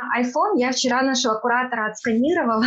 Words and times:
на 0.00 0.22
iPhone. 0.22 0.58
Я 0.58 0.70
вчера 0.70 1.02
нашего 1.02 1.34
куратора 1.34 1.90
отсканировала. 1.90 2.66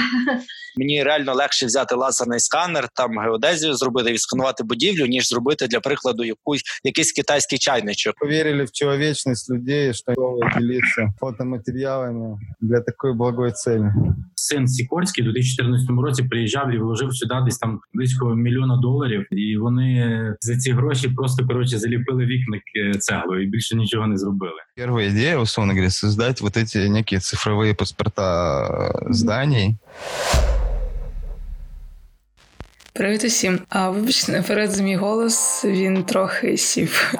Мені 0.78 1.04
реально 1.04 1.34
легше 1.34 1.66
взяти 1.66 1.96
лазерний 1.96 2.40
сканер, 2.40 2.90
там 2.94 3.20
геодезію 3.20 3.74
зробити, 3.74 4.12
відсканувати 4.12 4.64
будівлю, 4.64 5.06
ніж 5.06 5.28
зробити 5.28 5.68
для 5.68 5.80
прикладу 5.80 6.24
якусь 6.24 6.62
якийсь 6.84 7.12
китайський 7.12 7.60
чайничок. 7.60 8.16
Повірили 8.20 8.64
в 8.64 8.72
чоловічність 8.72 9.50
людей, 9.50 9.94
що 9.94 10.04
готові 10.18 10.60
ділитися 10.60 11.14
фотоматеріалами 11.20 12.40
для 12.62 12.82
такої 12.82 13.14
благої 13.14 13.52
цели 13.52 13.94
Син 14.43 14.69
Сікорський 14.69 15.25
у 15.25 15.33
2014 15.33 15.91
році 15.91 16.23
приїжджав 16.23 16.75
і 16.75 16.79
вложив 16.79 17.15
сюди 17.15 17.35
десь 17.45 17.59
там 17.59 17.81
близько 17.95 18.35
мільйона 18.35 18.77
доларів, 18.77 19.27
і 19.31 19.57
вони 19.57 20.35
за 20.41 20.57
ці 20.57 20.73
гроші 20.73 21.09
просто 21.09 21.47
коротше 21.47 21.79
заліпили 21.79 22.27
вікна 22.27 22.57
е, 22.57 22.99
цеглою 22.99 23.43
і 23.43 23.47
більше 23.47 23.77
нічого 23.77 24.07
не 24.07 24.17
зробили. 24.17 24.61
Первая 24.77 25.09
идея, 25.09 25.39
условно 25.39 25.73
говоря, 25.73 25.91
создать 25.91 26.41
вот 26.41 26.57
эти 26.57 26.89
некие 26.89 27.21
цифровые 27.21 27.75
паспорта 27.75 29.03
э, 29.09 29.13
зданий. 29.13 29.77
Привіт 32.96 33.24
усім. 33.24 33.60
А 33.70 33.90
вибачте, 33.90 34.32
наперед 34.32 34.72
за 34.72 34.84
мій 34.84 34.96
голос 34.96 35.66
він 35.66 36.04
трохи 36.04 36.58
сів. 36.58 37.14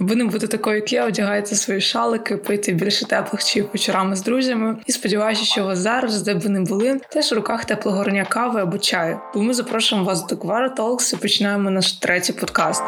Аби 0.00 0.14
не 0.16 0.24
бути 0.24 0.46
такою, 0.46 0.76
як 0.76 0.92
я, 0.92 1.06
одягайте 1.06 1.54
свої 1.54 1.80
шалики, 1.80 2.36
пити 2.36 2.72
більше 2.72 3.06
теплих 3.06 3.44
чаїв 3.44 3.68
вечорами 3.72 4.16
з 4.16 4.22
друзями. 4.22 4.76
І 4.86 4.92
сподіваюся, 4.92 5.44
що 5.44 5.64
вас 5.64 5.78
зараз, 5.78 6.22
де 6.22 6.34
б 6.34 6.40
ви 6.40 6.48
не 6.48 6.60
були, 6.60 7.00
теж 7.08 7.32
в 7.32 7.34
руках 7.34 7.64
теплого 7.64 7.98
горня 7.98 8.24
кави 8.28 8.60
або 8.60 8.78
чаю. 8.78 9.20
Бо 9.34 9.42
ми 9.42 9.54
запрошуємо 9.54 10.06
вас 10.06 10.26
до 10.26 10.36
Квара 10.36 10.68
Толкс 10.68 11.12
і 11.12 11.16
починаємо 11.16 11.70
наш 11.70 11.92
третій 11.92 12.32
подкаст. 12.32 12.82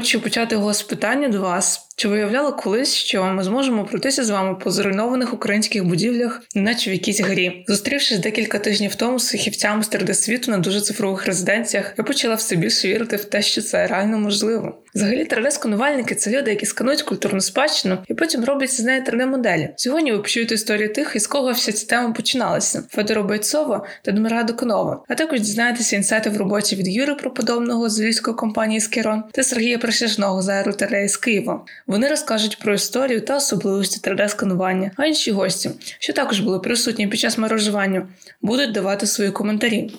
Хочу 0.00 0.20
почати 0.20 0.54
його 0.54 0.74
з 0.74 0.82
питання 0.82 1.28
до 1.28 1.40
вас. 1.40 1.89
Чи 2.00 2.08
виявляли 2.08 2.52
колись, 2.52 2.94
що 2.94 3.24
ми 3.24 3.42
зможемо 3.42 3.84
пройтися 3.84 4.24
з 4.24 4.30
вами 4.30 4.54
по 4.54 4.70
зруйнованих 4.70 5.34
українських 5.34 5.84
будівлях, 5.84 6.42
неначе 6.54 6.90
в 6.90 6.92
якійсь 6.92 7.20
грі? 7.20 7.64
Зустрівшись 7.68 8.18
декілька 8.18 8.58
тижнів 8.58 8.94
тому 8.94 9.18
з 9.18 9.30
фахівцями 9.30 9.82
з 9.82 9.90
3D 9.90 10.14
світу 10.14 10.50
на 10.50 10.58
дуже 10.58 10.80
цифрових 10.80 11.26
резиденціях, 11.26 11.94
я 11.98 12.04
почала 12.04 12.34
все 12.34 12.56
більше 12.56 12.88
вірити 12.88 13.16
в 13.16 13.24
те, 13.24 13.42
що 13.42 13.62
це 13.62 13.86
реально 13.86 14.18
можливо. 14.18 14.82
Взагалі, 14.94 15.24
3D-сканувальники 15.24 16.14
це 16.14 16.30
люди, 16.30 16.50
які 16.50 16.66
сканують 16.66 17.02
культурну 17.02 17.40
спадщину 17.40 17.98
і 18.08 18.14
потім 18.14 18.44
роблять 18.44 18.72
з 18.72 18.80
неї 18.80 19.02
3D-моделі. 19.02 19.68
Сьогодні 19.76 20.12
ви 20.12 20.18
почуєте 20.18 20.54
історію 20.54 20.92
тих, 20.92 21.12
із 21.14 21.26
кого 21.26 21.52
вся 21.52 21.72
ця 21.72 21.86
тема 21.86 22.12
починалася: 22.12 22.82
Федора 22.90 23.22
Бойцова 23.22 23.86
та 24.02 24.12
Дмира 24.12 24.42
Доконова. 24.42 25.04
А 25.08 25.14
також 25.14 25.40
дізнаєтеся 25.40 25.96
інсайти 25.96 26.30
в 26.30 26.36
роботі 26.36 26.76
від 26.76 26.88
Юри 26.88 27.14
Проподобного 27.14 27.88
з 27.88 28.00
львівської 28.00 28.36
компанії 28.36 28.80
Скерон 28.80 29.22
та 29.32 29.42
Сергія 29.42 29.78
Присяжного 29.78 30.42
з 30.42 30.48
аеротелеї 30.48 31.08
з 31.08 31.16
Києва. 31.16 31.64
Вони 31.90 32.08
розкажуть 32.08 32.58
про 32.58 32.74
історію 32.74 33.20
та 33.20 33.36
особливості 33.36 34.10
3D-сканування, 34.10 34.90
а 34.96 35.06
інші 35.06 35.32
гості, 35.32 35.70
що 35.98 36.12
також 36.12 36.40
були 36.40 36.58
присутні 36.58 37.06
під 37.06 37.20
час 37.20 37.38
мережування, 37.38 38.08
будуть 38.42 38.72
давати 38.72 39.06
свої 39.06 39.30
коментарі. 39.30 39.90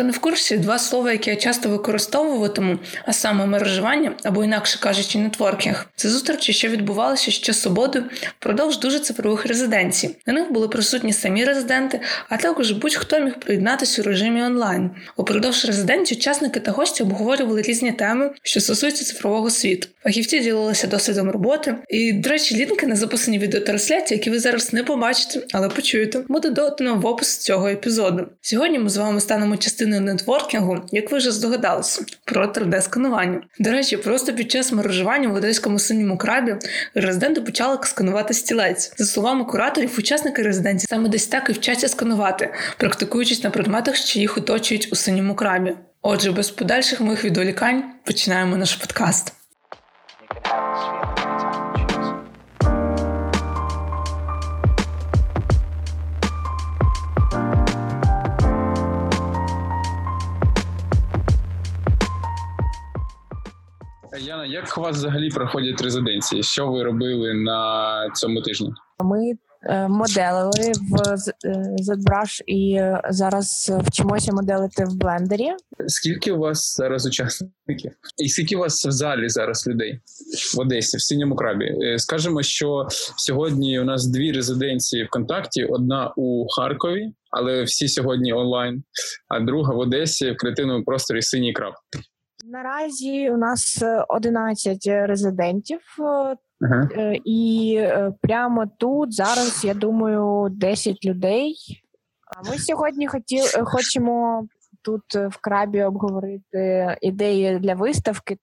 Хто 0.00 0.06
не 0.06 0.12
в 0.12 0.18
курсі, 0.18 0.58
два 0.58 0.78
слова, 0.78 1.12
які 1.12 1.30
я 1.30 1.36
часто 1.36 1.68
використовуватиму, 1.68 2.78
а 3.06 3.12
саме 3.12 3.46
мережування 3.46 4.12
або 4.22 4.44
інакше 4.44 4.78
кажучи, 4.80 5.18
нетворкінг, 5.18 5.86
це 5.96 6.08
зустрічі, 6.08 6.52
що 6.52 6.68
відбувалися 6.68 7.30
ще 7.30 7.52
суботи 7.52 8.02
впродовж 8.38 8.78
дуже 8.78 8.98
цифрових 8.98 9.46
резиденцій. 9.46 10.16
На 10.26 10.32
них 10.32 10.52
були 10.52 10.68
присутні 10.68 11.12
самі 11.12 11.44
резиденти, 11.44 12.00
а 12.28 12.36
також 12.36 12.70
будь-хто 12.70 13.20
міг 13.20 13.38
приєднатися 13.38 14.02
у 14.02 14.04
режимі 14.04 14.42
онлайн. 14.42 14.90
Упродовж 15.16 15.64
резиденцій 15.64 16.14
учасники 16.14 16.60
та 16.60 16.70
гості 16.70 17.02
обговорювали 17.02 17.62
різні 17.62 17.92
теми, 17.92 18.30
що 18.42 18.60
стосуються 18.60 19.04
цифрового 19.04 19.50
світу. 19.50 19.88
Фахівці 20.02 20.40
ділилися 20.40 20.86
досвідом 20.86 21.30
роботи. 21.30 21.74
І, 21.88 22.12
до 22.12 22.30
речі, 22.30 22.56
лінки 22.56 22.86
на 22.86 22.96
записані 22.96 23.38
відеотрансляції, 23.38 24.18
які 24.18 24.30
ви 24.30 24.38
зараз 24.38 24.72
не 24.72 24.84
побачите, 24.84 25.40
але 25.52 25.68
почуєте, 25.68 26.24
буде 26.28 26.50
додано 26.50 26.94
в 26.94 27.06
опис 27.06 27.38
цього 27.38 27.68
епізоду. 27.68 28.26
Сьогодні 28.40 28.78
ми 28.78 28.90
з 28.90 28.96
вами 28.96 29.20
станемо 29.20 29.56
частиною 29.56 29.89
нетворкінгу, 29.98 30.80
як 30.92 31.12
ви 31.12 31.18
вже 31.18 31.30
здогадалися, 31.30 32.04
про 32.24 32.46
3D-сканування. 32.46 33.40
До 33.58 33.70
речі, 33.70 33.96
просто 33.96 34.32
під 34.32 34.50
час 34.50 34.72
мережування 34.72 35.28
в 35.28 35.34
одеському 35.34 35.78
синьому 35.78 36.18
крабі 36.18 36.56
резиденти 36.94 37.40
почали 37.40 37.78
сканувати 37.82 38.34
стілець. 38.34 38.92
За 38.96 39.04
словами 39.04 39.44
кураторів, 39.44 39.94
учасники 39.98 40.42
резиденції 40.42 40.86
саме 40.90 41.08
десь 41.08 41.26
так 41.26 41.50
і 41.50 41.52
вчаться 41.52 41.88
сканувати, 41.88 42.54
практикуючись 42.78 43.44
на 43.44 43.50
предметах, 43.50 43.96
що 43.96 44.18
їх 44.18 44.38
оточують 44.38 44.88
у 44.92 44.96
синьому 44.96 45.34
крабі. 45.34 45.74
Отже, 46.02 46.32
без 46.32 46.50
подальших 46.50 47.00
моїх 47.00 47.24
відволікань 47.24 47.84
починаємо 48.04 48.56
наш 48.56 48.74
подкаст. 48.74 49.39
Яна, 64.20 64.46
як 64.46 64.78
у 64.78 64.80
вас 64.80 64.96
взагалі 64.96 65.28
проходять 65.28 65.82
резиденції? 65.82 66.42
Що 66.42 66.66
ви 66.66 66.82
робили 66.82 67.34
на 67.34 68.10
цьому 68.14 68.42
тижні? 68.42 68.72
Ми 69.04 69.32
е, 69.62 69.88
моделили 69.88 70.72
в 70.90 71.12
е, 71.44 71.76
ZBrush 71.82 72.42
і 72.46 72.80
зараз 73.10 73.72
вчимося 73.86 74.32
моделити 74.32 74.84
в 74.84 74.94
блендері. 74.94 75.48
Скільки 75.86 76.32
у 76.32 76.38
вас 76.38 76.76
зараз 76.76 77.06
учасників? 77.06 77.92
І 78.18 78.28
скільки 78.28 78.56
у 78.56 78.58
вас 78.58 78.86
в 78.86 78.90
залі 78.90 79.28
зараз 79.28 79.66
людей 79.66 80.00
в 80.56 80.60
Одесі, 80.60 80.96
в 80.96 81.02
синьому 81.02 81.36
крабі? 81.36 81.64
Е, 81.64 81.98
Скажемо, 81.98 82.42
що 82.42 82.86
сьогодні 83.16 83.80
у 83.80 83.84
нас 83.84 84.06
дві 84.06 84.32
резиденції 84.32 85.04
ВКонтакті: 85.04 85.64
одна 85.64 86.12
у 86.16 86.46
Харкові, 86.48 87.12
але 87.30 87.62
всі 87.62 87.88
сьогодні 87.88 88.32
онлайн, 88.32 88.82
а 89.28 89.40
друга 89.40 89.74
в 89.74 89.78
Одесі 89.78 90.30
в 90.30 90.36
креативному 90.36 90.84
просторі 90.84 91.22
синій 91.22 91.52
краб. 91.52 91.72
Наразі 92.52 93.30
у 93.30 93.36
нас 93.36 93.82
е, 93.82 94.04
11 94.08 94.86
резидентів, 94.86 95.80
е, 95.98 96.02
Ага. 96.62 96.88
е, 96.92 97.16
і 97.24 97.80
прямо 98.20 98.66
тут 98.78 99.14
зараз 99.14 99.64
я 99.64 99.74
думаю 99.74 100.48
10 100.50 101.04
людей. 101.04 101.54
А 102.36 102.50
ми 102.50 102.58
сьогодні 102.58 103.06
хотіли 103.06 103.46
хочемо 103.64 104.46
тут 104.82 105.14
в 105.14 105.36
крабі 105.40 105.82
обговорити 105.82 106.96
ідеї 107.00 107.58
для 107.58 107.74
виставки. 107.74 108.36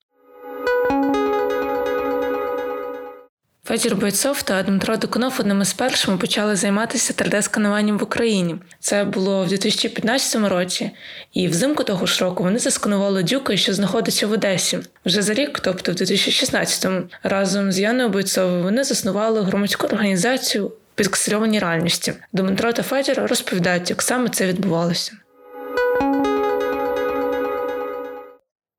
Федір 3.67 3.95
Бойцов 3.95 4.43
та 4.43 4.63
Дмитро 4.63 4.97
Докунов 4.97 5.35
одними 5.39 5.65
з 5.65 5.73
першими 5.73 6.17
почали 6.17 6.55
займатися 6.55 7.13
3D-скануванням 7.13 7.97
в 7.97 8.03
Україні. 8.03 8.55
Це 8.79 9.03
було 9.03 9.43
в 9.43 9.47
2015 9.47 10.49
році, 10.49 10.91
і 11.33 11.47
взимку 11.47 11.83
того 11.83 12.05
ж 12.05 12.23
року 12.23 12.43
вони 12.43 12.59
засканували 12.59 13.23
дюки, 13.23 13.57
що 13.57 13.73
знаходиться 13.73 14.27
в 14.27 14.31
Одесі. 14.31 14.79
Вже 15.05 15.21
за 15.21 15.33
рік, 15.33 15.59
тобто 15.59 15.91
в 15.91 15.95
2016-му, 15.95 17.01
разом 17.23 17.71
з 17.71 17.79
Яною 17.79 18.09
Бойцовою 18.09 18.63
вони 18.63 18.83
заснували 18.83 19.41
громадську 19.41 19.87
організацію 19.87 20.71
підксельованій 20.95 21.59
реальності. 21.59 22.13
Дмитро 22.33 22.73
та 22.73 22.83
Федір 22.83 23.25
розповідають, 23.29 23.89
як 23.89 24.01
саме 24.01 24.29
це 24.29 24.47
відбувалося. 24.47 25.11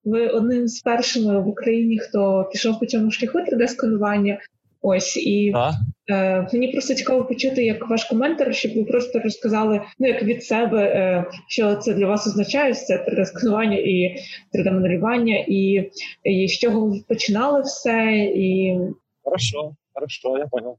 Ви 0.05 0.28
одним 0.28 0.69
з 0.69 0.81
першими 0.81 1.41
в 1.41 1.49
Україні, 1.49 1.99
хто 1.99 2.49
пішов 2.53 2.81
по 2.81 2.87
цьому 2.87 3.10
шляху 3.10 3.38
3D-сканування. 3.38 4.38
Ось 4.85 5.18
і 5.18 5.51
Так. 5.51 5.74
е, 6.09 6.47
мені 6.53 6.68
просто 6.68 6.94
цікаво 6.94 7.25
почути, 7.25 7.65
як 7.65 7.89
ваш 7.89 8.04
коментар, 8.04 8.56
щоб 8.56 8.74
ви 8.75 8.83
просто 8.83 9.19
розказали, 9.19 9.81
ну 10.00 10.07
як 10.07 10.24
від 10.24 10.44
себе, 10.44 10.83
е, 10.83 11.25
що 11.48 11.75
це 11.75 11.94
для 11.94 12.07
вас 12.07 12.27
означає, 12.27 12.74
це 12.74 12.98
3D-сканування 12.98 13.77
і 13.77 14.18
3D-моделювання, 14.54 15.45
і, 15.48 15.92
і 16.24 16.48
з 16.48 16.60
чого 16.60 16.88
ви 16.88 17.04
починали 17.07 17.62
все, 17.62 18.13
і 18.36 18.77
Хорошо, 19.24 19.75
хорошо, 19.94 20.38
я 20.38 20.48
понял. 20.48 20.77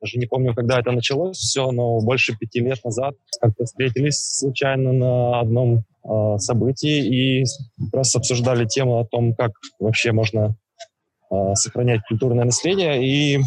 Даже 0.00 0.18
не 0.18 0.26
помню, 0.26 0.54
когда 0.54 0.80
это 0.80 0.92
началось 0.92 1.38
все, 1.38 1.70
но 1.70 2.00
больше 2.00 2.36
пяти 2.40 2.60
лет 2.60 2.84
назад 2.84 3.14
как-то 3.40 3.64
встретились 3.64 4.18
случайно 4.18 4.92
на 4.92 5.40
одном 5.40 5.84
э, 6.04 6.38
событии 6.38 7.06
и 7.06 7.44
просто 7.92 8.18
обсуждали 8.18 8.64
тему 8.64 8.98
о 8.98 9.04
том, 9.04 9.34
как 9.34 9.52
вообще 9.78 10.12
можно 10.12 10.38
э, 10.38 10.65
сохранять 11.55 12.01
культурное 12.07 12.45
наследие. 12.45 13.05
И 13.05 13.41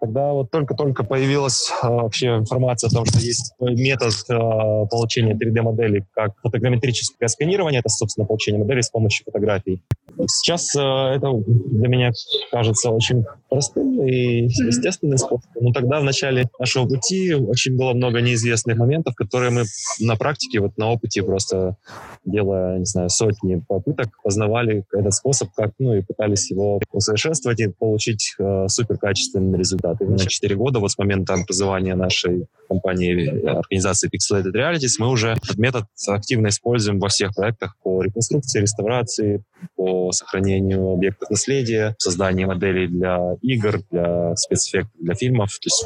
тогда 0.00 0.32
вот 0.32 0.50
только-только 0.50 1.04
появилась 1.04 1.70
э, 1.82 1.88
вообще 1.88 2.36
информация 2.36 2.88
о 2.88 2.92
том, 2.92 3.04
что 3.06 3.18
есть 3.18 3.54
метод 3.60 4.12
э, 4.28 4.86
получения 4.90 5.34
3D-моделей, 5.34 6.04
как 6.14 6.32
фотограмметрическое 6.42 7.28
сканирование. 7.28 7.80
Это, 7.80 7.88
собственно, 7.88 8.26
получение 8.26 8.62
моделей 8.62 8.82
с 8.82 8.90
помощью 8.90 9.24
фотографий. 9.24 9.82
Сейчас 10.26 10.74
э, 10.74 10.80
это 10.80 11.32
для 11.46 11.88
меня 11.88 12.12
кажется 12.50 12.90
очень 12.90 13.24
простым 13.48 14.02
и 14.06 14.44
естественным 14.44 15.18
способом. 15.18 15.50
Но 15.60 15.72
тогда 15.72 16.00
в 16.00 16.04
начале 16.04 16.48
нашего 16.58 16.86
пути 16.86 17.34
очень 17.34 17.76
было 17.76 17.92
много 17.92 18.20
неизвестных 18.20 18.76
моментов, 18.78 19.14
которые 19.14 19.50
мы 19.50 19.64
на 20.00 20.16
практике, 20.16 20.60
вот 20.60 20.76
на 20.78 20.90
опыте 20.90 21.22
просто 21.22 21.76
делая, 22.24 22.78
не 22.78 22.84
знаю, 22.84 23.08
сотни 23.08 23.62
попыток, 23.66 24.08
познавали 24.22 24.84
этот 24.92 25.14
способ, 25.14 25.50
как, 25.54 25.72
ну, 25.78 25.94
и 25.94 26.02
пытались 26.02 26.50
его 26.50 26.80
усовершенствовать 26.92 27.60
и 27.60 27.68
получить 27.68 28.34
э, 28.38 28.66
суперкачественный 28.68 29.58
результат. 29.58 29.85
И 30.00 30.04
на 30.04 30.18
4 30.18 30.54
года, 30.56 30.78
вот 30.78 30.90
с 30.90 30.98
момента 30.98 31.34
образования 31.34 31.94
нашей 31.94 32.46
компании, 32.68 33.44
организации 33.46 34.08
Pixelated 34.08 34.52
Realities, 34.52 34.96
мы 34.98 35.08
уже 35.08 35.28
этот 35.28 35.58
метод 35.58 35.84
активно 36.08 36.48
используем 36.48 36.98
во 36.98 37.08
всех 37.08 37.34
проектах 37.34 37.76
по 37.82 38.02
реконструкции, 38.02 38.60
реставрации, 38.60 39.44
по 39.76 40.12
сохранению 40.12 40.92
объектов 40.92 41.30
наследия, 41.30 41.94
создании 41.98 42.44
моделей 42.44 42.88
для 42.88 43.36
игр, 43.42 43.80
для 43.90 44.34
спецэффектов, 44.36 44.92
для 45.00 45.14
фильмов. 45.14 45.50
То 45.58 45.66
есть 45.66 45.84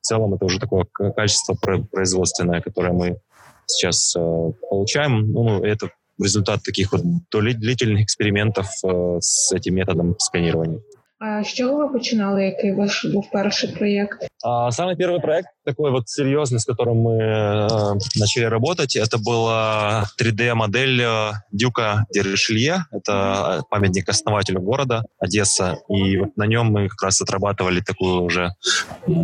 в 0.00 0.06
целом 0.06 0.34
это 0.34 0.44
уже 0.44 0.58
такое 0.58 0.84
качество 1.16 1.56
производственное, 1.90 2.60
которое 2.60 2.92
мы 2.92 3.18
сейчас 3.66 4.14
э, 4.16 4.52
получаем. 4.68 5.30
Ну, 5.32 5.62
это 5.62 5.90
результат 6.18 6.62
таких 6.62 6.92
вот 6.92 7.02
длительных 7.30 8.02
экспериментов 8.02 8.68
э, 8.84 9.18
с 9.20 9.52
этим 9.52 9.74
методом 9.74 10.16
сканирования. 10.18 10.80
А 11.20 11.44
з 11.44 11.54
чого 11.54 11.76
ви 11.76 11.88
починали? 11.88 12.44
Який 12.44 12.72
ваш 12.74 13.04
був 13.04 13.30
перший 13.32 13.70
проєкт? 13.72 14.26
А, 14.44 14.72
Саме 14.72 14.96
перший 14.96 15.20
проект, 15.20 15.48
такой 15.70 15.92
вот 15.92 16.08
серьезный, 16.08 16.58
с 16.58 16.64
которым 16.64 16.96
мы 16.96 17.14
э, 17.14 17.68
начали 18.16 18.44
работать, 18.44 18.96
это 18.96 19.18
была 19.18 20.06
3D-модель 20.20 21.00
э, 21.00 21.32
Дюка 21.52 22.06
Деришелье. 22.12 22.86
Это 22.90 23.62
памятник 23.70 24.08
основателю 24.08 24.60
города 24.60 25.04
Одесса. 25.20 25.78
И 25.88 26.16
вот 26.18 26.36
на 26.36 26.46
нем 26.46 26.72
мы 26.72 26.88
как 26.88 27.02
раз 27.02 27.22
отрабатывали 27.22 27.80
такую 27.80 28.22
уже 28.22 28.50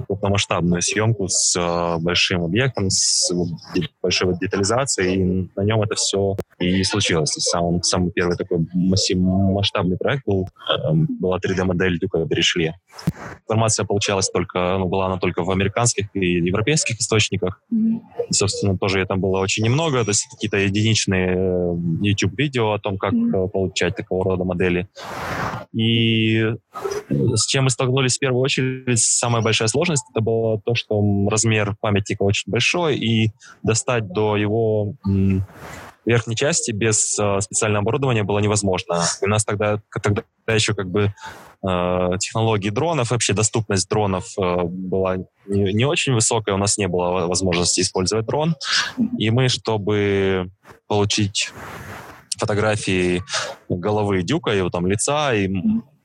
крупномасштабную 0.07 0.83
съемку 0.83 1.27
с 1.29 1.57
э, 1.59 1.99
большим 2.01 2.45
объектом, 2.45 2.91
с 2.91 3.33
большой 4.01 4.31
вот 4.31 4.39
детализацией. 4.39 5.15
И 5.15 5.51
на 5.57 5.63
нем 5.63 5.83
это 5.83 5.97
все 5.97 6.37
и 6.61 6.85
случилось. 6.85 7.33
Самый, 7.39 7.83
самый 7.83 8.13
первый 8.13 8.37
такой 8.37 8.67
масштабный 8.73 9.97
проект 9.97 10.25
был, 10.27 10.45
э, 10.45 10.93
была 10.93 11.39
3D-модель 11.39 11.99
Дюка 11.99 12.25
Деришелье. 12.25 12.79
Информация 13.49 13.85
получалась 13.85 14.31
только, 14.31 14.79
ну, 14.79 14.87
была 14.87 15.07
она 15.07 15.19
только 15.19 15.43
в 15.43 15.51
американских 15.51 16.07
и 16.15 16.36
европейских 16.45 17.01
источниках. 17.01 17.63
Mm-hmm. 17.73 18.01
Собственно, 18.31 18.79
тоже 18.79 19.05
там 19.07 19.21
было 19.21 19.39
очень 19.39 19.65
немного, 19.65 20.05
то 20.05 20.11
есть 20.11 20.27
какие-то 20.31 20.59
единичные 20.59 21.35
э, 21.37 21.77
YouTube-видео 22.03 22.73
о 22.73 22.79
том, 22.79 22.99
как 22.99 23.13
mm-hmm. 23.13 23.49
получать 23.49 23.97
такого 23.97 24.25
рода 24.25 24.45
модели. 24.45 24.89
И 25.73 26.45
с 27.09 27.47
чем 27.47 27.65
мы 27.65 27.71
столкнулись 27.71 28.17
в 28.17 28.21
первую 28.21 28.43
очередь, 28.43 28.99
самая 28.99 29.43
большая 29.43 29.69
сложность, 29.69 30.05
это 30.11 30.21
было 30.21 30.61
то, 30.61 30.75
что 30.75 31.01
размер 31.29 31.77
памятника 31.81 32.23
очень 32.23 32.51
большой, 32.51 32.97
и 32.97 33.31
достать 33.63 34.09
до 34.09 34.37
его 34.37 34.95
верхней 36.07 36.37
части 36.37 36.71
без 36.71 37.19
э, 37.19 37.41
специального 37.41 37.83
оборудования 37.83 38.23
было 38.23 38.39
невозможно. 38.39 39.03
У 39.21 39.27
нас 39.27 39.45
тогда, 39.45 39.81
тогда 40.03 40.23
еще 40.49 40.73
как 40.73 40.89
бы 40.89 41.13
э, 41.63 42.11
технологии 42.19 42.71
дронов, 42.71 43.11
вообще 43.11 43.33
доступность 43.33 43.89
дронов 43.89 44.27
э, 44.39 44.63
была 44.65 45.17
не, 45.47 45.73
не 45.75 45.85
очень 45.85 46.15
высокая, 46.15 46.55
у 46.55 46.59
нас 46.59 46.79
не 46.79 46.87
было 46.87 47.27
возможности 47.27 47.81
использовать 47.81 48.27
дрон. 48.27 48.55
И 49.19 49.31
мы, 49.31 49.49
чтобы 49.49 50.51
получить 50.87 51.51
фотографии 52.39 53.23
головы 53.69 54.23
дюка, 54.23 54.53
его 54.53 54.71
там 54.71 54.87
лица 54.87 55.35
и 55.35 55.49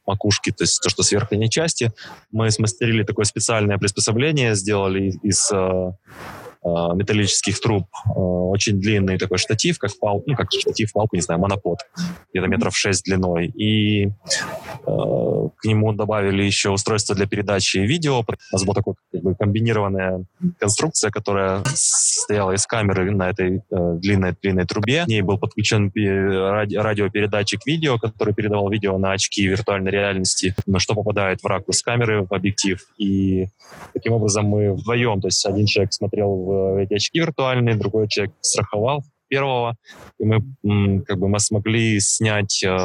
макушки, 0.05 0.51
то 0.51 0.63
есть 0.63 0.81
то, 0.81 0.89
что 0.89 1.03
с 1.03 1.11
верхней 1.11 1.49
части, 1.49 1.91
мы 2.31 2.49
смастерили 2.51 3.03
такое 3.03 3.25
специальное 3.25 3.77
приспособление, 3.77 4.55
сделали 4.55 5.13
из 5.21 5.49
э, 5.51 5.91
металлических 6.63 7.59
труб, 7.59 7.85
э, 8.05 8.19
очень 8.19 8.79
длинный 8.79 9.17
такой 9.17 9.37
штатив, 9.37 9.79
как 9.79 9.91
пал, 9.99 10.23
ну, 10.25 10.35
как 10.35 10.51
штатив, 10.51 10.91
палку, 10.93 11.15
не 11.15 11.21
знаю, 11.21 11.41
монопод, 11.41 11.79
где-то 12.31 12.47
метров 12.47 12.75
6 12.75 13.03
длиной. 13.03 13.47
И 13.47 14.05
э, 14.05 14.09
к 14.85 15.65
нему 15.65 15.93
добавили 15.93 16.43
еще 16.43 16.69
устройство 16.69 17.15
для 17.15 17.25
передачи 17.25 17.77
видео. 17.77 18.19
У 18.19 18.25
нас 18.51 18.63
была 18.63 18.75
такая 18.75 18.95
как 19.11 19.21
бы, 19.21 19.35
комбинированная 19.35 20.25
конструкция, 20.59 21.09
которая 21.09 21.63
стояла 21.73 22.51
из 22.51 22.65
камеры 22.67 23.09
на 23.11 23.29
этой 23.29 23.57
э, 23.57 23.95
длинной 23.97 24.35
длинной 24.41 24.65
трубе. 24.65 25.05
К 25.05 25.07
ней 25.07 25.21
был 25.21 25.39
подключен 25.39 25.91
ради, 25.95 26.75
радиопередатчик 26.75 27.65
видео, 27.65 27.97
который 27.97 28.33
передавал 28.33 28.69
видео 28.69 28.97
на 28.97 29.13
очки 29.13 29.47
виртуальной 29.47 29.91
реальности, 29.91 30.55
на 30.67 30.79
что 30.79 30.93
попадает 30.93 31.41
в 31.41 31.45
ракурс 31.45 31.81
камеры, 31.81 32.23
в 32.23 32.33
объектив. 32.33 32.79
И 32.97 33.47
таким 33.93 34.13
образом 34.13 34.45
мы 34.45 34.73
вдвоем, 34.73 35.21
то 35.21 35.27
есть 35.27 35.45
один 35.45 35.65
человек 35.65 35.93
смотрел 35.93 36.35
в 36.35 36.50
эти 36.78 36.94
очки 36.94 37.18
виртуальные, 37.18 37.76
другой 37.76 38.08
человек 38.08 38.34
страховал 38.40 39.02
первого, 39.28 39.76
и 40.18 40.24
мы 40.24 41.02
как 41.02 41.18
бы 41.18 41.28
мы 41.28 41.40
смогли 41.40 41.98
снять 42.00 42.62
э, 42.64 42.76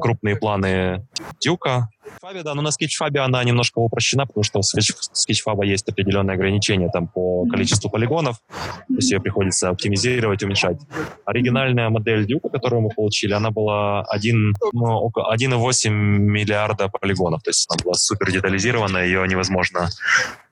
крупные 0.00 0.36
планы 0.36 1.06
Дюка. 1.40 1.88
Фаби, 2.21 2.41
да, 2.41 2.53
но 2.53 2.61
на 2.61 2.71
скетчфабе 2.71 3.19
она 3.21 3.43
немножко 3.43 3.79
упрощена, 3.79 4.25
потому 4.25 4.43
что 4.43 4.59
у 4.59 4.63
скетчфаба 4.63 5.63
есть 5.63 5.87
определенные 5.89 6.35
ограничения 6.35 6.89
там 6.89 7.07
по 7.07 7.45
количеству 7.45 7.89
полигонов, 7.89 8.37
то 8.47 8.95
есть 8.95 9.11
ее 9.11 9.19
приходится 9.19 9.69
оптимизировать, 9.69 10.43
уменьшать. 10.43 10.77
Оригинальная 11.25 11.89
модель 11.89 12.25
Дюка, 12.25 12.49
которую 12.49 12.81
мы 12.81 12.89
получили, 12.89 13.33
она 13.33 13.51
была 13.51 14.03
1, 14.03 14.55
ну, 14.73 15.09
1,8 15.09 15.89
миллиарда 15.89 16.89
полигонов, 16.89 17.43
то 17.43 17.49
есть 17.49 17.67
она 17.69 17.83
была 17.83 17.93
супер 17.93 18.31
детализирована, 18.31 18.97
ее 18.99 19.27
невозможно 19.27 19.89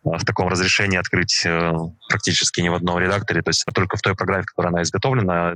в 0.06 0.24
таком 0.24 0.48
разрешении 0.48 0.98
открыть 0.98 1.44
э, 1.46 1.74
практически 2.10 2.62
ни 2.62 2.69
в 2.69 2.75
одном 2.75 3.00
редакторе, 3.00 3.42
то 3.42 3.50
есть 3.50 3.66
только 3.74 3.98
в 3.98 4.01
той 4.01 4.16
программе, 4.16 4.44
в 4.44 4.46
которой 4.46 4.68
она 4.68 4.84
изготовлена. 4.84 5.56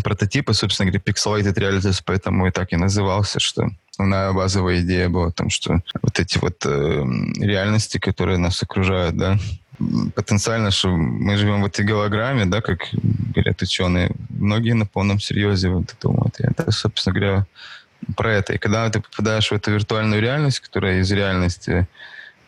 Прототипы, 0.00 0.54
собственно 0.54 0.90
говоря, 0.90 1.02
Pixelated 1.04 1.54
Realities, 1.54 2.02
поэтому 2.04 2.46
и 2.46 2.50
так 2.50 2.72
и 2.72 2.76
назывался, 2.76 3.40
что 3.40 3.70
основная 3.90 4.32
базовая 4.32 4.80
идея 4.80 5.08
была 5.08 5.28
в 5.28 5.32
том, 5.32 5.50
что 5.50 5.80
вот 6.02 6.20
эти 6.20 6.38
вот 6.38 6.64
э, 6.66 7.04
реальности, 7.40 7.98
которые 7.98 8.38
нас 8.38 8.62
окружают, 8.62 9.16
да, 9.16 9.38
потенциально, 10.14 10.70
что 10.70 10.88
мы 10.88 11.36
живем 11.36 11.62
в 11.62 11.66
этой 11.66 11.84
голограмме, 11.84 12.46
да, 12.46 12.60
как 12.60 12.88
говорят 12.92 13.62
ученые, 13.62 14.10
многие 14.30 14.72
на 14.72 14.86
полном 14.86 15.20
серьезе 15.20 15.68
вот 15.68 15.94
думают. 16.00 16.40
И 16.40 16.44
это, 16.44 16.70
собственно 16.70 17.14
говоря, 17.14 17.46
про 18.16 18.32
это. 18.32 18.54
И 18.54 18.58
когда 18.58 18.88
ты 18.90 19.00
попадаешь 19.00 19.50
в 19.50 19.54
эту 19.54 19.72
виртуальную 19.72 20.20
реальность, 20.20 20.60
которая 20.60 21.00
из 21.00 21.10
реальности 21.12 21.88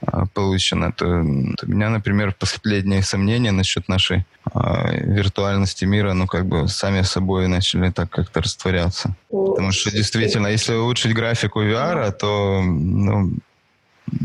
а, 0.00 0.26
получена, 0.26 0.92
то, 0.92 1.06
то 1.06 1.66
у 1.66 1.70
меня, 1.70 1.90
например, 1.90 2.34
последние 2.38 3.02
сомнения 3.02 3.50
насчет 3.50 3.88
нашей 3.88 4.24
а, 4.44 4.90
виртуальности 4.92 5.84
мира, 5.84 6.12
ну, 6.12 6.26
как 6.26 6.46
бы 6.46 6.68
сами 6.68 7.02
собой 7.02 7.48
начали 7.48 7.90
так 7.90 8.08
как-то 8.10 8.40
растворяться. 8.40 9.16
Потому 9.28 9.72
что 9.72 9.90
действительно, 9.90 10.46
если 10.46 10.74
улучшить 10.74 11.14
графику 11.14 11.62
VR, 11.62 12.12
то, 12.12 12.62
ну, 12.62 13.32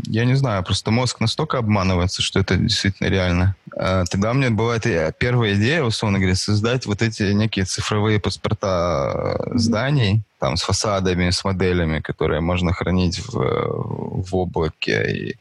я 0.06 0.24
не 0.24 0.34
знаю, 0.34 0.62
просто 0.62 0.90
мозг 0.90 1.20
настолько 1.20 1.58
обманывается, 1.58 2.22
что 2.22 2.40
это 2.40 2.56
действительно 2.56 3.08
реально. 3.08 3.56
А, 3.76 4.04
тогда 4.04 4.30
у 4.30 4.34
меня 4.34 4.50
бывает 4.50 4.84
первая 5.18 5.54
идея, 5.54 5.82
условно 5.82 6.18
говоря, 6.18 6.36
создать 6.36 6.86
вот 6.86 7.02
эти 7.02 7.24
некие 7.32 7.64
цифровые 7.64 8.20
паспорта 8.20 9.44
зданий, 9.54 10.22
там, 10.44 10.56
с 10.58 10.62
фасадами, 10.62 11.30
с 11.30 11.42
моделями, 11.42 12.00
которые 12.00 12.40
можно 12.40 12.74
хранить 12.74 13.18
в, 13.18 13.32
в 13.32 14.36
облаке, 14.36 15.02
и 15.10 15.36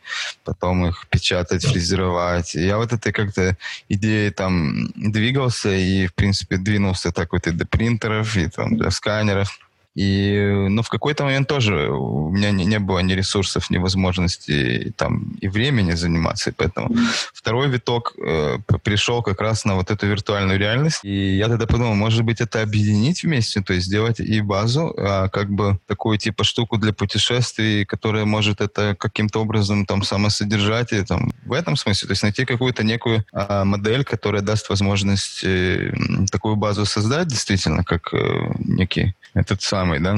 потом 0.45 0.86
их 0.86 1.07
печатать, 1.10 1.65
фрезеровать. 1.65 2.55
И 2.55 2.65
я 2.65 2.77
вот 2.77 2.93
этой 2.93 3.12
как-то 3.12 3.57
идеей 3.89 4.31
там 4.31 4.88
двигался, 4.95 5.69
и, 5.69 6.07
в 6.07 6.13
принципе, 6.13 6.55
двинулся 6.55 7.12
так 7.12 7.33
вот 7.33 7.48
и 7.48 7.51
до 7.51 7.65
принтеров, 7.65 8.38
и 8.38 8.48
там 8.48 8.77
до 8.77 8.91
сканеров. 8.91 9.60
И, 9.95 10.67
ну, 10.69 10.81
в 10.81 10.89
какой-то 10.89 11.23
момент 11.23 11.47
тоже 11.47 11.89
у 11.89 12.29
меня 12.29 12.51
не, 12.51 12.65
не 12.65 12.79
было 12.79 13.00
ни 13.00 13.13
ресурсов, 13.13 13.69
ни 13.69 13.77
возможности 13.77 14.91
там 14.97 15.33
и 15.39 15.47
времени 15.47 15.91
заниматься. 15.91 16.50
И 16.50 16.53
поэтому 16.53 16.95
второй 17.33 17.69
виток 17.69 18.13
э, 18.17 18.57
пришел 18.83 19.21
как 19.21 19.41
раз 19.41 19.65
на 19.65 19.75
вот 19.75 19.91
эту 19.91 20.07
виртуальную 20.07 20.57
реальность. 20.57 21.00
И 21.03 21.38
я 21.38 21.47
тогда 21.47 21.67
подумал, 21.67 21.95
может 21.95 22.23
быть, 22.23 22.41
это 22.41 22.62
объединить 22.62 23.23
вместе, 23.23 23.62
то 23.62 23.73
есть 23.73 23.85
сделать 23.85 24.19
и 24.19 24.41
базу, 24.41 24.93
а 24.97 25.29
как 25.29 25.50
бы 25.50 25.77
такую 25.88 26.17
типа 26.17 26.43
штуку 26.43 26.77
для 26.77 26.93
путешествий, 26.93 27.85
которая 27.85 28.25
может 28.25 28.62
это 28.62 28.95
каким-то 28.95 29.41
образом 29.41 29.85
там 29.85 30.03
самосодержать 30.03 30.91
и 30.93 31.03
там 31.03 31.31
в 31.45 31.53
этом 31.53 31.75
смысле, 31.75 32.07
то 32.07 32.12
есть 32.13 32.23
найти 32.23 32.45
какую-то 32.45 32.83
некую 32.83 33.25
а, 33.31 33.63
модель, 33.63 34.03
которая 34.03 34.41
даст 34.41 34.69
возможность 34.69 35.43
э, 35.43 35.93
такую 36.31 36.55
базу 36.55 36.85
создать 36.85 37.27
действительно, 37.27 37.83
как 37.83 38.13
э, 38.13 38.51
некий 38.59 39.13
этот 39.33 39.62
самый, 39.83 39.99
да, 39.99 40.15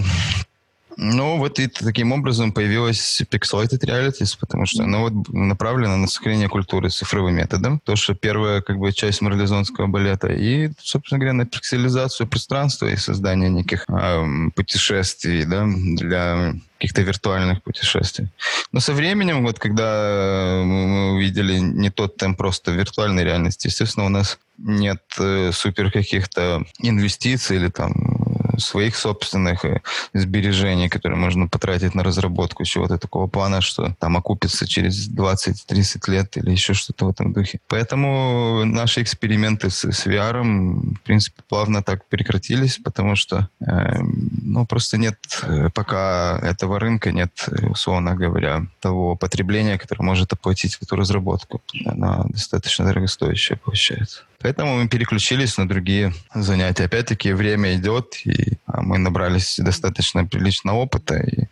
Ну, 0.98 1.38
вот 1.38 1.60
и 1.60 1.68
таким 1.68 2.14
образом 2.14 2.54
появилась 2.54 3.22
Pixelated 3.30 3.82
Realities, 3.84 4.38
потому 4.40 4.66
что 4.66 4.84
она 4.84 5.00
вот 5.00 5.14
направлена 5.30 5.98
на 5.98 6.08
сохранение 6.08 6.48
культуры 6.48 6.90
цифровым 6.90 7.36
методом. 7.36 7.82
То, 7.84 7.98
что 7.98 8.14
первая 8.14 8.62
как 8.62 8.78
бы 8.78 8.94
часть 8.94 9.22
марлезонского 9.22 9.88
балета. 9.88 10.28
И, 10.28 10.70
собственно 10.80 11.20
говоря, 11.20 11.34
на 11.34 11.46
пикселизацию 11.46 12.28
пространства 12.28 12.88
и 12.88 12.96
создание 12.96 13.50
неких 13.50 13.86
э, 13.90 14.26
путешествий 14.56 15.44
да, 15.44 15.66
для 15.68 16.54
каких-то 16.78 17.02
виртуальных 17.02 17.62
путешествий. 17.62 18.30
Но 18.72 18.80
со 18.80 18.94
временем, 18.94 19.44
вот 19.44 19.60
когда 19.60 20.62
мы 20.64 21.16
увидели 21.16 21.60
не 21.60 21.90
тот 21.90 22.16
темп 22.16 22.38
просто 22.38 22.72
виртуальной 22.72 23.26
реальности, 23.26 23.68
естественно, 23.68 24.06
у 24.06 24.10
нас 24.10 24.40
нет 24.58 25.02
э, 25.20 25.52
супер 25.52 25.92
каких-то 25.92 26.64
инвестиций 26.80 27.58
или 27.58 27.70
там 27.70 28.35
своих 28.60 28.96
собственных 28.96 29.66
э, 29.66 29.82
сбережений, 30.14 30.90
которые 30.90 31.18
можно 31.18 31.48
потратить 31.48 31.96
на 31.96 32.04
разработку 32.04 32.64
чего-то 32.64 32.98
такого 32.98 33.28
плана, 33.28 33.62
что 33.62 33.96
там 34.00 34.18
окупится 34.18 34.68
через 34.68 35.10
20-30 35.10 36.12
лет 36.12 36.38
или 36.38 36.52
еще 36.52 36.74
что-то 36.74 37.06
в 37.06 37.10
этом 37.10 37.34
духе. 37.34 37.60
Поэтому 37.68 38.64
наши 38.66 39.02
эксперименты 39.02 39.70
с, 39.70 39.86
с 39.86 40.08
VR, 40.08 40.42
в 40.42 41.02
принципе, 41.02 41.42
плавно 41.48 41.84
так 41.84 42.06
прекратились, 42.08 42.78
потому 42.78 43.16
что 43.16 43.50
э, 43.60 44.00
ну, 44.02 44.66
просто 44.66 44.98
нет 44.98 45.18
э, 45.44 45.70
пока 45.74 46.40
этого 46.42 46.80
рынка, 46.80 47.12
нет, 47.12 47.50
условно 47.70 48.16
говоря, 48.16 48.66
того 48.80 49.16
потребления, 49.16 49.78
которое 49.78 50.04
может 50.04 50.34
оплатить 50.34 50.78
эту 50.82 50.96
разработку. 50.96 51.62
Она 51.86 52.24
достаточно 52.30 52.86
дорогостоящая 52.86 53.58
получается. 53.58 54.24
Поэтому 54.46 54.76
мы 54.76 54.88
переключились 54.88 55.58
на 55.58 55.68
другие 55.68 56.14
занятия. 56.36 56.86
Опять-таки 56.86 57.34
время 57.34 57.74
идет, 57.74 58.16
и 58.26 58.60
а, 58.68 58.84
мы 58.84 59.00
набрались 59.00 59.56
достаточно 59.58 60.24
приличного 60.24 60.76
опыта. 60.76 61.16
И, 61.16 61.46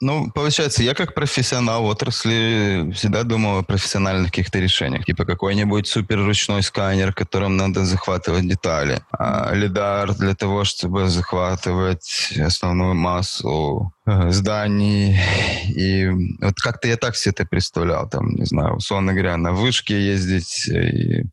ну, 0.00 0.32
получается, 0.32 0.82
я 0.82 0.94
как 0.94 1.14
профессионал 1.14 1.84
в 1.84 1.86
отрасли 1.86 2.90
всегда 2.92 3.22
думал 3.22 3.58
о 3.58 3.62
профессиональных 3.62 4.32
каких-то 4.32 4.58
решениях. 4.58 5.04
Типа 5.04 5.24
какой-нибудь 5.24 5.86
суперручной 5.86 6.64
сканер, 6.64 7.12
которым 7.12 7.56
надо 7.56 7.84
захватывать 7.84 8.48
детали. 8.48 9.00
А 9.16 9.54
лидар 9.54 10.12
для 10.16 10.34
того, 10.34 10.64
чтобы 10.64 11.08
захватывать 11.08 12.32
основную 12.36 12.96
массу 12.96 13.92
э, 14.06 14.32
зданий. 14.32 15.20
И 15.68 16.08
вот 16.40 16.56
как-то 16.56 16.88
я 16.88 16.96
так 16.96 17.14
все 17.14 17.30
это 17.30 17.46
представлял. 17.46 18.08
Там, 18.08 18.30
не 18.30 18.44
знаю, 18.44 18.74
условно 18.74 19.12
говоря, 19.12 19.36
на 19.36 19.52
вышке 19.52 20.04
ездить 20.04 20.66
и 20.66 21.26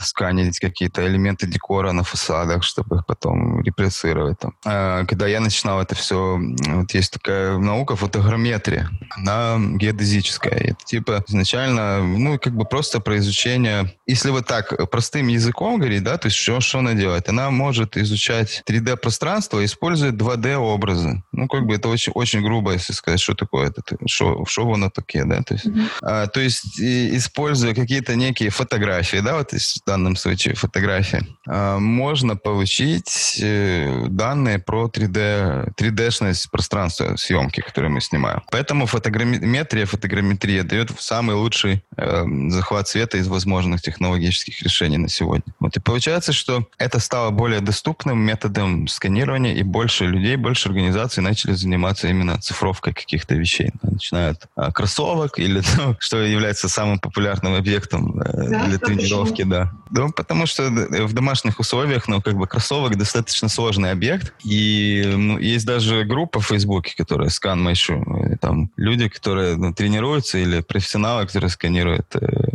сканить 0.00 0.58
какие-то 0.58 1.06
элементы 1.06 1.46
декора 1.46 1.92
на 1.92 2.04
фасадах, 2.04 2.62
чтобы 2.62 2.96
их 2.96 3.06
потом 3.06 3.62
реплицировать. 3.62 4.38
Там. 4.38 4.54
А, 4.64 5.04
когда 5.04 5.26
я 5.26 5.40
начинал 5.40 5.80
это 5.80 5.94
все, 5.94 6.38
вот 6.68 6.92
есть 6.94 7.12
такая 7.12 7.58
наука 7.58 7.96
фотограмметрия, 7.96 8.90
она 9.10 9.58
геодезическая. 9.58 10.52
Это 10.52 10.84
типа 10.84 11.24
изначально, 11.28 12.02
ну, 12.02 12.38
как 12.38 12.54
бы 12.54 12.64
просто 12.64 13.00
про 13.00 13.18
изучение, 13.18 13.94
если 14.06 14.30
вот 14.30 14.46
так 14.46 14.90
простым 14.90 15.28
языком 15.28 15.78
говорить, 15.78 16.02
да, 16.02 16.18
то 16.18 16.26
есть 16.26 16.36
что, 16.36 16.60
что 16.60 16.78
она 16.78 16.94
делает? 16.94 17.28
Она 17.28 17.50
может 17.50 17.96
изучать 17.96 18.62
3D-пространство, 18.66 19.64
используя 19.64 20.12
2D-образы. 20.12 21.22
Ну, 21.32 21.48
как 21.48 21.66
бы 21.66 21.74
это 21.74 21.88
очень, 21.88 22.12
очень 22.14 22.42
грубо, 22.42 22.72
если 22.72 22.92
сказать, 22.92 23.20
что 23.20 23.34
такое 23.34 23.68
это, 23.68 23.82
что, 24.06 24.44
что 24.46 24.70
оно 24.72 24.90
такое, 24.90 25.24
да, 25.24 25.42
то 25.42 25.54
есть, 25.54 25.66
mm-hmm. 25.66 25.90
а, 26.02 26.26
то 26.26 26.40
есть 26.40 26.78
и, 26.78 27.16
используя 27.16 27.74
какие-то 27.74 28.14
некие 28.16 28.50
фотографии, 28.50 29.18
да, 29.18 29.38
вот 29.38 29.52
данном 29.90 30.16
случае 30.16 30.54
фотографии, 30.54 31.26
а, 31.48 31.78
можно 31.78 32.36
получить 32.36 33.40
э, 33.42 34.06
данные 34.08 34.58
про 34.58 34.86
3D, 34.86 35.74
3D-шность 35.74 36.48
пространства 36.50 37.16
съемки, 37.16 37.60
которые 37.60 37.90
мы 37.90 38.00
снимаем. 38.00 38.42
Поэтому 38.50 38.86
фотограмметрия, 38.86 39.86
фотограмметрия 39.86 40.62
дает 40.62 40.90
самый 41.00 41.34
лучший 41.34 41.82
э, 41.96 42.24
захват 42.48 42.88
света 42.88 43.18
из 43.18 43.26
возможных 43.26 43.82
технологических 43.82 44.62
решений 44.62 44.98
на 44.98 45.08
сегодня. 45.08 45.52
Вот 45.58 45.76
и 45.76 45.80
получается, 45.80 46.32
что 46.32 46.68
это 46.78 47.00
стало 47.00 47.30
более 47.30 47.60
доступным 47.60 48.18
методом 48.18 48.86
сканирования, 48.86 49.54
и 49.54 49.62
больше 49.64 50.06
людей, 50.06 50.36
больше 50.36 50.68
организаций 50.68 51.22
начали 51.22 51.54
заниматься 51.54 52.06
именно 52.06 52.40
цифровкой 52.40 52.94
каких-то 52.94 53.34
вещей. 53.34 53.72
Начиная 53.82 54.30
от 54.30 54.48
а, 54.54 54.70
кроссовок 54.70 55.38
или 55.38 55.62
ну, 55.76 55.96
что 55.98 56.18
является 56.18 56.68
самым 56.68 57.00
популярным 57.00 57.54
объектом 57.54 58.20
э, 58.20 58.48
да, 58.50 58.66
для 58.66 58.78
тренировки, 58.78 59.42
да. 59.42 59.72
Ну, 59.90 60.12
потому 60.12 60.46
что 60.46 60.68
в 60.68 61.12
домашних 61.12 61.58
условиях, 61.58 62.08
ну, 62.08 62.20
как 62.20 62.36
бы 62.36 62.46
кроссовок 62.46 62.96
достаточно 62.96 63.48
сложный 63.48 63.90
объект. 63.90 64.32
И 64.44 65.02
ну, 65.16 65.38
есть 65.38 65.66
даже 65.66 66.04
группа 66.04 66.40
в 66.40 66.46
Фейсбуке, 66.46 66.94
которая 66.96 67.28
скан 67.30 67.62
Майшу. 67.62 68.04
Там 68.40 68.70
люди, 68.76 69.08
которые 69.08 69.56
ну, 69.56 69.72
тренируются, 69.72 70.38
или 70.38 70.60
профессионалы, 70.60 71.26
которые 71.26 71.50
сканируют 71.50 72.14
э, 72.14 72.50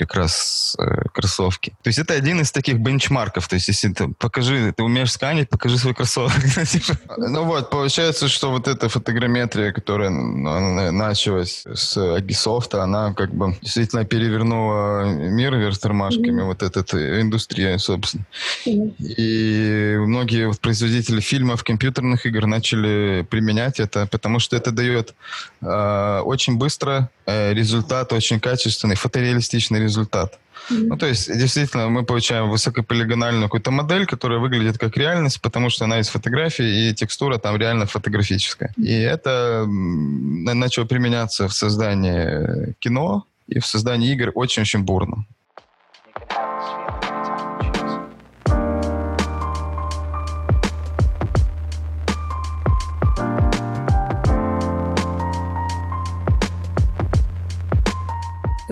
как 0.00 0.14
раз 0.14 0.76
э, 0.78 1.08
кроссовки. 1.12 1.70
То 1.82 1.88
есть 1.88 1.98
это 1.98 2.14
один 2.14 2.40
из 2.40 2.50
таких 2.52 2.78
бенчмарков. 2.78 3.48
То 3.48 3.56
есть 3.56 3.68
если 3.68 3.92
ты 3.92 4.08
покажи, 4.08 4.72
ты 4.72 4.82
умеешь 4.82 5.12
сканить, 5.12 5.50
покажи 5.50 5.76
свой 5.76 5.94
кроссовок. 5.94 6.32
Типа. 6.70 6.96
ну 7.18 7.44
вот, 7.44 7.70
получается, 7.70 8.28
что 8.28 8.50
вот 8.50 8.66
эта 8.66 8.88
фотограмметрия, 8.88 9.72
которая 9.72 10.10
началась 10.10 11.64
с 11.66 11.96
Agisoft, 11.98 12.76
она 12.78 13.12
как 13.12 13.34
бы 13.34 13.56
действительно 13.60 14.04
перевернула 14.04 15.04
мир 15.04 15.54
вверх 15.54 15.78
тормашками, 15.78 16.42
вот 16.42 16.62
эта 16.62 16.80
индустрия, 17.20 17.78
собственно. 17.78 18.24
И 18.64 19.96
многие 19.98 20.52
производители 20.54 21.20
фильмов, 21.20 21.62
компьютерных 21.62 22.24
игр 22.24 22.46
начали 22.46 23.26
применять 23.28 23.80
это, 23.80 24.06
потому 24.06 24.38
что 24.38 24.56
это 24.56 24.70
дает 24.70 25.14
э, 25.60 26.20
очень 26.24 26.56
быстро 26.56 27.10
э, 27.26 27.52
результат, 27.52 28.12
очень 28.12 28.40
качественный, 28.40 28.96
фотореалистичный 28.96 29.80
результат 29.80 29.89
результат. 29.90 30.38
Mm-hmm. 30.70 30.86
Ну, 30.88 30.96
то 30.96 31.06
есть, 31.06 31.38
действительно, 31.38 31.88
мы 31.88 32.04
получаем 32.04 32.50
высокополигональную 32.50 33.44
какую-то 33.44 33.70
модель, 33.70 34.06
которая 34.06 34.38
выглядит 34.38 34.78
как 34.78 34.96
реальность, 34.96 35.40
потому 35.40 35.70
что 35.70 35.84
она 35.84 35.98
из 35.98 36.08
фотографии, 36.08 36.88
и 36.88 36.94
текстура 36.94 37.38
там 37.38 37.56
реально 37.56 37.86
фотографическая. 37.86 38.72
И 38.76 38.92
это 38.92 39.66
начало 39.66 40.86
применяться 40.86 41.46
в 41.48 41.52
создании 41.52 42.74
кино 42.78 43.24
и 43.48 43.58
в 43.58 43.66
создании 43.66 44.12
игр 44.12 44.30
очень-очень 44.34 44.84
бурно. 44.84 45.24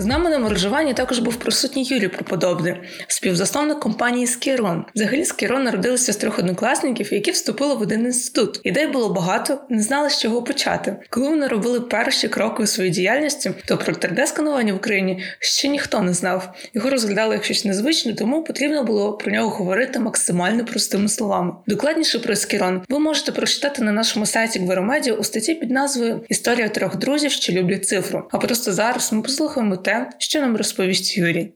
Нами 0.09 0.29
на 0.29 0.39
моржуванні 0.39 0.93
також 0.93 1.19
був 1.19 1.35
присутній 1.35 1.83
Юрій 1.83 2.07
Проподобний, 2.07 2.75
співзасновник 3.07 3.79
компанії 3.79 4.27
Скірон. 4.27 4.85
Взагалі 4.95 5.25
Скірон 5.25 5.63
народилися 5.63 6.13
з 6.13 6.17
трьох 6.17 6.39
однокласників, 6.39 7.13
які 7.13 7.31
вступили 7.31 7.75
в 7.75 7.81
один 7.81 8.05
інститут. 8.05 8.61
Ідей 8.63 8.87
було 8.87 9.09
багато, 9.09 9.61
не 9.69 9.81
знали, 9.81 10.09
з 10.09 10.19
чого 10.19 10.43
почати. 10.43 10.95
Коли 11.09 11.29
вони 11.29 11.47
робили 11.47 11.81
перші 11.81 12.27
кроки 12.27 12.63
у 12.63 12.65
своїй 12.65 12.89
діяльності, 12.89 13.51
то 13.65 13.77
про 13.77 13.93
3D-сканування 13.93 14.73
в 14.73 14.75
Україні 14.75 15.23
ще 15.39 15.67
ніхто 15.67 16.01
не 16.01 16.13
знав. 16.13 16.53
Його 16.73 16.89
розглядали 16.89 17.35
як 17.35 17.43
щось 17.43 17.65
незвичне, 17.65 18.13
тому 18.13 18.43
потрібно 18.43 18.83
було 18.83 19.13
про 19.13 19.31
нього 19.31 19.49
говорити 19.49 19.99
максимально 19.99 20.65
простими 20.65 21.09
словами. 21.09 21.53
Докладніше 21.67 22.19
про 22.19 22.35
Скірон 22.35 22.81
ви 22.89 22.99
можете 22.99 23.31
прочитати 23.31 23.81
на 23.81 23.91
нашому 23.91 24.25
сайті 24.25 24.59
Гверомедіа 24.59 25.13
у 25.13 25.23
статті 25.23 25.55
під 25.55 25.71
назвою 25.71 26.25
Історія 26.29 26.69
трьох 26.69 26.97
друзів, 26.97 27.31
що 27.31 27.53
люблять 27.53 27.87
цифру. 27.87 28.23
А 28.31 28.37
просто 28.37 28.73
зараз 28.73 29.13
ми 29.13 29.21
послухаємо 29.21 29.77
те, 29.77 29.98
що 30.17 30.41
нам 30.41 30.57
розповість 30.57 31.17
Юрій. 31.17 31.53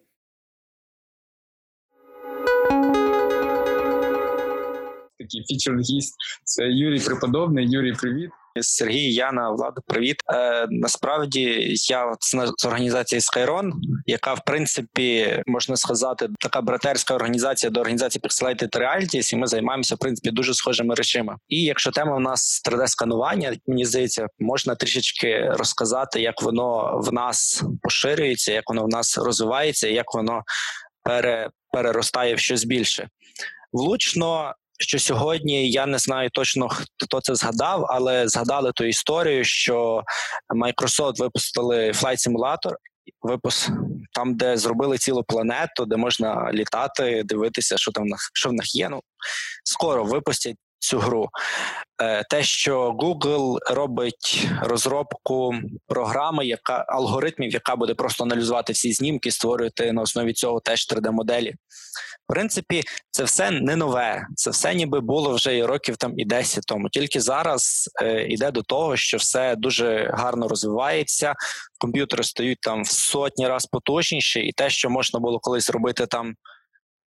Такий 5.19 5.43
фічер 5.47 5.79
гість. 5.79 6.15
Це 6.43 6.63
Юрій 6.63 6.99
Преподобний. 6.99 7.71
Юрій, 7.71 7.93
привіт. 7.93 8.29
Сергій, 8.61 9.13
Яна, 9.13 9.51
Влада, 9.51 9.81
привіт. 9.87 10.15
Е, 10.33 10.67
Насправді 10.69 11.73
я 11.89 12.13
з 12.19 12.65
організації 12.65 13.19
Skyron, 13.19 13.71
яка 14.05 14.33
в 14.33 14.45
принципі 14.45 15.41
можна 15.47 15.77
сказати 15.77 16.29
така 16.39 16.61
братерська 16.61 17.15
організація 17.15 17.69
до 17.69 17.79
організації 17.79 18.21
Pixelated 18.21 18.77
Realities, 18.77 19.33
і 19.33 19.37
ми 19.37 19.47
займаємося 19.47 19.95
в 19.95 19.97
принципі 19.97 20.31
дуже 20.31 20.53
схожими 20.53 20.95
речами. 20.95 21.35
І 21.47 21.63
якщо 21.63 21.91
тема 21.91 22.15
в 22.15 22.19
нас 22.19 22.61
3D-сканування, 22.69 23.57
мені 23.67 23.85
здається, 23.85 24.27
можна 24.39 24.75
трішечки 24.75 25.49
розказати, 25.49 26.21
як 26.21 26.41
воно 26.41 26.99
в 27.03 27.13
нас 27.13 27.63
поширюється, 27.81 28.53
як 28.53 28.69
воно 28.69 28.83
в 28.83 28.89
нас 28.89 29.17
розвивається, 29.17 29.87
як 29.87 30.13
воно 30.13 30.43
пере, 31.03 31.49
переростає 31.71 32.35
в 32.35 32.39
щось 32.39 32.63
більше. 32.63 33.09
Влучно 33.73 34.53
що 34.83 34.99
сьогодні 34.99 35.71
я 35.71 35.85
не 35.85 35.97
знаю 35.97 36.29
точно 36.33 36.69
хто 37.03 37.21
це 37.21 37.35
згадав, 37.35 37.85
але 37.89 38.27
згадали 38.27 38.71
ту 38.75 38.85
історію, 38.85 39.43
що 39.43 40.03
Microsoft 40.55 41.19
випустили 41.19 41.91
Flight 41.91 42.29
Simulator, 42.29 42.73
випуск 43.21 43.69
там, 44.13 44.35
де 44.35 44.57
зробили 44.57 44.97
цілу 44.97 45.23
планету, 45.23 45.85
де 45.85 45.97
можна 45.97 46.51
літати, 46.53 47.23
дивитися, 47.25 47.77
що 47.77 47.91
там 47.91 48.05
що 48.33 48.49
в 48.49 48.53
них 48.53 48.75
є. 48.75 48.89
Ну 48.89 49.01
скоро 49.63 50.03
випустять 50.03 50.55
цю 50.83 50.99
гру. 50.99 51.29
Е, 52.01 52.23
те, 52.29 52.43
що 52.43 52.91
Google 52.91 53.57
робить 53.71 54.47
розробку 54.61 55.55
програми, 55.87 56.45
яка 56.45 56.85
алгоритмів, 56.87 57.53
яка 57.53 57.75
буде 57.75 57.93
просто 57.93 58.23
аналізувати 58.23 58.73
всі 58.73 58.93
знімки, 58.93 59.31
створювати 59.31 59.91
на 59.91 60.01
основі 60.01 60.33
цього 60.33 60.59
теж 60.59 60.87
3D-моделі. 60.91 61.53
В 62.23 62.33
принципі, 62.33 62.83
це 63.11 63.23
все 63.23 63.51
не 63.51 63.75
нове. 63.75 64.27
Це 64.35 64.49
все 64.49 64.75
ніби 64.75 65.01
було 65.01 65.33
вже 65.33 65.57
і 65.57 65.63
років 65.63 65.97
там 65.97 66.19
і 66.19 66.25
10 66.25 66.63
тому. 66.67 66.89
Тільки 66.89 67.19
зараз 67.19 67.89
е, 68.01 68.27
йде 68.27 68.51
до 68.51 68.61
того, 68.61 68.95
що 68.97 69.17
все 69.17 69.55
дуже 69.55 70.11
гарно 70.13 70.47
розвивається. 70.47 71.33
Комп'ютери 71.79 72.23
стають 72.23 72.61
там 72.61 72.83
в 72.83 72.87
сотні 72.87 73.47
разів 73.47 73.69
потужніші, 73.71 74.39
і 74.39 74.51
те, 74.51 74.69
що 74.69 74.89
можна 74.89 75.19
було 75.19 75.39
колись 75.39 75.69
робити 75.69 76.05
там 76.05 76.33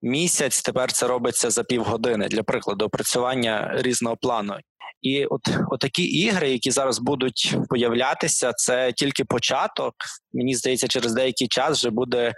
місяць, 0.02 0.62
тепер 0.62 0.92
це 0.92 1.08
робиться 1.08 1.50
за 1.50 1.64
півгодини 1.64 2.28
для 2.28 2.44
прикладу 2.44 2.86
опрацювання 2.86 3.72
різного 3.76 4.18
плану. 4.18 4.56
І 5.02 5.26
от 5.26 5.42
такі 5.80 6.04
ігри, 6.04 6.52
які 6.52 6.72
зараз 6.72 7.00
будуть 7.00 7.56
появлятися, 7.70 8.54
це 8.54 8.92
тільки 8.92 9.26
початок. 9.26 9.94
Мені 10.34 10.56
здається, 10.56 10.88
через 10.88 11.14
деякий 11.14 11.48
час 11.48 11.78
вже 11.78 11.90
буде 11.90 12.34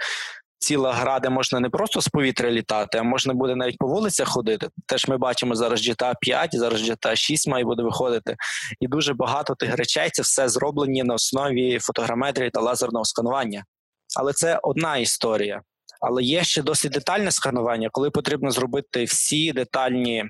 ціла 0.63 0.93
гра, 0.93 1.19
де 1.19 1.29
можна 1.29 1.59
не 1.59 1.69
просто 1.69 2.01
з 2.01 2.07
повітря 2.07 2.51
літати, 2.51 2.97
а 2.97 3.03
можна 3.03 3.33
буде 3.33 3.55
навіть 3.55 3.77
по 3.77 3.87
вулицях 3.87 4.27
ходити. 4.27 4.69
Теж 4.87 5.07
ми 5.07 5.17
бачимо 5.17 5.55
зараз 5.55 5.87
GTA 5.87 6.13
5, 6.21 6.49
зараз 6.53 6.89
GTA 6.89 7.15
6 7.15 7.47
має 7.47 7.63
буде 7.63 7.83
виходити. 7.83 8.35
І 8.79 8.87
дуже 8.87 9.13
багато 9.13 9.55
тих 9.55 9.75
речей 9.75 10.09
це 10.13 10.21
все 10.21 10.49
зроблені 10.49 11.03
на 11.03 11.13
основі 11.13 11.79
фотограметрії 11.79 12.49
та 12.49 12.61
лазерного 12.61 13.05
сканування. 13.05 13.63
Але 14.19 14.33
це 14.33 14.59
одна 14.63 14.97
історія. 14.97 15.61
Але 16.05 16.23
є 16.23 16.43
ще 16.43 16.61
досить 16.61 16.91
детальне 16.91 17.31
сканування, 17.31 17.89
коли 17.91 18.11
потрібно 18.11 18.51
зробити 18.51 19.03
всі 19.03 19.51
детальні 19.51 20.25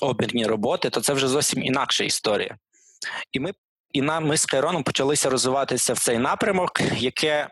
обірні 0.00 0.46
роботи, 0.46 0.90
то 0.90 1.00
це 1.00 1.12
вже 1.12 1.28
зовсім 1.28 1.62
інакша 1.62 2.04
історія. 2.04 2.56
І 3.32 3.40
ми 3.40 3.52
і 3.92 4.02
нам 4.02 4.26
ми 4.26 4.36
з 4.36 4.46
Кайроном 4.46 4.82
почалися 4.82 5.30
розвиватися 5.30 5.92
в 5.92 5.98
цей 5.98 6.18
напрямок, 6.18 6.80
яке 6.96 7.48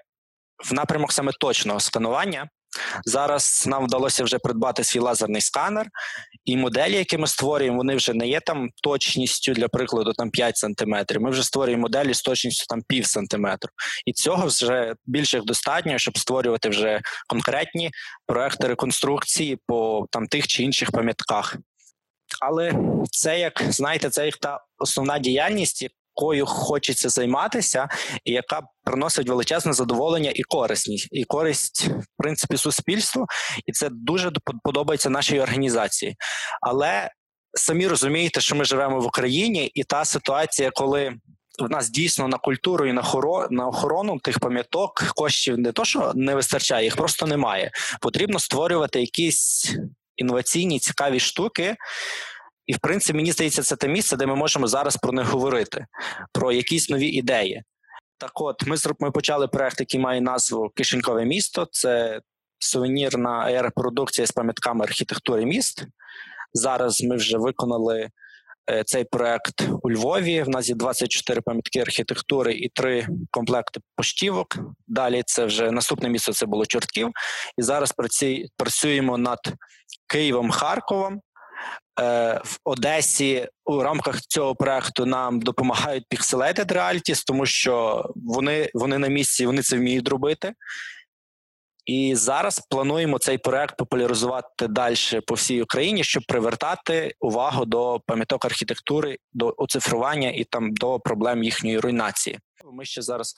в 0.71 0.75
напрямок 0.75 1.13
саме 1.13 1.33
точного 1.41 1.81
сканування. 1.81 2.49
Зараз 3.05 3.65
нам 3.69 3.85
вдалося 3.85 4.25
вже 4.25 4.39
придбати 4.39 4.85
свій 4.85 5.01
лазерний 5.01 5.41
сканер, 5.41 5.87
і 6.45 6.57
моделі, 6.57 6.95
які 6.95 7.19
ми 7.19 7.27
створюємо, 7.27 7.77
вони 7.77 7.97
вже 7.97 8.15
не 8.15 8.29
є 8.29 8.41
там 8.41 8.69
точністю, 8.83 9.53
для 9.53 9.69
прикладу, 9.69 10.13
там 10.13 10.31
5 10.31 10.57
сантиметрів. 10.57 11.21
Ми 11.21 11.31
вже 11.31 11.43
створюємо 11.43 11.83
моделі 11.83 12.15
з 12.15 12.23
точністю 12.23 12.67
там 12.69 12.83
пів 12.89 13.07
сантиметру. 13.07 13.71
І 14.07 14.13
цього 14.13 14.47
вже 14.47 14.95
більше 15.07 15.41
достатньо, 15.41 15.99
щоб 15.99 16.19
створювати 16.19 16.69
вже 16.69 17.01
конкретні 17.29 17.91
проекти 18.27 18.69
реконструкції 18.69 19.59
по 19.67 20.07
там 20.11 20.27
тих 20.27 20.47
чи 20.47 20.63
інших 20.63 20.91
пам'ятках. 20.91 21.57
Але 22.41 22.73
це 23.11 23.39
як 23.39 23.63
знаєте, 23.69 24.11
це 24.11 24.27
як 24.27 24.37
та 24.37 24.61
основна 24.79 25.19
діяльність, 25.19 25.87
якою 26.19 26.47
хочеться 26.47 27.09
займатися, 27.09 27.89
і 28.25 28.33
яка 28.33 28.63
приносить 28.85 29.29
величезне 29.29 29.73
задоволення 29.73 30.33
і 30.35 30.43
корисність, 30.43 31.09
і 31.11 31.25
користь 31.25 31.89
в 31.89 32.07
принципі 32.19 32.57
суспільству, 32.57 33.27
і 33.67 33.73
це 33.73 33.89
дуже 33.93 34.33
подобається 34.65 35.11
нашій 35.11 35.41
організації. 35.41 36.17
Але 36.61 37.11
самі 37.55 37.87
розумієте, 37.87 38.41
що 38.41 38.57
ми 38.57 38.65
живемо 38.65 39.01
в 39.01 39.07
Україні, 39.07 39.71
і 39.75 39.85
та 39.85 40.05
ситуація, 40.05 40.71
коли 40.71 41.15
в 41.59 41.71
нас 41.71 41.91
дійсно 41.91 42.29
на 42.29 42.39
культуру 42.39 42.87
і 42.87 42.93
на 42.93 43.03
хоро 43.03 43.49
на 43.51 43.67
охорону 43.67 44.19
тих 44.19 44.39
пам'яток 44.39 45.05
коштів 45.17 45.59
не 45.59 45.73
то, 45.73 45.85
що 45.85 46.13
не 46.15 46.35
вистачає, 46.35 46.85
їх 46.85 46.97
просто 46.97 47.27
немає. 47.27 47.71
Потрібно 48.01 48.39
створювати 48.39 49.01
якісь 49.01 49.77
інноваційні 50.17 50.79
цікаві 50.79 51.21
штуки. 51.21 51.77
І, 52.69 52.73
в 52.73 52.79
принципі, 52.79 53.17
мені 53.17 53.33
здається, 53.33 53.63
це 53.63 53.77
те 53.77 53.89
місце, 53.89 54.17
де 54.17 54.27
ми 54.27 54.35
можемо 54.35 54.67
зараз 54.67 54.97
про 54.97 55.13
них 55.13 55.27
говорити, 55.27 55.87
про 56.33 56.53
якісь 56.53 56.91
нові 56.91 57.07
ідеї. 57.07 57.63
Так, 58.19 58.41
от 58.41 58.67
ми 58.67 58.77
ми 59.01 59.11
почали 59.11 59.49
проект, 59.49 59.81
який 59.81 60.01
має 60.01 60.21
назву 60.21 60.71
Кишенькове 60.75 61.25
місто. 61.25 61.69
Це 61.71 62.21
сувенірна 62.59 63.63
репродукція 63.63 64.27
з 64.27 64.31
пам'ятками 64.31 64.85
архітектури 64.85 65.47
міст. 65.47 65.85
Зараз 66.53 67.03
ми 67.03 67.17
вже 67.17 67.39
виконали 67.39 68.09
е, 68.71 68.85
цей 68.85 69.05
проект 69.05 69.69
у 69.83 69.91
Львові. 69.91 70.43
В 70.43 70.49
нас 70.49 70.69
є 70.69 70.75
24 70.75 71.41
пам'ятки 71.41 71.81
архітектури 71.81 72.55
і 72.55 72.69
три 72.69 73.07
комплекти 73.31 73.81
поштівок. 73.97 74.59
Далі 74.87 75.23
це 75.27 75.45
вже 75.45 75.71
наступне 75.71 76.09
місце 76.09 76.33
це 76.33 76.47
було 76.47 76.67
Чортків. 76.67 77.11
І 77.59 77.63
зараз 77.63 77.95
працюємо 78.57 79.19
над 79.19 79.39
Києвом, 80.07 80.51
Харковом. 80.51 81.21
Е, 82.01 82.41
в 82.45 82.59
Одесі 82.65 83.49
у 83.65 83.83
рамках 83.83 84.21
цього 84.21 84.55
проекту 84.55 85.07
нам 85.07 85.41
допомагають 85.41 86.05
Pixelated 86.15 86.73
Realities, 86.73 87.23
тому 87.27 87.47
що 87.47 88.05
вони 88.17 88.71
вони 88.75 88.99
на 88.99 89.09
місці, 89.09 89.47
вони 89.47 89.63
це 89.63 89.77
вміють 89.77 90.09
робити. 90.09 90.53
І 91.89 92.15
зараз 92.15 92.59
плануємо 92.71 93.19
цей 93.19 93.39
проект 93.39 93.77
популяризувати 93.77 94.69
далі 94.69 94.95
по 95.27 95.35
всій 95.35 95.63
Україні, 95.63 96.05
щоб 96.05 96.23
привертати 96.29 97.15
увагу 97.21 97.65
до 97.65 98.01
пам'яток 98.07 98.45
архітектури, 98.45 99.19
до 99.33 99.55
оцифрування 99.57 100.31
і 100.31 100.45
там 100.45 100.75
до 100.75 101.01
проблем 101.01 101.43
їхньої 101.43 101.79
руйнації. 101.79 102.39
Ми 102.73 102.85
ще 102.85 103.03
зараз 103.03 103.35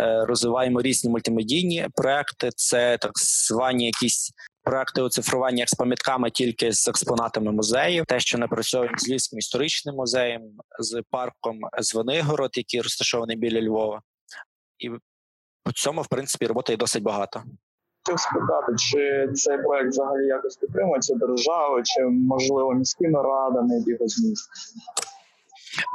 е, 0.00 0.24
розвиваємо 0.24 0.82
різні 0.82 1.10
мультимедійні 1.10 1.88
проекти. 1.94 2.50
Це 2.56 2.98
так 2.98 3.12
звані 3.18 3.86
якісь 3.86 4.32
проекти 4.64 5.02
оцифрування 5.02 5.58
як 5.58 5.68
з 5.68 5.74
пам'ятками 5.74 6.30
тільки 6.30 6.72
з 6.72 6.88
експонатами 6.88 7.52
музеїв, 7.52 8.04
те, 8.06 8.20
що 8.20 8.38
напрацьовуємо 8.38 8.98
з 8.98 9.08
Львівським 9.08 9.38
історичним 9.38 9.94
музеєм, 9.94 10.42
з 10.78 11.02
парком 11.10 11.60
Звенигород, 11.78 12.50
який 12.54 12.80
розташований 12.80 13.36
біля 13.36 13.62
Львова, 13.62 14.02
і 14.78 14.90
по 15.64 15.72
цьому, 15.72 16.02
в 16.02 16.06
принципі, 16.06 16.46
роботи 16.46 16.72
є 16.72 16.76
досить 16.76 17.02
багато. 17.02 17.42
Хотів 18.06 18.20
спитати, 18.20 18.72
чи 18.78 19.32
цей 19.34 19.58
проект 19.58 19.88
взагалі 19.88 20.26
якось 20.26 20.56
підтримується 20.56 21.14
державою, 21.14 21.82
чи 21.84 22.02
можливо 22.04 22.74
міськими 22.74 23.22
радами 23.22 23.74
якихось 23.78 24.18
міст? 24.18 24.50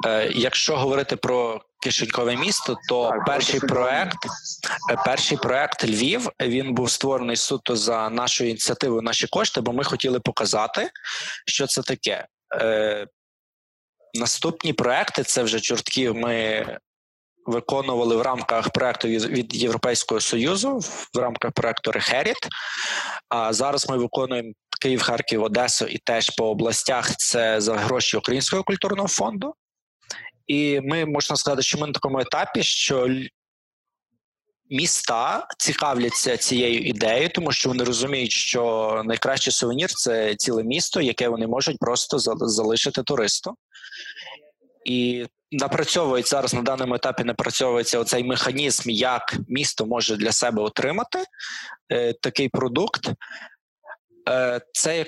Е, 0.07 0.31
якщо 0.31 0.77
говорити 0.77 1.15
про 1.15 1.61
кишенькове 1.81 2.35
місто, 2.35 2.77
то 2.89 3.09
так, 3.09 3.25
перший 3.25 3.59
проект, 3.59 4.17
е, 4.91 4.97
перший 5.05 5.37
проект 5.37 5.83
Львів 5.83 6.29
він 6.41 6.73
був 6.73 6.91
створений 6.91 7.35
суто 7.35 7.75
за 7.75 8.09
нашою 8.09 8.49
ініціативою, 8.49 9.01
наші 9.01 9.27
кошти, 9.27 9.61
бо 9.61 9.73
ми 9.73 9.83
хотіли 9.83 10.19
показати, 10.19 10.89
що 11.45 11.67
це 11.67 11.81
таке. 11.81 12.27
Е, 12.55 13.07
Наступні 14.13 14.73
проекти 14.73 15.23
це 15.23 15.43
вже 15.43 15.59
чортків. 15.59 16.15
Ми 16.15 16.65
виконували 17.45 18.15
в 18.15 18.21
рамках 18.21 18.69
проекту 18.69 19.07
від 19.07 19.55
Європейського 19.55 20.21
союзу 20.21 20.79
в 21.13 21.17
рамках 21.17 21.51
проекту 21.51 21.91
Рехеріт. 21.91 22.37
А 23.29 23.53
зараз 23.53 23.89
ми 23.89 23.97
виконуємо 23.97 24.53
Київ, 24.81 25.01
Харків, 25.01 25.43
Одесу 25.43 25.85
і 25.85 25.97
теж 25.97 26.29
по 26.29 26.49
областях 26.49 27.15
це 27.17 27.61
за 27.61 27.75
гроші 27.75 28.17
Українського 28.17 28.63
культурного 28.63 29.07
фонду. 29.07 29.53
І 30.49 30.81
ми 30.83 31.05
можна 31.05 31.35
сказати, 31.35 31.61
що 31.61 31.77
ми 31.77 31.87
на 31.87 31.93
такому 31.93 32.19
етапі, 32.19 32.63
що 32.63 33.09
міста 34.69 35.47
цікавляться 35.57 36.37
цією 36.37 36.79
ідеєю, 36.79 37.29
тому 37.29 37.51
що 37.51 37.69
вони 37.69 37.83
розуміють, 37.83 38.31
що 38.31 39.01
найкращий 39.05 39.53
сувенір 39.53 39.93
це 39.93 40.35
ціле 40.35 40.63
місто, 40.63 41.01
яке 41.01 41.29
вони 41.29 41.47
можуть 41.47 41.79
просто 41.79 42.19
залишити 42.47 43.03
туристу. 43.03 43.55
І 44.85 45.25
напрацьовують 45.51 46.29
зараз 46.29 46.53
на 46.53 46.61
даному 46.61 46.95
етапі 46.95 47.23
напрацьовується 47.23 47.99
оцей 47.99 48.23
механізм, 48.23 48.89
як 48.89 49.37
місто 49.47 49.85
може 49.85 50.15
для 50.15 50.31
себе 50.31 50.61
отримати 50.61 51.23
е, 51.91 52.13
такий 52.13 52.49
продукт. 52.49 53.11
Е, 54.29 54.61
Це 54.73 55.03
в 55.03 55.07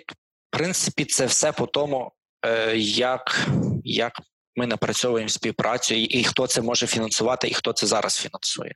принципі 0.49 1.05
це 1.05 1.25
все 1.25 1.51
по 1.51 1.65
тому, 1.65 2.11
е, 2.45 2.77
як 2.77 3.47
як 3.83 4.13
ми 4.55 4.67
напрацьовуємо 4.67 5.29
співпрацю, 5.29 5.95
і, 5.95 6.01
і 6.01 6.23
хто 6.23 6.47
це 6.47 6.61
може 6.61 6.87
фінансувати, 6.87 7.47
і 7.47 7.53
хто 7.53 7.73
це 7.73 7.87
зараз 7.87 8.17
фінансує. 8.17 8.73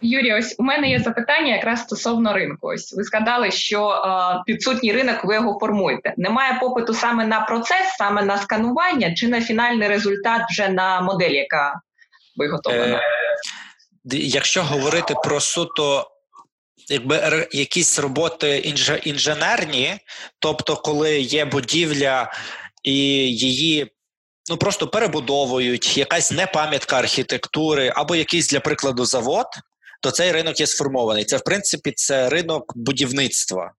Юрій, 0.00 0.34
ось 0.34 0.54
у 0.58 0.62
мене 0.62 0.90
є 0.90 0.98
запитання 0.98 1.54
якраз 1.56 1.80
стосовно 1.80 2.32
ринку. 2.32 2.68
Ось 2.68 2.94
ви 2.96 3.04
сказали, 3.04 3.50
що 3.50 3.90
е, 3.90 4.42
підсутній 4.46 4.92
ринок 4.92 5.24
ви 5.24 5.34
його 5.34 5.58
формуєте. 5.60 6.14
Немає 6.16 6.58
попиту 6.60 6.94
саме 6.94 7.26
на 7.26 7.40
процес, 7.40 7.96
саме 7.98 8.22
на 8.22 8.38
сканування, 8.38 9.14
чи 9.14 9.28
на 9.28 9.40
фінальний 9.40 9.88
результат 9.88 10.42
вже 10.50 10.68
на 10.68 11.00
модель, 11.00 11.30
яка 11.30 11.80
виготовлена? 12.36 12.96
Е, 12.96 13.02
Якщо 14.16 14.62
говорити 14.62 15.14
про 15.24 15.40
суто. 15.40 16.10
Якби 16.88 17.48
якісь 17.52 17.98
роботи 17.98 18.58
інженерні, 19.04 19.98
тобто, 20.38 20.76
коли 20.76 21.20
є 21.20 21.44
будівля 21.44 22.32
і 22.82 22.94
її 23.32 23.93
ну 24.50 24.56
просто 24.56 24.88
перебудовують 24.88 25.96
якась 25.96 26.32
непам'ятка 26.32 26.98
архітектури 26.98 27.92
або 27.96 28.16
якийсь, 28.16 28.48
для 28.48 28.60
прикладу, 28.60 29.04
завод, 29.04 29.46
то 30.02 30.10
цей 30.10 30.32
ринок 30.32 30.60
є 30.60 30.66
сформований. 30.66 31.24
Це, 31.24 31.36
в 31.36 31.44
принципі, 31.44 31.92
це 31.96 32.28
ринок 32.28 32.72
будівництва. 32.76 33.72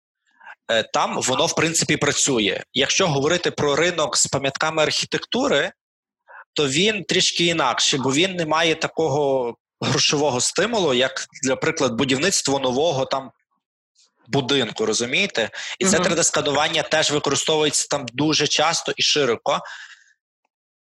е, 0.71 0.83
там 0.83 1.21
воно 1.21 1.45
в 1.45 1.55
принципі 1.55 1.97
працює. 1.97 2.63
Якщо 2.73 3.07
говорити 3.07 3.51
про 3.51 3.75
ринок 3.75 4.17
з 4.17 4.27
пам'ятками 4.27 4.83
архітектури, 4.83 5.71
то 6.53 6.67
він 6.67 7.03
трішки 7.03 7.45
інакший, 7.45 7.99
бо 7.99 8.13
він 8.13 8.35
не 8.35 8.45
має 8.45 8.75
такого 8.75 9.55
грошового 9.81 10.41
стимулу, 10.41 10.93
як, 10.93 11.25
наприклад, 11.43 11.93
будівництво 11.93 12.59
нового 12.59 13.05
там 13.05 13.31
будинку, 14.27 14.85
розумієте? 14.85 15.49
І 15.79 15.85
це 15.85 15.97
3D-сканування 15.97 16.89
теж 16.89 17.11
використовується 17.11 17.87
там 17.87 18.05
дуже 18.13 18.47
часто 18.47 18.93
і 18.97 19.01
широко. 19.01 19.61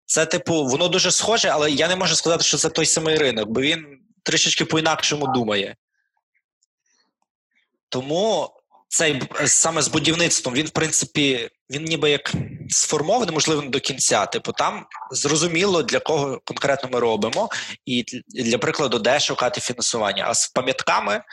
Це, 0.05 0.25
типу, 0.25 0.65
воно 0.65 0.87
дуже 0.87 1.11
схоже, 1.11 1.49
але 1.49 1.71
я 1.71 1.87
не 1.87 1.95
можу 1.95 2.15
сказати, 2.15 2.43
що 2.43 2.57
це 2.57 2.69
той 2.69 2.85
самий 2.85 3.17
ринок, 3.17 3.49
бо 3.49 3.61
він 3.61 3.99
трішечки 4.23 4.65
по-інакшому 4.65 5.27
думає. 5.27 5.75
Тому 7.89 8.51
цей 8.87 9.21
саме 9.45 9.81
з 9.81 9.87
будівництвом, 9.87 10.53
він, 10.53 10.65
в 10.65 10.69
принципі, 10.69 11.49
він 11.69 11.83
ніби 11.83 12.09
як 12.09 12.33
сформований, 12.69 13.33
можливо, 13.33 13.61
не 13.61 13.69
до 13.69 13.79
кінця. 13.79 14.25
Типу, 14.25 14.51
там 14.51 14.85
зрозуміло, 15.11 15.83
для 15.83 15.99
кого 15.99 16.41
конкретно 16.45 16.89
ми 16.89 16.99
робимо, 16.99 17.49
і 17.85 18.05
для 18.27 18.57
прикладу, 18.57 18.99
де 18.99 19.19
шукати 19.19 19.61
фінансування. 19.61 20.25
А 20.27 20.33
з 20.33 20.47
пам'ятками, 20.47 21.23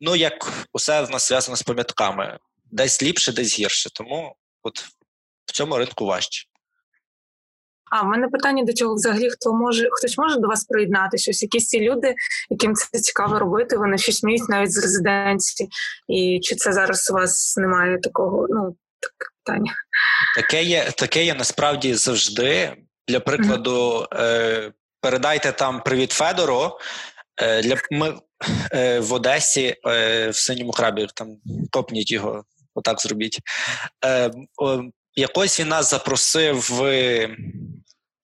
ну 0.00 0.16
як 0.16 0.66
усе 0.72 1.02
в 1.02 1.10
нас 1.10 1.28
зв'язано 1.28 1.56
з 1.56 1.62
пам'ятками, 1.62 2.38
десь 2.70 3.02
ліпше, 3.02 3.32
десь 3.32 3.58
гірше. 3.58 3.90
Тому 3.90 4.36
от 4.62 4.78
в 5.46 5.52
цьому 5.52 5.76
ринку 5.76 6.06
важче. 6.06 6.49
А 7.90 8.02
в 8.02 8.06
мене 8.06 8.28
питання 8.28 8.64
до 8.64 8.72
цього 8.72 8.94
взагалі 8.94 9.30
хто 9.30 9.52
може 9.52 9.88
хтось 9.92 10.18
може 10.18 10.36
до 10.36 10.48
вас 10.48 10.64
приєднатися? 10.64 11.30
Ось 11.30 11.42
якісь 11.42 11.68
ці 11.68 11.80
люди, 11.80 12.14
яким 12.50 12.74
це 12.74 12.98
цікаво 12.98 13.38
робити, 13.38 13.76
вони 13.76 13.98
щось 13.98 14.22
вміють 14.22 14.48
навіть 14.48 14.72
з 14.72 14.82
резиденції. 14.82 15.68
І 16.08 16.40
чи 16.42 16.54
це 16.54 16.72
зараз 16.72 17.10
у 17.10 17.14
вас 17.14 17.56
немає 17.56 17.98
такого? 17.98 18.46
Ну 18.50 18.76
таке 19.00 19.30
питання. 19.44 19.72
Таке 20.36 20.62
є, 20.62 20.90
таке 20.96 21.24
є 21.24 21.34
насправді 21.34 21.94
завжди. 21.94 22.72
Для 23.08 23.20
прикладу, 23.20 24.06
mm-hmm. 24.10 24.72
передайте 25.00 25.52
там 25.52 25.82
привіт 25.82 26.10
Федору. 26.10 26.78
Е, 27.42 27.62
для 27.62 27.76
ми 27.90 28.14
е, 28.72 29.00
в 29.00 29.12
Одесі 29.12 29.76
в 29.84 30.34
синьому 30.34 30.72
крабі 30.72 31.06
там 31.14 31.36
копніть 31.70 32.10
його, 32.10 32.44
отак 32.74 33.00
зробіть. 33.00 33.38
Якось 35.14 35.60
він 35.60 35.68
нас 35.68 35.90
запросив 35.90 36.66
в 36.70 37.28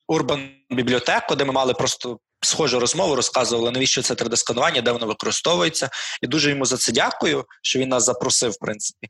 Урбан 0.08 0.48
бібліотеку, 0.70 1.34
де 1.34 1.44
ми 1.44 1.52
мали 1.52 1.74
просто 1.74 2.18
схожу 2.42 2.80
розмову, 2.80 3.14
розказували, 3.14 3.70
навіщо 3.70 4.02
це 4.02 4.14
3D-сканування, 4.14 4.82
де 4.82 4.90
воно 4.90 5.06
використовується. 5.06 5.90
І 6.22 6.26
дуже 6.26 6.50
йому 6.50 6.64
за 6.64 6.76
це 6.76 6.92
дякую, 6.92 7.44
що 7.62 7.78
він 7.78 7.88
нас 7.88 8.04
запросив, 8.04 8.50
в 8.50 8.58
принципі. 8.60 9.08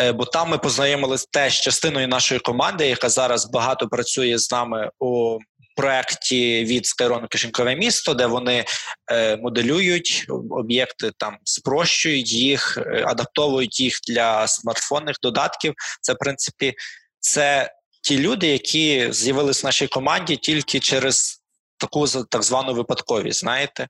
Е, 0.00 0.12
бо 0.12 0.24
там 0.24 0.48
ми 0.48 0.58
познайомилися 0.58 1.26
теж 1.30 1.60
частиною 1.60 2.08
нашої 2.08 2.40
команди, 2.40 2.86
яка 2.86 3.08
зараз 3.08 3.50
багато 3.50 3.88
працює 3.88 4.38
з 4.38 4.52
нами 4.52 4.90
у 4.98 5.38
проєкті 5.76 6.64
від 6.64 6.86
Скайрону 6.86 7.28
Кишенькове 7.28 7.76
місто, 7.76 8.14
де 8.14 8.26
вони 8.26 8.64
е, 9.10 9.36
моделюють 9.36 10.26
об'єкти, 10.50 11.12
там 11.18 11.36
спрощують 11.44 12.32
їх, 12.32 12.78
е, 12.78 13.04
адаптовують 13.06 13.80
їх 13.80 13.98
для 14.08 14.46
смартфонних 14.46 15.16
додатків. 15.22 15.74
Це, 16.00 16.12
в 16.12 16.16
принципі, 16.18 16.74
це 17.20 17.70
ті 18.04 18.18
люди, 18.18 18.46
які 18.46 19.12
з'явились 19.12 19.62
в 19.62 19.66
нашій 19.66 19.86
команді 19.86 20.36
тільки 20.36 20.80
через 20.80 21.42
таку 21.76 22.06
так 22.08 22.42
звану 22.42 22.74
випадковість, 22.74 23.40
знаєте. 23.40 23.88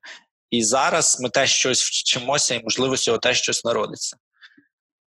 І 0.50 0.64
зараз 0.64 1.20
ми 1.20 1.30
теж 1.30 1.50
щось 1.50 1.82
вчимося, 1.82 2.54
і 2.54 2.62
можливо, 2.62 2.96
цього 2.96 3.18
теж 3.18 3.38
щось 3.38 3.64
народиться. 3.64 4.16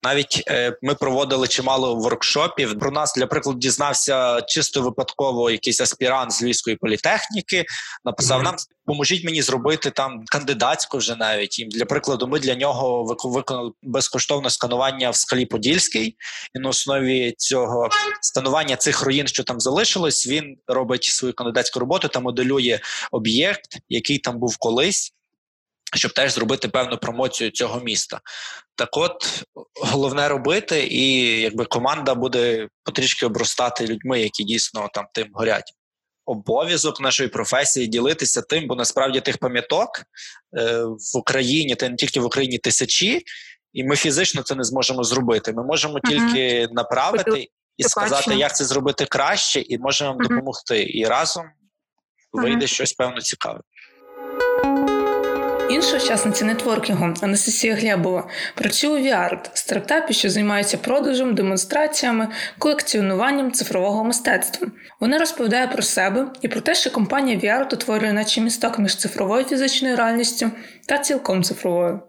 Навіть 0.03 0.43
е, 0.47 0.77
ми 0.81 0.95
проводили 0.95 1.47
чимало 1.47 1.95
воркшопів. 1.95 2.79
Про 2.79 2.91
нас, 2.91 3.13
для 3.15 3.27
прикладу, 3.27 3.59
дізнався 3.59 4.41
чисто 4.41 4.81
випадково 4.81 5.51
якийсь 5.51 5.81
аспірант 5.81 6.31
з 6.31 6.43
Львівської 6.43 6.75
політехніки. 6.75 7.65
Написав: 8.05 8.43
нам 8.43 8.55
поможіть 8.85 9.25
мені 9.25 9.41
зробити 9.41 9.91
там 9.91 10.23
кандидатську 10.25 10.97
вже 10.97 11.15
навіть. 11.15 11.59
І 11.59 11.65
для 11.65 11.85
прикладу, 11.85 12.27
ми 12.27 12.39
для 12.39 12.55
нього 12.55 13.17
виконали 13.23 13.71
безкоштовне 13.83 14.49
сканування 14.49 15.09
в 15.09 15.15
скалі 15.15 15.45
Подільській, 15.45 16.15
і 16.55 16.59
на 16.59 16.69
основі 16.69 17.33
цього 17.37 17.89
сканування 18.21 18.75
цих 18.75 19.01
руїн, 19.01 19.27
що 19.27 19.43
там 19.43 19.59
залишилось, 19.59 20.27
він 20.27 20.57
робить 20.67 21.03
свою 21.03 21.33
кандидатську 21.33 21.79
роботу 21.79 22.07
та 22.07 22.19
моделює 22.19 22.79
об'єкт, 23.11 23.77
який 23.89 24.17
там 24.17 24.39
був 24.39 24.57
колись 24.57 25.13
щоб 25.95 26.13
теж 26.13 26.33
зробити 26.33 26.67
певну 26.67 26.97
промоцію 26.97 27.51
цього 27.51 27.79
міста. 27.79 28.21
Так, 28.75 28.97
от 28.97 29.43
головне 29.75 30.27
робити, 30.27 30.87
і 30.87 31.21
якби 31.41 31.65
команда 31.65 32.15
буде 32.15 32.67
потрішки 32.83 33.25
обростати 33.25 33.87
людьми, 33.87 34.21
які 34.21 34.43
дійсно 34.43 34.89
там 34.93 35.05
тим 35.13 35.27
горять. 35.33 35.73
Обов'язок 36.25 37.01
нашої 37.01 37.29
професії 37.29 37.87
ділитися 37.87 38.41
тим, 38.41 38.67
бо 38.67 38.75
насправді 38.75 39.21
тих 39.21 39.37
пам'яток 39.37 39.89
е, 40.57 40.83
в 40.83 41.17
Україні, 41.17 41.75
та 41.75 41.89
не 41.89 41.95
тільки 41.95 42.19
в 42.19 42.25
Україні 42.25 42.57
тисячі, 42.57 43.23
і 43.73 43.83
ми 43.83 43.95
фізично 43.95 44.43
це 44.43 44.55
не 44.55 44.63
зможемо 44.63 45.03
зробити. 45.03 45.53
Ми 45.53 45.63
можемо 45.63 45.93
uh-huh. 45.93 46.09
тільки 46.09 46.67
направити 46.71 47.47
і 47.77 47.83
сказати, 47.83 48.35
як 48.35 48.55
це 48.55 48.65
зробити 48.65 49.05
краще, 49.05 49.61
і 49.61 49.77
можемо 49.77 50.13
uh-huh. 50.13 50.29
допомогти. 50.29 50.83
І 50.83 51.05
разом 51.05 51.45
вийде 52.31 52.65
uh-huh. 52.65 52.67
щось 52.67 52.93
певно 52.93 53.21
цікаве. 53.21 53.61
Інша 55.69 55.97
учасниця 55.97 56.45
нетворкінгу 56.45 57.13
Анастасія 57.21 57.75
Глябова 57.75 58.29
працює 58.55 58.99
у 58.99 59.03
VR, 59.03 59.49
стартапі, 59.53 60.13
що 60.13 60.29
займається 60.29 60.77
продажем, 60.77 61.35
демонстраціями, 61.35 62.27
колекціонуванням 62.57 63.51
цифрового 63.51 64.03
мистецтва. 64.03 64.67
Вона 64.99 65.17
розповідає 65.17 65.67
про 65.67 65.81
себе 65.81 66.31
і 66.41 66.47
про 66.47 66.61
те, 66.61 66.75
що 66.75 66.91
компанія 66.91 67.37
VR 67.37 67.73
утворює 67.73 68.13
наче 68.13 68.41
місток 68.41 68.79
між 68.79 68.95
цифровою 68.95 69.43
фізичною 69.43 69.95
реальністю 69.95 70.51
та 70.87 70.97
цілком 70.97 71.43
цифровою. 71.43 71.99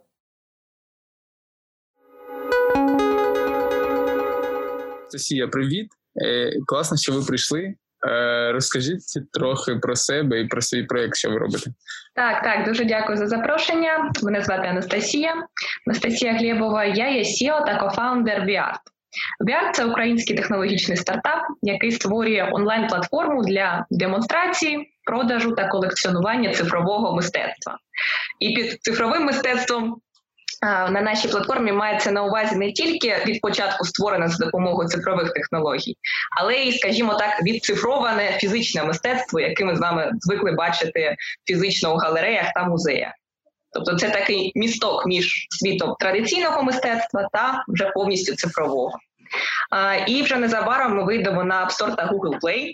Анастасія, 5.00 5.48
привіт! 5.48 5.88
Е, 6.16 6.50
класно, 6.66 6.96
що 6.96 7.12
ви 7.12 7.22
прийшли. 7.22 7.74
Е, 8.06 8.52
розкажіть 8.52 9.02
трохи 9.32 9.76
про 9.76 9.96
себе 9.96 10.40
і 10.40 10.46
про 10.46 10.62
свій 10.62 10.82
проєкт, 10.82 11.16
що 11.16 11.30
ви 11.30 11.38
робите. 11.38 11.70
Так, 12.14 12.42
так, 12.42 12.64
дуже 12.64 12.84
дякую 12.84 13.18
за 13.18 13.26
запрошення. 13.26 14.12
Мене 14.22 14.42
звати 14.42 14.68
Анастасія. 14.68 15.34
Анастасія 15.86 16.32
Глєбова. 16.32 16.84
Я 16.84 17.08
є 17.08 17.22
CEO 17.22 17.66
та 17.66 17.78
кофаундер 17.80 18.42
VIART. 18.42 18.78
VIART– 19.48 19.70
це 19.72 19.84
український 19.84 20.36
технологічний 20.36 20.96
стартап, 20.96 21.42
який 21.62 21.92
створює 21.92 22.48
онлайн-платформу 22.52 23.44
для 23.44 23.86
демонстрації, 23.90 24.90
продажу 25.04 25.52
та 25.52 25.68
колекціонування 25.68 26.54
цифрового 26.54 27.16
мистецтва. 27.16 27.78
І 28.40 28.54
під 28.54 28.82
цифровим 28.82 29.24
мистецтвом 29.24 30.00
на 30.62 31.00
нашій 31.00 31.28
платформі 31.28 31.72
мається 31.72 32.10
на 32.10 32.22
увазі 32.22 32.56
не 32.56 32.72
тільки 32.72 33.16
від 33.26 33.40
початку 33.40 33.84
створене 33.84 34.28
за 34.28 34.44
допомогою 34.44 34.88
цифрових 34.88 35.32
технологій, 35.32 35.96
але 36.40 36.54
й, 36.54 36.78
скажімо 36.78 37.14
так, 37.14 37.42
відцифроване 37.42 38.38
фізичне 38.40 38.84
мистецтво, 38.84 39.40
яке 39.40 39.64
ми 39.64 39.76
з 39.76 39.80
вами 39.80 40.10
звикли 40.20 40.52
бачити 40.52 41.16
фізично 41.44 41.94
у 41.94 41.96
галереях 41.96 42.52
та 42.54 42.64
музеях. 42.64 43.12
Тобто 43.72 43.96
це 43.96 44.10
такий 44.10 44.52
місток 44.54 45.06
між 45.06 45.46
світом 45.50 45.94
традиційного 46.00 46.62
мистецтва 46.62 47.28
та 47.32 47.64
вже 47.68 47.90
повністю 47.94 48.34
цифрового. 48.34 48.98
І 50.06 50.22
вже 50.22 50.36
незабаром 50.36 50.96
ми 50.96 51.04
вийдемо 51.04 51.44
на 51.44 51.66
App 51.66 51.70
Store 51.70 51.96
та 51.96 52.06
Google 52.06 52.40
Play. 52.40 52.72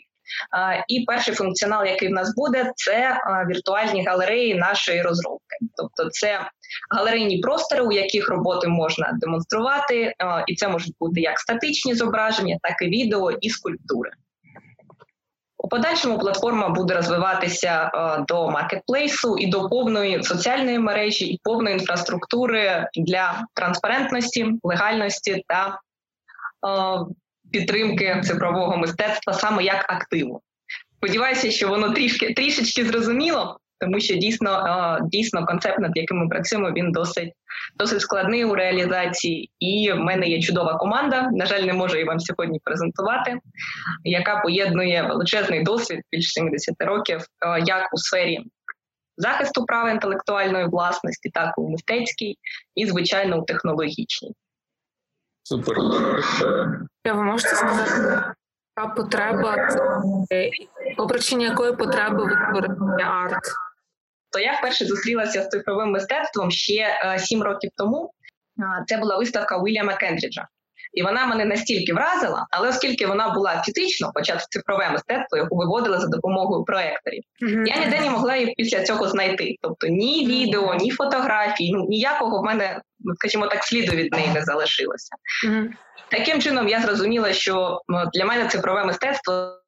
І 0.89 1.05
перший 1.07 1.35
функціонал, 1.35 1.87
який 1.87 2.09
в 2.09 2.13
нас 2.13 2.35
буде, 2.37 2.73
це 2.77 3.19
віртуальні 3.49 4.05
галереї 4.07 4.55
нашої 4.55 5.03
розробки. 5.03 5.57
Тобто, 5.77 6.11
це 6.11 6.51
галерейні 6.91 7.39
простори, 7.39 7.83
у 7.83 7.93
яких 7.93 8.29
роботи 8.29 8.69
можна 8.69 9.19
демонструвати, 9.21 10.15
і 10.47 10.55
це 10.55 10.69
можуть 10.69 10.95
бути 11.01 11.21
як 11.21 11.39
статичні 11.39 11.95
зображення, 11.95 12.59
так 12.63 12.83
і 12.83 12.87
відео 12.87 13.31
і 13.31 13.51
скульптури. 13.51 14.11
У 15.59 15.69
подальшому 15.69 16.19
платформа 16.19 16.69
буде 16.69 16.95
розвиватися 16.95 17.91
до 18.29 18.51
маркетплейсу 18.51 19.37
і 19.39 19.47
до 19.47 19.69
повної 19.69 20.23
соціальної 20.23 20.79
мережі 20.79 21.27
і 21.27 21.41
повної 21.43 21.75
інфраструктури 21.75 22.89
для 22.97 23.45
транспарентності, 23.55 24.53
легальності 24.63 25.45
та 25.49 25.81
підтримки 27.53 28.23
цифрового 28.25 28.77
мистецтва 28.77 29.33
саме 29.33 29.65
як 29.65 29.93
активу. 29.93 30.41
Сподіваюся, 30.97 31.51
що 31.51 31.69
воно 31.69 31.91
трішки 31.91 32.35
трішечки 32.35 32.85
зрозуміло, 32.85 33.59
тому 33.85 34.01
що 34.01 34.15
дійсно 34.15 34.99
дійсно 35.03 35.47
концепт, 35.47 35.79
над 35.79 35.93
яким 35.95 36.19
ми 36.19 36.29
працюємо, 36.29 36.71
він 36.71 36.93
досить 36.93 37.33
досить 37.77 38.01
складний 38.01 38.45
у 38.45 38.55
реалізації. 38.55 39.51
І 39.59 39.93
в 39.93 39.99
мене 39.99 40.27
є 40.27 40.43
чудова 40.43 40.75
команда. 40.75 41.31
На 41.33 41.47
жаль, 41.47 41.63
не 41.63 41.73
можу 41.73 41.95
її 41.95 42.07
вам 42.07 42.21
сьогодні 42.21 42.61
презентувати, 42.65 43.39
яка 44.05 44.41
поєднує 44.41 45.03
величезний 45.03 45.63
досвід 45.63 46.01
більш 46.13 46.33
70 46.33 46.75
років, 46.79 47.21
як 47.67 47.95
у 47.95 47.97
сфері 47.97 48.45
захисту 49.17 49.65
права 49.65 49.91
інтелектуальної 49.91 50.67
власності, 50.67 51.31
так 51.31 51.55
і 51.59 51.61
у 51.61 51.69
мистецькій 51.69 52.39
і, 52.75 52.87
звичайно, 52.87 53.39
у 53.39 53.45
технологічній. 53.45 54.33
Супер. 55.43 55.77
Ви 57.05 57.23
можете 57.23 57.57
сказати, 57.57 57.91
яка 58.77 58.95
потреба, 58.95 59.57
е, 60.33 60.51
по 60.97 61.07
причині 61.07 61.45
якої 61.45 61.77
потреби 61.77 62.25
використання 62.25 63.05
арт? 63.05 63.45
То 64.35 64.41
я 64.41 64.53
вперше 64.53 64.85
зустрілася 64.85 65.43
з 65.43 65.49
цифровим 65.49 65.91
мистецтвом 65.91 66.51
ще 66.51 66.99
е, 67.05 67.19
сім 67.19 67.43
років 67.43 67.71
тому. 67.77 68.11
Це 68.87 68.97
була 68.97 69.17
виставка 69.17 69.57
Уільяма 69.57 69.95
Кендріджа. 69.95 70.49
І 70.93 71.03
вона 71.03 71.27
мене 71.27 71.45
настільки 71.45 71.95
вразила, 71.95 72.47
але 72.51 72.69
оскільки 72.69 73.07
вона 73.07 73.31
була 73.31 73.63
фізично, 73.63 74.11
хоча 74.15 74.37
це 74.37 74.47
цифрове 74.51 74.91
мистецтво, 74.91 75.39
яку 75.39 75.57
виводили 75.57 75.99
за 75.99 76.07
допомогою 76.07 76.65
проекторів, 76.65 77.23
mm-hmm. 77.43 77.67
я 77.67 77.85
ніде 77.85 78.01
не 78.01 78.11
могла 78.11 78.37
їх 78.37 78.51
після 78.57 78.83
цього 78.83 79.09
знайти. 79.09 79.57
Тобто 79.63 79.87
ні 79.87 80.27
відео, 80.27 80.75
ні 80.75 80.91
фотографій, 80.91 81.73
ну 81.73 81.87
ніякого 81.89 82.41
в 82.41 82.45
мене, 82.45 82.81
скажімо 83.15 83.47
так, 83.47 83.65
сліду 83.65 83.97
від 83.97 84.13
неї 84.13 84.29
не 84.35 84.43
залишилося. 84.43 85.15
Mm-hmm. 85.47 85.69
Таким 86.09 86.41
чином 86.41 86.69
я 86.69 86.81
зрозуміла, 86.81 87.33
що 87.33 87.81
для 88.15 88.25
мене 88.25 88.49
цифрове 88.49 88.85
мистецтво 88.85 89.59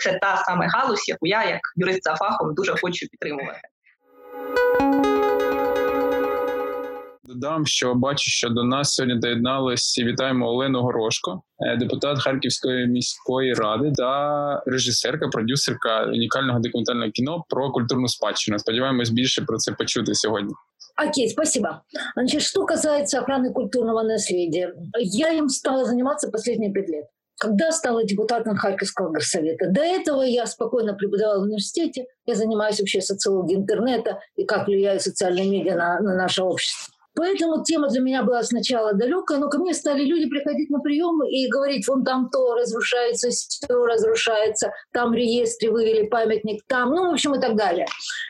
це 0.00 0.18
та 0.22 0.36
саме 0.36 0.66
галузь, 0.66 1.08
яку 1.08 1.26
я, 1.26 1.44
як 1.44 1.60
юрист 1.76 2.04
за 2.04 2.14
фахом, 2.14 2.54
дуже 2.54 2.72
хочу 2.72 3.06
підтримувати. 3.06 3.60
Додам, 7.28 7.66
що 7.66 7.94
бачу, 7.94 8.30
що 8.30 8.48
до 8.48 8.64
нас 8.64 8.94
сьогодні 8.94 9.18
доєдналися 9.18 10.04
вітаємо 10.04 10.48
Олену 10.48 10.82
Горошко, 10.82 11.42
е, 11.60 11.76
депутат 11.76 12.18
Харківської 12.18 12.86
міської 12.86 13.54
ради 13.54 13.92
та 13.96 14.62
режисерка, 14.66 15.28
продюсерка 15.28 16.04
унікального 16.04 16.58
документального 16.58 17.10
кіно 17.10 17.44
про 17.48 17.70
культурну 17.70 18.08
спадщину. 18.08 18.58
Сподіваємось 18.58 19.10
більше 19.10 19.42
про 19.42 19.56
це 19.56 19.72
почути 19.72 20.14
сьогодні. 20.14 20.54
Окей, 21.08 21.28
спасибо. 21.28 21.68
Значит, 22.14 22.42
что 22.42 22.66
касается 22.66 23.20
охраны 23.20 23.52
культурного 23.52 24.02
наследия, 24.02 24.74
я 25.00 25.32
им 25.32 25.48
стала 25.48 25.84
заниматься 25.84 26.28
последние 26.28 26.72
пять 26.72 26.88
лет. 26.88 27.04
Когда 27.38 27.70
стала 27.70 28.04
депутатом 28.04 28.56
Харьковского 28.56 29.10
горсовета. 29.10 29.70
До 29.70 29.80
этого 29.80 30.22
я 30.22 30.46
спокойно 30.46 30.94
преподавала 30.94 31.40
в 31.40 31.44
университете. 31.44 32.06
Я 32.26 32.34
занимаюсь 32.34 32.80
вообще 32.80 33.00
социологией 33.00 33.60
интернета 33.60 34.20
и 34.36 34.44
как 34.44 34.66
влияют 34.66 35.02
социальные 35.02 35.48
медиа 35.48 35.76
на, 35.76 36.00
на 36.00 36.14
наше 36.16 36.42
общество. 36.42 36.92
Поэтому 37.18 37.64
тема 37.64 37.88
для 37.88 38.00
меня 38.00 38.22
была 38.22 38.44
сначала 38.44 38.92
далекая, 38.92 39.38
но 39.38 39.48
ко 39.48 39.58
мне 39.58 39.74
стали 39.74 40.04
люди 40.04 40.28
приходить 40.28 40.70
на 40.70 40.78
приемы 40.78 41.28
и 41.28 41.48
говорить, 41.48 41.88
вон 41.88 42.04
там 42.04 42.30
то 42.30 42.54
разрушается, 42.54 43.30
все 43.30 43.74
разрушается, 43.74 44.70
там 44.92 45.10
в 45.10 45.14
реестре 45.14 45.72
вывели 45.72 46.06
памятник, 46.06 46.62
там, 46.68 46.90
ну, 46.90 47.10
в 47.10 47.12
общем, 47.14 47.34
и 47.34 47.40
так 47.40 47.56
далее. 47.56 47.86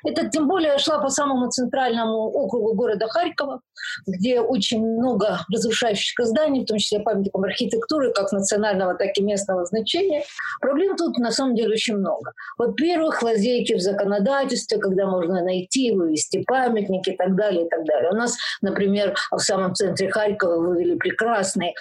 Это 0.07 0.31
тем 0.31 0.49
более 0.49 0.79
шла 0.79 1.01
по 1.01 1.11
самому 1.11 1.51
центральному 1.51 2.31
округу 2.31 2.73
города 2.73 3.09
Харькова, 3.09 3.61
где 4.07 4.41
очень 4.41 4.81
много 4.81 5.41
разрушающихся 5.53 6.25
зданий, 6.25 6.63
в 6.63 6.67
том 6.67 6.79
числе 6.79 7.01
памятников 7.01 7.43
архитектуры, 7.43 8.13
как 8.13 8.33
национального, 8.33 8.95
так 8.95 9.17
и 9.17 9.23
местного 9.23 9.65
значения. 9.65 10.25
Проблем 10.61 10.97
тут 10.97 11.19
на 11.19 11.31
самом 11.31 11.55
деле 11.55 11.75
очень 11.75 11.97
много. 11.97 12.33
Во-первых, 12.57 13.23
лазейки 13.23 13.75
в 13.75 13.81
законодательстве, 13.81 14.79
когда 14.79 15.07
можно 15.07 15.43
найти, 15.43 15.93
вывести 15.93 16.43
памятники 16.47 17.11
и 17.11 17.17
так 17.17 17.35
далее, 17.37 17.67
и 17.67 17.69
так 17.69 17.85
далее. 17.85 18.11
У 18.11 18.15
нас, 18.15 18.37
например, 18.63 19.15
в 19.31 19.39
самом 19.39 19.75
центре 19.75 20.11
Харькова 20.11 20.57
вывели 20.57 20.97
прекрасный 20.97 21.75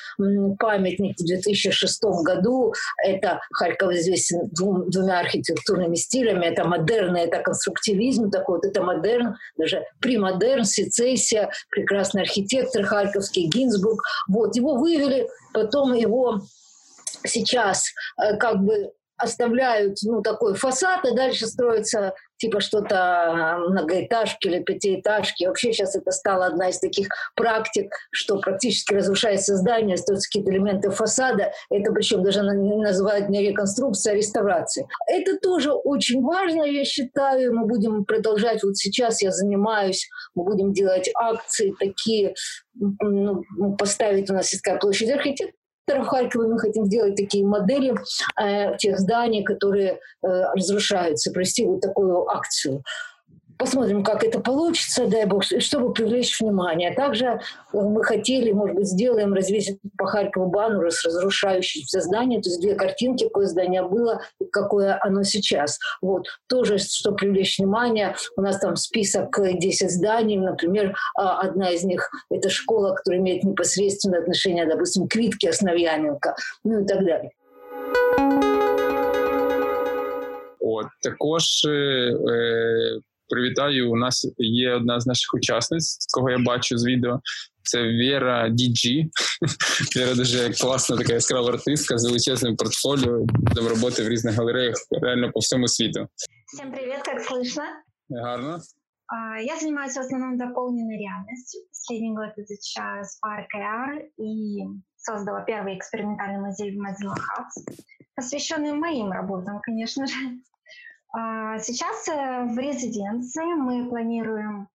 памятник 0.60 1.17
в 1.17 1.25
2006 1.25 2.03
году. 2.23 2.73
Это 3.03 3.39
Харьков 3.51 3.91
известен 3.93 4.49
двум, 4.51 4.89
двумя 4.89 5.19
архитектурными 5.19 5.95
стилями. 5.95 6.45
Это 6.45 6.67
модерн, 6.67 7.15
это 7.15 7.39
конструктивизм 7.39 8.29
такой. 8.29 8.57
Вот 8.57 8.65
это 8.65 8.81
модерн, 8.83 9.36
даже 9.57 9.83
премодерн, 9.99 10.63
сецессия, 10.63 11.51
архитектор 12.21 12.84
харьковский, 12.86 13.47
Гинзбург. 13.47 14.02
Вот, 14.28 14.56
его 14.56 14.76
вывели, 14.76 15.28
потом 15.54 15.93
его 15.93 16.41
сейчас 17.26 17.84
э, 18.21 18.38
как 18.38 18.63
бы 18.63 18.91
оставляют 19.17 19.97
ну, 20.04 20.21
такой 20.21 20.56
фасад, 20.56 21.06
и 21.06 21.15
дальше 21.15 21.47
строится 21.47 22.13
типа 22.38 22.60
что-то 22.60 23.58
многоэтажки 23.69 24.47
или 24.47 24.63
пятиэтажки. 24.63 25.45
Вообще 25.45 25.73
сейчас 25.73 25.95
это 25.95 26.12
стало 26.12 26.45
одна 26.45 26.69
из 26.69 26.80
таких 26.80 27.08
практик, 27.36 27.91
что 28.12 28.39
практически 28.39 28.93
разрушается 28.93 29.56
здание, 29.56 29.95
остаются 29.95 30.30
какие-то 30.30 30.52
элементы 30.52 30.89
фасада. 30.89 31.52
Это 31.69 31.91
причем 31.91 32.23
даже 32.23 32.43
называют 32.43 33.30
не 33.30 33.47
реконструкция, 33.47 34.13
а 34.13 34.15
реставрация. 34.15 34.88
Это 35.08 35.38
тоже 35.38 35.71
очень 35.71 36.21
важно, 36.21 36.63
я 36.63 36.86
считаю. 36.86 37.54
Мы 37.54 37.65
будем 37.65 38.06
продолжать. 38.06 38.63
Вот 38.63 38.78
сейчас 38.78 39.21
я 39.21 39.32
занимаюсь, 39.32 40.08
мы 40.36 40.43
будем 40.45 40.73
делать 40.73 41.10
акции 41.15 41.73
такие, 41.80 42.36
ну, 42.76 43.43
поставить 43.78 44.30
у 44.30 44.34
нас 44.34 44.52
есть 44.52 44.63
такая 44.63 44.80
площадь 44.80 45.10
архитектора, 45.10 45.57
в 45.88 46.05
Харькове 46.05 46.48
мы 46.48 46.59
хотим 46.59 46.87
сделать 46.87 47.16
такие 47.16 47.44
модели 47.44 47.94
э, 48.40 48.76
тех 48.78 48.98
зданий, 48.98 49.42
которые 49.42 49.92
э, 49.92 49.98
разрушаются, 50.55 51.33
провести 51.33 51.66
вот 51.66 51.81
такую 51.81 52.28
акцию. 52.28 52.83
Посмотрим, 53.58 54.04
как 54.04 54.24
это 54.24 54.39
получится, 54.39 55.08
дай 55.08 55.26
бог, 55.26 55.43
чтобы 55.43 55.93
привлечь 55.93 56.39
внимание. 56.39 56.93
Также 56.93 57.26
э, 57.26 57.39
мы 57.74 58.04
хотели, 58.04 58.52
может 58.52 58.76
быть, 58.76 58.88
сделаем, 58.88 59.34
развесить 59.34 59.80
по 59.98 60.06
Харькову 60.06 60.48
баннеры 60.48 60.91
с 60.91 61.04
разрушающимся 61.04 62.02
зданием, 62.02 62.41
то 62.41 62.50
есть 62.50 62.62
две 62.62 62.76
картинки, 62.76 63.24
какое 63.24 63.48
здание 63.48 63.84
было 63.84 64.22
какое 64.52 65.00
оно 65.02 65.24
сейчас. 65.24 65.80
Вот. 66.02 66.28
Тоже, 66.48 66.78
чтобы 66.78 67.17
привлечь 67.17 67.58
внимание, 67.58 68.15
у 68.36 68.41
нас 68.41 68.60
там 68.60 68.76
список 68.76 69.38
10 69.39 69.91
зданий, 69.91 70.38
например, 70.38 70.96
а, 71.15 71.39
одна 71.41 71.72
из 71.72 71.84
них– 71.84 72.10
это 72.30 72.50
школа, 72.50 72.93
которая 72.93 73.22
имеет 73.22 73.43
непосредственное 73.43 74.22
отношение, 74.22 74.65
допустим, 74.65 75.08
к 75.08 75.15
Витке 75.15 75.50
Основьяненко, 75.50 76.36
ну 76.63 76.82
и 76.82 76.86
так 76.86 77.06
далее. 77.06 77.32
От 80.60 80.88
також 81.02 81.63
е, 81.65 83.00
Привітаю. 83.28 83.90
У 83.90 83.96
нас 83.96 84.35
є 84.38 84.72
одна 84.72 85.00
з 85.00 85.07
наших 85.07 85.35
учасниць, 85.35 85.96
з 86.00 86.12
кого 86.14 86.31
я 86.31 86.38
бачу 86.38 86.78
з 86.78 86.87
відео. 86.87 87.20
Це 87.62 87.83
Віра 87.83 88.48
Діджі. 88.48 89.11
Віра 89.96 90.14
дуже 90.14 90.50
класна, 90.52 90.96
така 90.96 91.12
яскрава 91.12 91.48
артистка 91.48 91.98
з 91.98 92.05
величезним 92.07 92.57
портфоліо, 92.57 93.26
там 93.55 93.66
роботи 93.66 94.02
в 94.02 94.09
різних 94.09 94.35
галереях, 94.35 94.76
реально 95.02 95.33
по 95.33 95.40
всьому 95.40 95.68
світу. 95.68 96.09
Всем 96.55 96.72
привет, 96.72 97.02
как 97.02 97.20
слышно? 97.20 97.64
Гарно. 98.11 98.61
Я 99.44 99.57
занимаюсь 99.61 99.96
в 99.96 100.00
основном 100.00 100.38
дополненной 100.38 100.98
реальностью. 100.98 101.61
Последний 101.70 102.14
год 102.16 102.33
изучаю 102.37 103.05
Spark 103.05 103.48
AR 103.57 104.02
и 104.18 104.62
создала 104.96 105.40
первый 105.44 105.76
экспериментальный 105.78 106.40
музей 106.40 106.70
в 106.76 106.81
Mozilla 106.81 107.14
Hubs, 107.14 107.76
посвященный 108.14 108.72
моим 108.72 109.12
работам, 109.12 109.61
конечно 109.62 110.07
же. 110.07 110.14
А, 111.19 111.58
сейчас 111.58 112.08
э, 112.10 112.43
в 112.45 112.60
резиденции 112.60 113.56
мы 113.56 113.89
планируем 113.89 114.69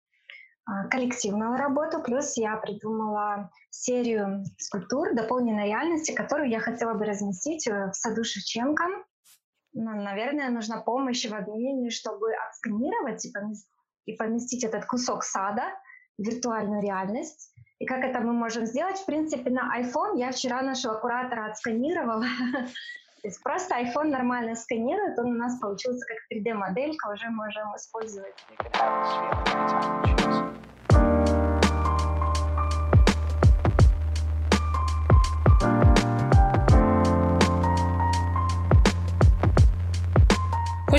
а, 0.65 0.89
коллективную 0.89 1.57
работу, 1.57 2.03
плюс 2.03 2.37
я 2.37 2.57
придумала 2.57 3.49
серию 3.71 4.45
скульптур 4.59 5.15
дополненной 5.15 5.67
реальности, 5.67 6.11
которую 6.11 6.51
я 6.51 6.59
хотела 6.59 6.95
бы 6.95 7.05
разместить 7.05 7.69
э, 7.69 7.91
в 7.91 7.95
саду 7.95 8.25
Шевченко. 8.25 8.83
Но, 9.75 9.93
наверное, 9.93 10.51
нужна 10.51 10.81
помощь 10.81 11.25
в 11.25 11.33
админе, 11.33 11.91
чтобы 11.91 12.35
отсканировать 12.49 13.25
и 14.07 14.13
поместить 14.17 14.65
этот 14.65 14.85
кусок 14.87 15.23
сада 15.23 15.63
в 16.19 16.25
виртуальную 16.25 16.83
реальность. 16.83 17.55
И 17.79 17.87
как 17.87 18.01
это 18.03 18.19
мы 18.19 18.33
можем 18.33 18.67
сделать? 18.67 18.99
В 18.99 19.07
принципе, 19.07 19.49
на 19.49 19.81
iPhone 19.81 20.19
я 20.19 20.33
вчера 20.33 20.61
нашего 20.63 20.95
куратора 20.95 21.47
отсканировала 21.47 22.27
То 23.23 23.29
есть 23.29 23.41
просто 23.41 23.77
iPhone 23.77 24.11
нормально 24.11 24.57
сканирует, 24.57 25.17
он 25.17 25.27
у 25.27 25.35
нас 25.35 25.57
получился 25.61 26.05
как 26.07 26.19
3D-моделька, 26.37 27.13
уже 27.13 27.31
можем 27.31 27.77
использовать. 27.77 28.35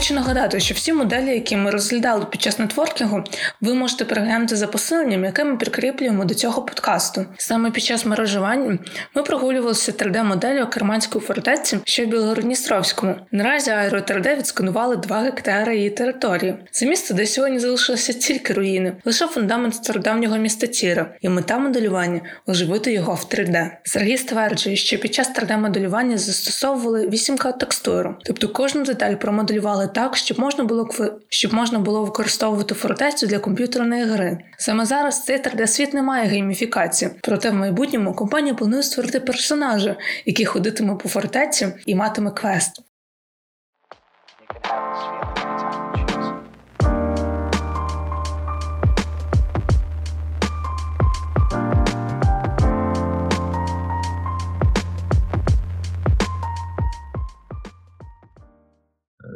Хочу 0.03 0.13
нагадати, 0.13 0.59
що 0.59 0.75
всі 0.75 0.93
моделі, 0.93 1.29
які 1.29 1.57
ми 1.57 1.71
розглядали 1.71 2.25
під 2.25 2.41
час 2.41 2.59
нетворкінгу, 2.59 3.23
ви 3.61 3.73
можете 3.73 4.05
переглянути 4.05 4.55
за 4.55 4.67
посиленням, 4.67 5.25
яке 5.25 5.43
ми 5.43 5.57
прикріплюємо 5.57 6.25
до 6.25 6.33
цього 6.33 6.61
подкасту. 6.61 7.25
Саме 7.37 7.71
під 7.71 7.83
час 7.83 8.05
мережування 8.05 8.77
ми 9.15 9.23
прогулювалися 9.23 9.91
3D-моделлю 9.91 10.69
Керманської 10.69 11.25
фортеці, 11.25 11.77
що 11.83 12.03
в 12.03 12.07
Білгородністровському. 12.07 13.15
Наразі 13.31 13.71
Аеро 13.71 13.99
3D 13.99 14.37
відсканували 14.37 14.95
2 14.95 15.19
гектари 15.19 15.77
її 15.77 15.89
території. 15.89 16.55
Це 16.71 16.85
місце, 16.85 17.13
де 17.13 17.25
сьогодні 17.25 17.59
залишилися 17.59 18.13
тільки 18.13 18.53
руїни, 18.53 18.93
лише 19.05 19.27
фундамент 19.27 19.75
стародавнього 19.75 20.37
міста 20.37 20.67
Тіра, 20.67 21.13
і 21.21 21.29
мета 21.29 21.59
моделювання 21.59 22.21
оживити 22.47 22.93
його 22.93 23.13
в 23.13 23.25
3D. 23.33 23.69
Сергій 23.83 24.17
стверджує, 24.17 24.75
що 24.75 24.97
під 24.97 25.13
час 25.13 25.31
3D-моделювання 25.35 26.17
застосовували 26.17 27.07
8К 27.07 27.57
текстуру, 27.57 28.15
тобто 28.25 28.49
кожну 28.49 28.83
деталь 28.83 29.13
промоделювали 29.15 29.89
так, 29.93 30.17
щоб 30.17 30.39
можна 30.39 30.63
було 30.63 30.89
щоб 31.29 31.53
можна 31.53 31.79
було 31.79 32.03
використовувати 32.03 32.75
фортецю 32.75 33.27
для 33.27 33.39
комп'ютерної 33.39 34.03
гри. 34.03 34.37
Саме 34.57 34.85
зараз 34.85 35.25
цей 35.25 35.37
3D-світ 35.37 35.93
не 35.93 36.01
має 36.01 36.27
гейміфікації, 36.27 37.11
проте 37.21 37.49
в 37.49 37.53
майбутньому 37.53 38.13
компанія 38.13 38.55
планує 38.55 38.83
створити 38.83 39.19
персонажа, 39.19 39.95
який 40.25 40.45
ходитиме 40.45 40.95
по 40.95 41.09
фортеці 41.09 41.67
і 41.85 41.95
матиме 41.95 42.31
квест. 42.31 42.81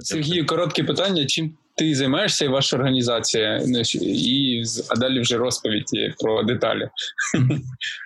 Сергію, 0.07 0.45
коротке 0.45 0.83
питання. 0.83 1.25
Чим 1.25 1.51
ти 1.75 1.95
займаєшся 1.95 2.45
і 2.45 2.47
ваша 2.47 2.77
організація? 2.77 3.61
Ну, 3.67 3.81
і 4.01 4.63
а 4.89 4.95
далі 4.95 5.19
вже 5.19 5.37
розповідь 5.37 6.15
про 6.23 6.43
деталі. 6.43 6.89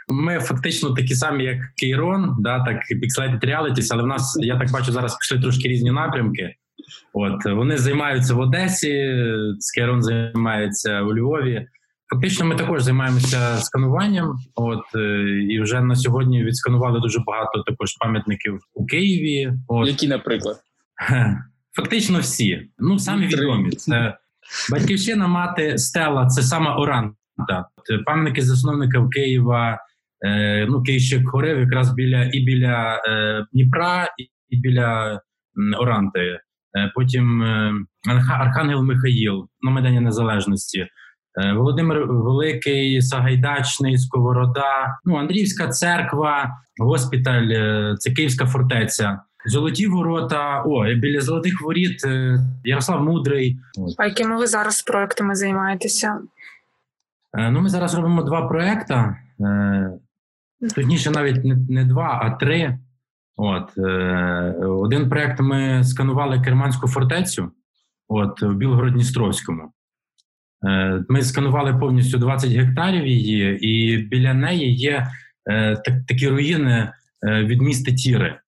Ми 0.10 0.40
фактично 0.40 0.94
такі 0.94 1.16
самі, 1.16 1.44
як 1.44 1.58
Кейрон, 1.78 2.36
да, 2.40 2.64
так 2.64 2.78
і 2.90 2.96
Pixelated 2.96 3.46
Realities, 3.46 3.88
але 3.92 4.04
в 4.04 4.08
нас, 4.08 4.40
я 4.42 4.60
так 4.60 4.72
бачу, 4.72 4.92
зараз 4.92 5.18
пішли 5.18 5.40
трошки 5.40 5.70
різні 5.70 5.92
напрямки. 5.92 6.56
От 7.14 7.46
Вони 7.46 7.78
займаються 7.78 8.34
в 8.34 8.40
Одесі, 8.40 9.16
Кейрон 9.76 10.02
займається 10.02 11.02
у 11.02 11.16
Львові. 11.16 11.68
Фактично, 12.14 12.46
ми 12.46 12.56
також 12.56 12.84
займаємося 12.84 13.58
скануванням. 13.58 14.38
От 14.56 14.96
е, 14.96 15.30
і 15.50 15.62
вже 15.62 15.82
на 15.82 15.96
сьогодні 15.96 16.44
відсканували 16.44 17.00
дуже 17.00 17.20
багато 17.20 17.64
також 17.68 17.96
пам'ятників 18.00 18.60
у 18.74 18.86
Києві. 18.86 19.54
От. 19.68 19.88
Які, 19.88 20.08
наприклад? 20.08 20.58
Фактично 21.76 22.20
всі. 22.20 22.70
Ну 22.80 23.00
самі 23.00 23.28
відомі. 23.28 23.70
Це 23.70 24.18
батьківщина 24.72 25.28
мати 25.28 25.78
стела, 25.78 26.28
це 26.28 26.42
сама 26.42 26.76
Оранта. 26.76 27.66
Пам'ятники 28.06 28.42
засновника 28.42 29.08
Києва. 29.12 29.80
Е, 30.26 30.66
ну, 30.70 30.84
Київщик 30.84 31.30
хорив 31.30 31.60
якраз 31.60 31.94
біля 31.94 32.24
і 32.24 32.40
біля 32.40 33.02
е, 33.08 33.46
Дніпра, 33.54 34.08
і, 34.50 34.58
біля 34.58 35.22
Оранти. 35.80 36.40
Е, 36.78 36.92
потім 36.96 37.44
е, 37.44 37.74
Архангел 38.30 38.84
Михаїл 38.84 39.48
на 39.62 39.72
Майдані 39.72 40.00
Незалежності. 40.00 40.88
Е, 41.40 41.54
Володимир 41.54 42.06
Великий, 42.08 43.02
Сагайдачний, 43.02 43.98
Сковорода, 43.98 44.98
ну 45.06 45.16
Андріївська 45.16 45.68
церква, 45.68 46.50
госпіталь, 46.82 47.50
е, 47.52 47.96
це 48.00 48.12
Київська 48.12 48.46
фортеця. 48.46 49.20
Золоті 49.46 49.88
ворота, 49.88 50.62
о, 50.62 50.94
біля 50.96 51.22
золотих 51.22 51.62
воріт 51.62 52.06
е, 52.06 52.40
Ярослав 52.64 53.04
Мудрий. 53.04 53.60
А 53.98 54.06
якими 54.06 54.38
ви 54.38 54.48
зараз 54.48 54.82
проектами 54.82 55.36
займаєтеся? 55.36 56.20
Е, 57.38 57.52
ну, 57.52 57.62
ми 57.62 57.70
зараз 57.70 57.96
робимо 57.96 58.24
два 58.24 58.48
проекти. 58.48 58.94
Е, 58.94 59.92
точніше, 60.76 61.12
навіть 61.12 61.46
не, 61.46 61.56
не 61.70 61.86
два, 61.86 62.20
а 62.24 62.30
три. 62.30 62.80
От 63.38 63.78
один 64.68 65.10
проект 65.10 65.40
ми 65.40 65.84
сканували 65.84 66.42
Керманську 66.42 66.88
фортецю, 66.88 67.52
от 68.08 68.42
в 68.42 68.56
Білгород-Дністровському. 68.56 69.72
Ми 71.10 71.22
сканували 71.22 71.74
повністю 71.74 72.18
20 72.18 72.52
гектарів 72.52 73.08
її, 73.08 73.68
і 73.68 73.98
біля 73.98 74.34
неї 74.34 74.76
є 74.76 75.08
так, 75.86 76.06
такі 76.08 76.28
руїни 76.28 76.94
від 77.24 77.62
міста 77.62 77.92
Тіри. 77.92 78.41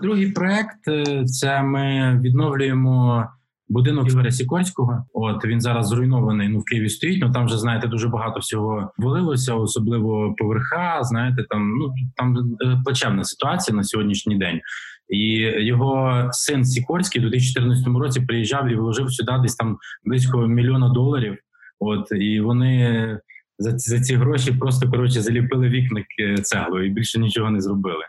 Другий 0.00 0.32
проект 0.32 0.88
е, 0.88 1.24
це 1.24 1.62
ми 1.62 2.18
відновлюємо 2.22 3.24
будинок 3.68 4.08
Ігоря 4.08 4.30
Сікорського. 4.30 5.04
От 5.12 5.44
він 5.44 5.60
зараз 5.60 5.88
зруйнований. 5.88 6.48
Ну 6.48 6.58
в 6.58 6.64
Києві 6.64 6.88
стоїть. 6.88 7.22
Ну 7.22 7.32
там 7.32 7.46
вже 7.46 7.58
знаєте, 7.58 7.88
дуже 7.88 8.08
багато 8.08 8.40
всього 8.40 8.92
валилося, 8.98 9.54
особливо 9.54 10.34
поверха. 10.38 10.98
Знаєте, 11.02 11.44
там 11.50 11.78
ну 11.78 11.94
там 12.16 12.36
е, 12.62 12.80
плачевна 12.84 13.24
ситуація 13.24 13.76
на 13.76 13.84
сьогоднішній 13.84 14.38
день. 14.38 14.60
І 15.08 15.32
його 15.64 16.28
син 16.32 16.64
Сікорський 16.64 17.20
у 17.20 17.30
2014 17.30 17.86
році 17.86 18.20
приїжджав 18.20 18.68
і 18.68 18.76
вложив 18.76 19.12
сюди 19.12 19.32
десь 19.42 19.56
там 19.56 19.78
близько 20.04 20.46
мільйона 20.46 20.88
доларів. 20.88 21.38
От 21.78 22.12
і 22.12 22.40
вони 22.40 23.20
за 23.58 23.72
ці 23.72 23.90
за 23.90 24.00
ці 24.00 24.16
гроші 24.16 24.52
просто 24.52 24.90
коротше 24.90 25.22
заліпили 25.22 25.68
вікна 25.68 26.04
цеглою 26.42 26.86
і 26.86 26.90
більше 26.90 27.18
нічого 27.18 27.50
не 27.50 27.60
зробили. 27.60 28.04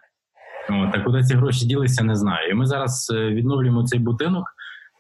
От, 0.69 0.95
А 0.95 0.99
куди 0.99 1.23
ці 1.23 1.36
гроші 1.36 1.65
ділися, 1.65 2.03
не 2.03 2.15
знаю. 2.15 2.49
І 2.49 2.53
Ми 2.53 2.65
зараз 2.65 3.13
е, 3.15 3.30
відновлюємо 3.30 3.84
цей 3.84 3.99
будинок. 3.99 4.45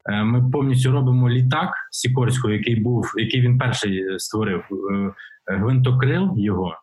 Е, 0.09 0.23
ми 0.23 0.51
повністю 0.51 0.91
робимо 0.91 1.29
літак 1.29 1.69
Сікорського, 1.91 2.53
який 2.53 2.75
був, 2.75 3.13
який 3.17 3.41
він 3.41 3.57
перший 3.57 4.13
е, 4.13 4.19
створив 4.19 4.63
гвинтокрил 5.47 6.33
його. 6.37 6.75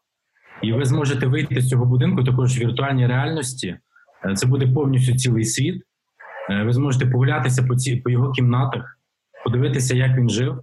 І 0.63 0.73
ви 0.73 0.85
зможете 0.85 1.27
вийти 1.27 1.61
з 1.61 1.69
цього 1.69 1.85
будинку 1.85 2.25
також 2.25 2.59
в 2.59 2.61
віртуальній 2.61 3.07
реальності. 3.07 3.77
Це 4.35 4.47
буде 4.47 4.67
повністю 4.67 5.15
цілий 5.15 5.45
світ. 5.45 5.83
Ви 6.65 6.73
зможете 6.73 7.07
погулятися 7.07 7.63
по 7.63 7.77
ці 7.77 7.97
по 7.97 8.11
його 8.11 8.33
кімнатах, 8.33 8.99
подивитися, 9.45 9.97
як 9.97 10.17
він 10.17 10.31
жив, 10.31 10.61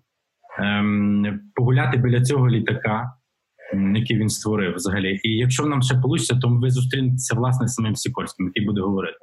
ем, 0.59 1.39
погуляти 1.55 1.97
біля 1.97 2.21
цього 2.21 2.49
літака 2.49 3.11
який 3.73 4.17
він 4.17 4.29
створив 4.29 4.75
взагалі. 4.75 5.19
І 5.23 5.29
якщо 5.29 5.65
нам 5.65 5.81
ще 5.81 5.95
вийде, 6.03 6.39
то 6.41 6.47
ви 6.47 6.69
зустрінетеся 6.69 7.35
власне 7.35 7.67
з 7.67 7.73
самим 7.73 7.95
Сікорським, 7.95 8.45
який 8.45 8.65
буде 8.65 8.81
говорити. 8.81 9.17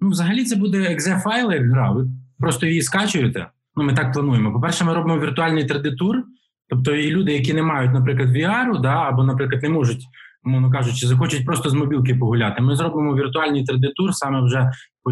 Ну, 0.00 0.08
взагалі, 0.08 0.44
це 0.44 0.56
буде 0.56 0.78
exe 0.78 1.20
файл 1.20 1.52
як 1.52 1.70
гра. 1.70 1.90
Ви 1.90 2.06
просто 2.38 2.66
її 2.66 2.82
скачуєте. 2.82 3.46
Ну, 3.76 3.84
ми 3.84 3.94
так 3.94 4.12
плануємо. 4.12 4.52
По-перше, 4.52 4.84
ми 4.84 4.94
робимо 4.94 5.20
віртуальний 5.20 5.66
3D-тур. 5.66 6.22
Тобто, 6.68 6.94
і 6.94 7.10
люди, 7.10 7.32
які 7.32 7.54
не 7.54 7.62
мають, 7.62 7.92
наприклад, 7.92 8.28
VR, 8.28 8.80
да, 8.80 8.94
або, 8.94 9.24
наприклад, 9.24 9.62
не 9.62 9.68
можуть, 9.68 10.04
мовно 10.42 10.70
кажучи, 10.70 11.06
захочуть 11.06 11.46
просто 11.46 11.70
з 11.70 11.74
мобілки 11.74 12.14
погуляти. 12.14 12.62
Ми 12.62 12.76
зробимо 12.76 13.14
віртуальний 13.14 13.64
3D-тур 13.64 14.12
саме 14.12 14.44
вже 14.44 14.70
по, 15.02 15.10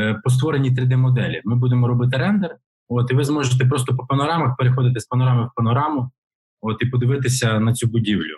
е, 0.00 0.20
по 0.24 0.30
створенні 0.30 0.70
3D-моделі. 0.70 1.40
Ми 1.44 1.56
будемо 1.56 1.88
робити 1.88 2.16
рендер. 2.16 2.56
От, 2.88 3.10
і 3.10 3.14
ви 3.14 3.24
зможете 3.24 3.66
просто 3.66 3.96
по 3.96 4.06
панорамах 4.06 4.56
переходити 4.56 5.00
з 5.00 5.06
панорами 5.06 5.44
в 5.44 5.50
панораму 5.56 6.10
от 6.60 6.76
і 6.80 6.86
подивитися 6.86 7.60
на 7.60 7.72
цю 7.72 7.86
будівлю. 7.86 8.36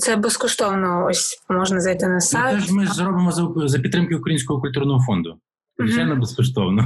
Це 0.00 0.16
безкоштовно. 0.16 1.06
Ось 1.10 1.44
можна 1.48 1.80
зайти 1.80 2.08
на 2.08 2.20
сайт. 2.20 2.70
Ми, 2.70 2.76
ми 2.76 2.86
зробимо 2.86 3.32
за, 3.32 3.68
за 3.68 3.78
підтримки 3.78 4.14
Українського 4.14 4.60
культурного 4.60 5.04
фонду. 5.06 5.40
Звичайно, 5.78 6.14
mm-hmm. 6.14 6.20
безкоштовно. 6.20 6.84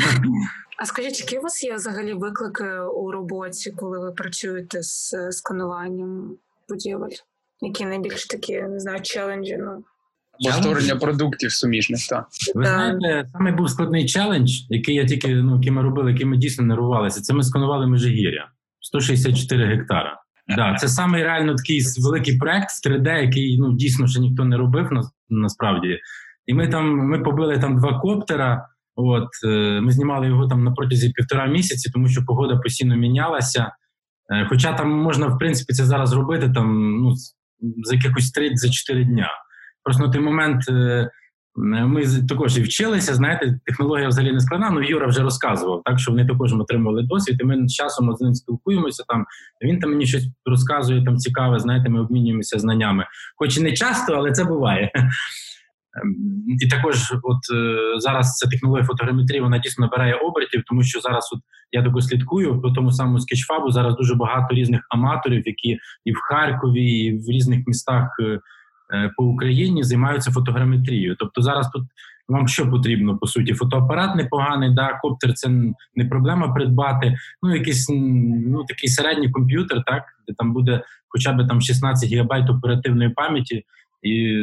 А 0.79 0.87
скажіть, 0.87 1.21
які 1.21 1.39
у 1.39 1.43
вас 1.43 1.65
є 1.65 1.75
взагалі 1.75 2.15
виклики 2.15 2.79
у 2.79 3.11
роботі, 3.11 3.71
коли 3.77 3.99
ви 3.99 4.13
працюєте 4.13 4.83
з 4.83 5.15
скануванням 5.31 6.37
будівель? 6.69 7.17
Які 7.61 7.85
найбільш 7.85 8.27
такі 8.27 8.63
не 8.63 8.81
знаю, 8.81 9.01
челенджі? 9.03 9.57
Ну 9.61 9.85
створення 10.41 10.97
продуктів 10.97 11.53
суміжних. 11.53 12.07
так. 12.11 12.27
Ви 12.55 12.65
знаєте, 12.65 13.29
саме 13.33 13.53
був 13.53 13.71
складний 13.71 14.07
челендж, 14.07 14.51
який 14.69 14.95
я 14.95 15.07
тільки 15.07 15.35
ну, 15.35 15.55
який 15.57 15.71
ми 15.71 15.83
робили, 15.83 16.13
який 16.13 16.27
ми 16.27 16.37
дійсно 16.37 16.65
нервувалися. 16.65 17.21
Це 17.21 17.35
ми 17.35 17.43
сканували 17.43 17.87
Межигір'я 17.87 18.49
164 18.81 19.67
гектара. 19.67 20.23
Да, 20.49 20.75
це 20.75 20.89
саме 20.89 21.23
реально 21.23 21.55
такий 21.55 21.81
великий 22.05 22.37
проект 22.37 22.71
в 22.71 22.89
3D, 22.89 23.23
який 23.23 23.59
ну 23.59 23.73
дійсно 23.73 24.07
ще 24.07 24.21
ніхто 24.21 24.45
не 24.45 24.57
робив 24.57 24.93
на, 24.93 25.03
насправді. 25.29 25.99
І 26.47 26.55
ми 26.55 26.69
там 26.69 26.97
ми 26.97 27.19
побили 27.19 27.59
там 27.59 27.79
два 27.79 28.01
коптера. 28.01 28.69
От 28.95 29.29
е, 29.45 29.81
ми 29.81 29.93
знімали 29.93 30.27
його 30.27 30.47
там 30.49 30.65
на 30.65 30.71
протязі 30.71 31.11
півтора 31.11 31.47
місяці, 31.47 31.91
тому 31.91 32.09
що 32.09 32.25
погода 32.25 32.57
постійно 32.57 32.97
мінялася. 32.97 33.73
Е, 34.33 34.47
хоча 34.49 34.73
там 34.73 34.91
можна, 34.91 35.27
в 35.27 35.39
принципі, 35.39 35.73
це 35.73 35.85
зараз 35.85 36.13
робити 36.13 36.51
там 36.55 36.97
ну, 37.03 37.15
за 37.85 37.95
якихось 37.95 38.31
три 38.31 38.57
за 38.57 38.71
чотири 38.71 39.05
дня. 39.05 39.31
Просто 39.85 40.07
на 40.07 40.13
той 40.13 40.21
момент. 40.21 40.63
Е, 41.59 41.87
ми 41.87 42.05
також 42.29 42.59
і 42.59 42.63
вчилися, 42.63 43.15
знаєте, 43.15 43.61
технологія 43.65 44.09
взагалі 44.09 44.33
не 44.33 44.41
складна. 44.41 44.71
Ну 44.71 44.83
Юра 44.83 45.07
вже 45.07 45.23
розказував, 45.23 45.83
так 45.85 45.99
що 45.99 46.11
вони 46.11 46.27
також 46.27 46.53
отримували 46.53 47.03
досвід. 47.03 47.37
і 47.41 47.45
Ми 47.45 47.69
з 47.69 47.75
часом 47.75 48.17
з 48.17 48.21
ним 48.21 48.35
спілкуємося. 48.35 49.05
Там 49.09 49.25
він 49.63 49.79
там 49.79 49.91
мені 49.91 50.07
щось 50.07 50.29
розказує 50.47 51.05
там 51.05 51.17
цікаве. 51.17 51.59
Знаєте, 51.59 51.89
ми 51.89 52.01
обмінюємося 52.01 52.59
знаннями, 52.59 53.07
хоч 53.37 53.59
і 53.59 53.63
не 53.63 53.73
часто, 53.73 54.13
але 54.15 54.33
це 54.33 54.45
буває. 54.45 54.93
Ем, 56.03 56.15
і 56.61 56.69
також, 56.69 57.13
от 57.23 57.57
е, 57.57 58.01
зараз 58.01 58.35
ця 58.35 58.49
технологія 58.49 58.87
фотограметрії 58.87 59.41
вона 59.41 59.59
дійсно 59.59 59.87
набирає 59.87 60.15
обертів, 60.15 60.63
тому 60.67 60.83
що 60.83 61.01
зараз 61.01 61.31
от 61.33 61.41
я 61.73 61.83
таку 61.83 62.01
слідкую 62.01 62.61
по 62.61 62.71
тому 62.71 62.93
самому 62.93 63.21
скетчфабу. 63.21 63.71
Зараз 63.71 63.97
дуже 63.97 64.15
багато 64.15 64.55
різних 64.55 64.81
аматорів, 64.91 65.43
які 65.47 65.79
і 66.05 66.13
в 66.13 66.17
Харкові, 66.17 66.85
і 66.85 67.19
в 67.19 67.31
різних 67.31 67.67
містах 67.67 68.17
е, 68.21 68.41
по 69.17 69.25
Україні 69.25 69.83
займаються 69.83 70.31
фотограметрією. 70.31 71.17
Тобто 71.19 71.43
зараз 71.43 71.71
тут 71.71 71.83
вам 72.29 72.49
що 72.49 72.71
потрібно 72.71 73.19
по 73.19 73.27
суті? 73.27 73.55
Фотоапарат 73.55 74.17
непоганий, 74.17 74.75
да, 74.75 74.99
коптер 75.03 75.35
це 75.35 75.51
не 75.95 76.05
проблема 76.05 76.49
придбати. 76.49 77.17
Ну, 77.43 77.55
якийсь 77.55 77.89
ну 77.89 78.65
такий 78.65 78.89
середній 78.89 79.31
комп'ютер, 79.31 79.83
так 79.87 80.03
де 80.29 80.35
там 80.39 80.53
буде 80.53 80.83
хоча 81.09 81.33
б 81.33 81.49
там 81.49 81.61
16 81.61 82.11
гігабайт 82.11 82.51
оперативної 82.51 83.11
пам'яті, 83.11 83.65
і 84.03 84.43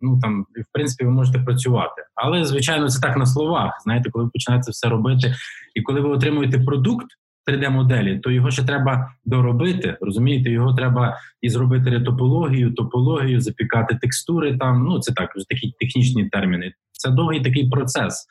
ну 0.00 0.20
там 0.20 0.42
в 0.42 0.72
принципі 0.72 1.04
ви 1.04 1.10
можете 1.10 1.38
працювати. 1.38 2.02
Але 2.14 2.44
звичайно, 2.44 2.88
це 2.88 3.00
так 3.00 3.16
на 3.16 3.26
словах. 3.26 3.80
Знаєте, 3.84 4.10
коли 4.10 4.24
ви 4.24 4.30
починаєте 4.30 4.70
все 4.70 4.88
робити, 4.88 5.34
і 5.74 5.82
коли 5.82 6.00
ви 6.00 6.08
отримуєте 6.08 6.58
продукт 6.58 7.06
3D-моделі, 7.48 8.18
то 8.18 8.30
його 8.30 8.50
ще 8.50 8.64
треба 8.64 9.10
доробити. 9.24 9.96
Розумієте, 10.00 10.50
його 10.50 10.74
треба 10.74 11.16
і 11.42 11.48
зробити 11.48 11.90
ретопологію, 11.90 12.72
топологію, 12.72 13.40
запікати 13.40 13.98
текстури. 14.00 14.56
Там 14.58 14.84
ну 14.84 14.98
це 14.98 15.12
так, 15.12 15.32
такі 15.48 15.74
технічні 15.80 16.24
терміни. 16.24 16.72
Це 16.92 17.10
довгий 17.10 17.40
такий 17.40 17.68
процес. 17.68 18.26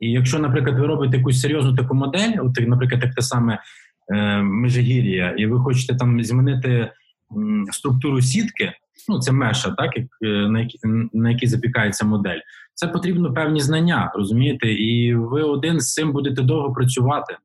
І 0.00 0.10
якщо, 0.10 0.38
наприклад, 0.38 0.78
ви 0.78 0.86
робите 0.86 1.16
якусь 1.16 1.40
серйозну 1.40 1.74
таку 1.74 1.94
модель, 1.94 2.32
от, 2.38 2.60
наприклад, 2.60 3.02
як 3.04 3.14
те 3.14 3.22
саме 3.22 3.58
е, 4.12 4.42
Межигір'я, 4.42 5.34
і 5.38 5.46
ви 5.46 5.60
хочете 5.60 5.94
там 5.94 6.24
змінити 6.24 6.90
м, 7.36 7.66
структуру 7.70 8.20
сітки, 8.20 8.72
ну 9.08 9.18
це 9.18 9.32
меша, 9.32 9.70
так 9.70 9.96
як 9.96 10.06
е, 10.22 10.26
на 10.26 10.60
якій 10.60 10.78
на 11.12 11.30
якій 11.30 11.46
запікається 11.46 12.04
модель, 12.04 12.38
це 12.74 12.88
потрібно 12.88 13.34
певні 13.34 13.60
знання, 13.60 14.12
розумієте, 14.14 14.72
і 14.72 15.14
ви 15.14 15.42
один 15.42 15.80
з 15.80 15.94
цим 15.94 16.12
будете 16.12 16.42
довго 16.42 16.72
працювати. 16.72 17.36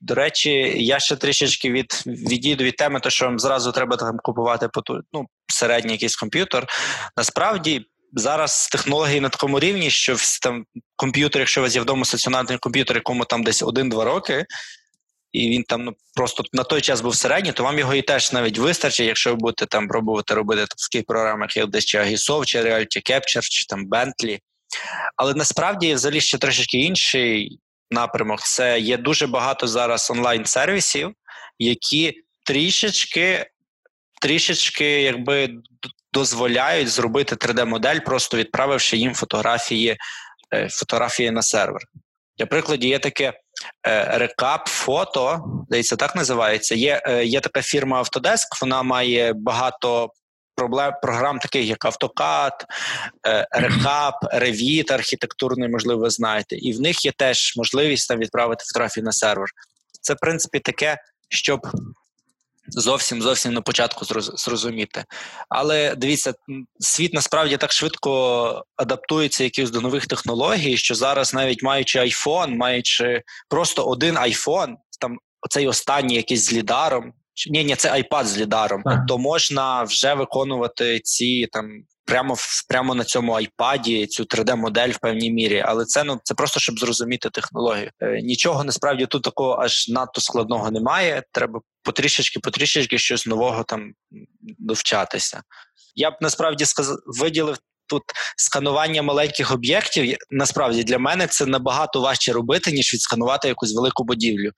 До 0.00 0.14
речі, 0.14 0.50
я 0.76 0.98
ще 0.98 1.16
трішечки 1.16 1.72
від 1.72 2.02
відійду 2.06 2.64
від 2.64 2.76
теми, 2.76 3.00
то 3.00 3.10
що 3.10 3.24
вам 3.24 3.38
зразу 3.38 3.72
треба 3.72 3.96
там 3.96 4.18
купувати 4.22 4.68
ну, 5.12 5.26
середній 5.46 5.92
якийсь 5.92 6.16
комп'ютер. 6.16 6.66
Насправді 7.16 7.86
зараз 8.12 8.68
технології 8.72 9.20
на 9.20 9.28
такому 9.28 9.60
рівні, 9.60 9.90
що 9.90 10.16
там 10.42 10.64
комп'ютер, 10.96 11.40
якщо 11.40 11.60
у 11.60 11.64
вас 11.64 11.74
є 11.74 11.80
вдома 11.80 12.04
стаціонарний 12.04 12.58
комп'ютер, 12.58 12.96
якому 12.96 13.24
там 13.24 13.42
десь 13.42 13.62
один-два 13.62 14.04
роки, 14.04 14.46
і 15.32 15.48
він 15.48 15.62
там 15.62 15.84
ну 15.84 15.92
просто 16.14 16.42
на 16.52 16.64
той 16.64 16.80
час 16.80 17.00
був 17.00 17.16
середній, 17.16 17.52
то 17.52 17.62
вам 17.62 17.78
його 17.78 17.94
і 17.94 18.02
теж 18.02 18.32
навіть 18.32 18.58
вистачить, 18.58 19.06
якщо 19.06 19.30
ви 19.30 19.36
будете 19.36 19.66
там 19.66 19.88
пробувати 19.88 20.34
робити 20.34 20.64
в 20.64 20.90
таких 20.90 21.06
програмах, 21.06 21.56
як 21.56 21.70
десь 21.70 21.84
чи 21.84 21.98
Agisov, 21.98 22.44
чи 22.44 22.62
Reality 22.62 23.10
Capture, 23.10 23.40
чи 23.42 23.66
там 23.68 23.88
Bentley. 23.88 24.38
Але 25.16 25.34
насправді 25.34 25.94
взагалі 25.94 26.20
ще 26.20 26.38
трошечки 26.38 26.78
інший 26.78 27.58
напрямок. 27.90 28.40
Це 28.40 28.80
є 28.80 28.96
дуже 28.96 29.26
багато 29.26 29.66
зараз 29.66 30.10
онлайн-сервісів, 30.10 31.12
які 31.58 32.22
трішечки, 32.44 33.46
трішечки 34.20 35.02
якби 35.02 35.50
дозволяють 36.12 36.88
зробити 36.88 37.34
3D-модель, 37.34 38.00
просто 38.00 38.36
відправивши 38.36 38.96
їм 38.96 39.14
фотографії, 39.14 39.96
е, 40.54 40.68
фотографії 40.68 41.30
на 41.30 41.42
сервер. 41.42 41.82
Для 42.38 42.46
прикладу, 42.46 42.86
є 42.86 42.98
таке 42.98 43.32
рекап 44.08 44.68
фото, 44.68 45.44
здається, 45.66 45.96
так 45.96 46.16
називається. 46.16 46.74
Є 46.74 47.02
е, 47.06 47.24
є 47.24 47.40
така 47.40 47.62
фірма 47.62 48.02
Autodesk, 48.02 48.60
вона 48.60 48.82
має 48.82 49.32
багато 49.32 50.10
проблем, 50.58 50.92
програм, 51.02 51.38
таких 51.38 51.64
як 51.64 51.84
AutoCAD, 51.84 52.52
Recap, 53.60 54.12
Revit, 54.34 54.92
архітектурний, 54.92 55.68
можливо, 55.68 56.00
ви 56.00 56.10
знаєте. 56.10 56.56
І 56.56 56.72
в 56.72 56.80
них 56.80 57.04
є 57.04 57.12
теж 57.12 57.56
можливість 57.56 58.08
там 58.08 58.18
відправити 58.18 58.64
фотографії 58.66 59.04
на 59.04 59.12
сервер. 59.12 59.48
Це, 60.00 60.14
в 60.14 60.16
принципі, 60.20 60.60
таке, 60.60 60.98
щоб 61.28 61.66
зовсім 62.68 63.22
зовсім 63.22 63.52
на 63.52 63.60
початку 63.60 64.04
зрозуміти. 64.36 65.04
Але 65.48 65.94
дивіться, 65.94 66.34
світ 66.80 67.14
насправді 67.14 67.56
так 67.56 67.72
швидко 67.72 68.64
адаптується 68.76 69.44
якось 69.44 69.70
до 69.70 69.80
нових 69.80 70.06
технологій, 70.06 70.76
що 70.76 70.94
зараз, 70.94 71.34
навіть 71.34 71.62
маючи 71.62 71.98
iPhone, 71.98 72.56
маючи 72.56 73.22
просто 73.48 73.84
один 73.84 74.16
iPhone, 74.16 74.74
там 75.00 75.18
оцей 75.40 75.66
останній 75.66 76.14
якийсь 76.14 76.44
з 76.44 76.52
лідаром. 76.52 77.12
Ні, 77.46 77.64
ні, 77.64 77.76
це 77.76 77.92
iPad 77.92 78.24
з 78.24 78.38
лідаром, 78.38 78.82
то 78.82 78.90
тобто 78.90 79.18
можна 79.18 79.82
вже 79.82 80.14
виконувати 80.14 81.00
ці 81.00 81.46
там 81.52 81.82
прямо 82.04 82.36
прямо 82.68 82.94
на 82.94 83.04
цьому 83.04 83.32
айпаді 83.32 84.06
цю 84.06 84.24
3D-модель 84.24 84.90
в 84.90 84.98
певній 84.98 85.30
мірі. 85.30 85.64
Але 85.66 85.84
це 85.84 86.04
ну 86.04 86.20
це 86.22 86.34
просто 86.34 86.60
щоб 86.60 86.78
зрозуміти 86.78 87.30
технологію. 87.30 87.90
Е, 88.00 88.20
нічого 88.22 88.64
насправді 88.64 89.06
тут 89.06 89.22
такого 89.22 89.58
аж 89.60 89.88
надто 89.88 90.20
складного 90.20 90.70
немає. 90.70 91.22
Треба 91.32 91.60
потрішечки, 91.82 92.40
потрішечки 92.40 92.98
щось 92.98 93.26
нового 93.26 93.62
там 93.62 93.92
довчатися. 94.58 95.42
Я 95.94 96.10
б 96.10 96.14
насправді 96.20 96.64
сказав, 96.64 96.96
виділив 97.06 97.58
тут 97.88 98.02
сканування 98.36 99.02
маленьких 99.02 99.52
об'єктів. 99.52 100.16
Насправді 100.30 100.84
для 100.84 100.98
мене 100.98 101.26
це 101.26 101.46
набагато 101.46 102.00
важче 102.00 102.32
робити, 102.32 102.72
ніж 102.72 102.94
відсканувати 102.94 103.48
якусь 103.48 103.74
велику 103.74 104.04
будівлю. 104.04 104.50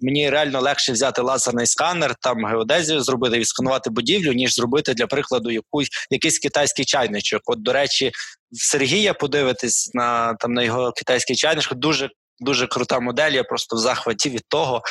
Мені 0.00 0.30
реально 0.30 0.60
легше 0.60 0.92
взяти 0.92 1.22
лазерний 1.22 1.66
сканер, 1.66 2.14
там 2.20 2.46
геодезію 2.46 3.00
зробити, 3.00 3.38
відсканувати 3.38 3.90
будівлю, 3.90 4.32
ніж 4.32 4.54
зробити 4.54 4.94
для 4.94 5.06
прикладу 5.06 5.50
якусь 5.50 5.88
якийсь 6.10 6.38
китайський 6.38 6.84
чайничок. 6.84 7.42
От, 7.44 7.62
до 7.62 7.72
речі, 7.72 8.12
Сергія 8.52 9.14
подивитись 9.14 9.90
на 9.94 10.34
там 10.34 10.52
на 10.52 10.62
його 10.62 10.92
китайський 10.92 11.36
чайничок. 11.36 11.74
Дуже 11.74 12.10
дуже 12.40 12.66
крута 12.66 13.00
модель. 13.00 13.32
Я 13.32 13.44
просто 13.44 13.76
в 13.76 13.78
захваті 13.78 14.30
від 14.30 14.48
того, 14.48 14.82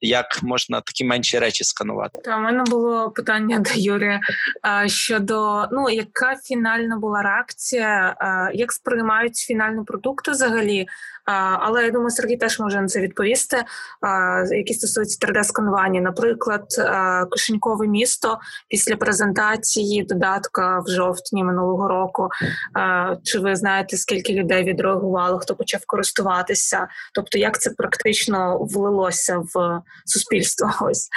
як 0.00 0.42
можна 0.42 0.80
такі 0.80 1.04
менші 1.04 1.38
речі 1.38 1.64
сканувати. 1.64 2.20
Та 2.24 2.36
у 2.36 2.40
мене 2.40 2.62
було 2.62 3.10
питання 3.10 3.58
до 3.58 3.70
Юрія 3.74 4.20
щодо 4.86 5.68
ну 5.72 5.90
яка 5.90 6.36
фінальна 6.36 6.96
була 6.96 7.22
реакція, 7.22 8.16
як 8.54 8.72
сприймають 8.72 9.36
фінальні 9.36 9.84
продукти 9.84 10.30
взагалі 10.30 10.86
але 11.60 11.84
я 11.84 11.90
думаю, 11.90 12.10
Сергій 12.10 12.36
теж 12.36 12.60
може 12.60 12.80
на 12.80 12.86
це 12.86 13.00
відповісти. 13.00 13.64
Які 14.50 14.74
стосуються 14.74 15.26
3D-сканування, 15.26 16.00
наприклад, 16.00 16.64
Кишенькове 17.30 17.86
місто 17.86 18.38
після 18.68 18.96
презентації 18.96 20.04
додатка 20.04 20.80
в 20.80 20.90
жовтні 20.90 21.44
минулого 21.44 21.88
року. 21.88 22.28
Чи 23.24 23.38
ви 23.38 23.56
знаєте, 23.56 23.96
скільки 23.96 24.32
людей 24.32 24.64
відреагувало, 24.64 25.38
хто 25.38 25.54
почав 25.54 25.80
користуватися? 25.86 26.88
Тобто, 27.14 27.38
як 27.38 27.60
це 27.60 27.70
практично 27.70 28.58
влилося 28.58 29.38
в 29.54 29.82
суспільство? 30.06 30.70
Ось. 30.80 31.08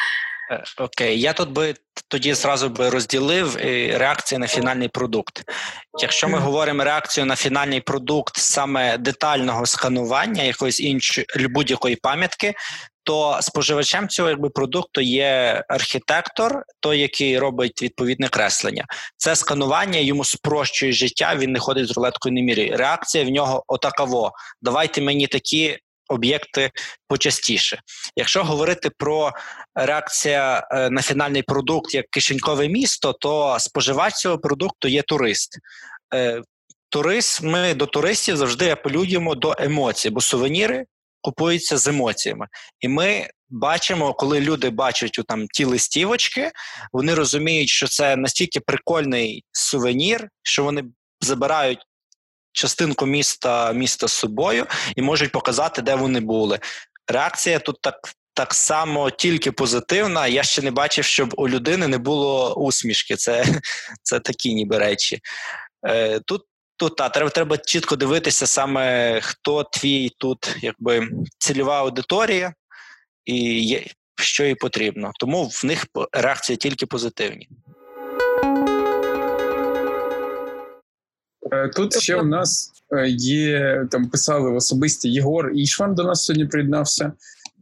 Е, 0.52 0.64
окей, 0.78 1.22
я 1.22 1.34
тут 1.34 1.52
би 1.52 1.74
тоді 2.08 2.34
зразу 2.34 2.70
би 2.70 2.90
розділив 2.90 3.58
е, 3.58 3.98
реакцію 3.98 4.40
на 4.40 4.48
фінальний 4.48 4.88
продукт. 4.88 5.44
Якщо 6.00 6.30
ми 6.30 6.38
говоримо 6.38 6.84
реакцію 6.84 7.26
на 7.26 7.36
фінальний 7.36 7.82
продукт 7.82 8.38
саме 8.38 8.98
детального 8.98 9.66
сканування 9.66 10.44
якоїсь 10.44 10.80
іншої 10.80 11.28
будь-якої 11.50 11.96
пам'ятки, 11.96 12.54
то 13.04 13.40
споживачем 13.42 14.08
цього 14.08 14.30
якби 14.30 14.50
продукту 14.50 15.02
є 15.02 15.64
архітектор, 15.70 16.64
той, 16.80 17.00
який 17.00 17.40
робить 17.40 17.82
відповідне 17.82 18.28
креслення. 18.28 18.86
Це 19.18 19.36
сканування 19.36 20.00
йому 20.00 20.26
спрощує 20.26 20.92
життя. 20.92 21.36
Він 21.36 21.52
не 21.52 21.60
ходить 21.60 21.88
з 21.88 21.92
рулеткою 21.92 22.34
не 22.34 22.42
мірі. 22.42 22.76
Реакція 22.76 23.24
в 23.24 23.30
нього 23.30 23.64
отакаво. 23.68 24.32
Давайте 24.62 25.02
мені 25.02 25.28
такі 25.28 25.78
об'єкти 26.12 26.72
почастіше. 27.08 27.82
Якщо 28.16 28.44
говорити 28.44 28.90
про 28.98 29.32
реакція 29.76 30.68
е, 30.72 30.90
на 30.90 31.02
фінальний 31.02 31.44
продукт 31.44 31.94
як 31.94 32.06
кишенькове 32.10 32.68
місто, 32.68 33.14
то 33.14 33.58
споживач 33.60 34.14
цього 34.14 34.40
продукту 34.40 34.88
є 34.88 35.02
турист. 35.02 35.58
Е, 36.14 36.42
турист, 36.90 37.44
ми 37.44 37.74
до 37.74 37.86
туристів 37.86 38.38
завжди 38.38 38.70
апелюємо 38.70 39.36
до 39.36 39.56
емоцій, 39.60 40.10
бо 40.10 40.22
сувеніри 40.22 40.86
купуються 41.22 41.78
з 41.78 41.88
емоціями. 41.88 42.48
І 42.80 42.88
ми 42.88 43.28
бачимо, 43.50 44.14
коли 44.14 44.40
люди 44.40 44.70
бачать 44.70 45.20
у 45.20 45.24
там 45.24 45.48
ті 45.48 45.66
листівочки, 45.66 46.52
вони 46.94 47.14
розуміють, 47.14 47.70
що 47.70 47.88
це 47.88 48.16
настільки 48.16 48.60
прикольний 48.60 49.44
сувенір, 49.52 50.30
що 50.44 50.64
вони 50.64 50.84
забирають 51.22 51.80
частинку 52.52 53.06
міста 53.06 53.74
міста 53.74 54.08
з 54.08 54.12
собою 54.12 54.66
і 54.96 55.02
можуть 55.02 55.32
показати, 55.32 55.82
де 55.82 55.96
вони 55.96 56.20
були. 56.20 56.60
Реакція 57.08 57.60
тут 57.60 57.82
так. 57.82 57.96
Так 58.34 58.54
само 58.54 59.10
тільки 59.10 59.52
позитивна. 59.52 60.28
Я 60.28 60.44
ще 60.44 60.62
не 60.62 60.72
бачив, 60.72 61.06
щоб 61.06 61.34
у 61.38 61.50
людини 61.50 61.88
не 61.88 61.98
було 61.98 62.56
усмішки. 62.56 63.16
Це 63.16 63.46
це 64.04 64.20
такі 64.20 64.54
ніби 64.54 64.78
речі. 64.78 65.20
Е, 65.88 66.20
Тут 66.20 66.46
тут 66.78 66.96
та, 66.96 67.10
треба 67.10 67.30
треба 67.30 67.58
чітко 67.58 67.96
дивитися, 67.96 68.48
саме 68.48 69.20
хто 69.22 69.64
твій 69.64 70.10
тут 70.18 70.56
якби 70.62 71.10
цільова 71.38 71.80
аудиторія 71.80 72.54
і 73.26 73.66
є, 73.66 73.84
що 74.16 74.44
їй 74.44 74.56
потрібно. 74.56 75.12
Тому 75.20 75.46
в 75.46 75.66
них 75.66 75.86
реакції 76.12 76.58
тільки 76.58 76.86
позитивні. 76.86 77.50
Тут 81.76 81.94
ще 81.94 82.16
у 82.16 82.24
нас 82.24 82.72
е, 82.94 83.08
є 83.08 83.86
там 83.92 84.10
писали 84.10 84.50
в 84.50 84.56
особисті 84.56 85.10
Єгор 85.10 85.52
Ішван 85.54 85.96
до 85.96 86.04
нас 86.04 86.26
сьогодні 86.26 86.46
приєднався. 86.46 87.14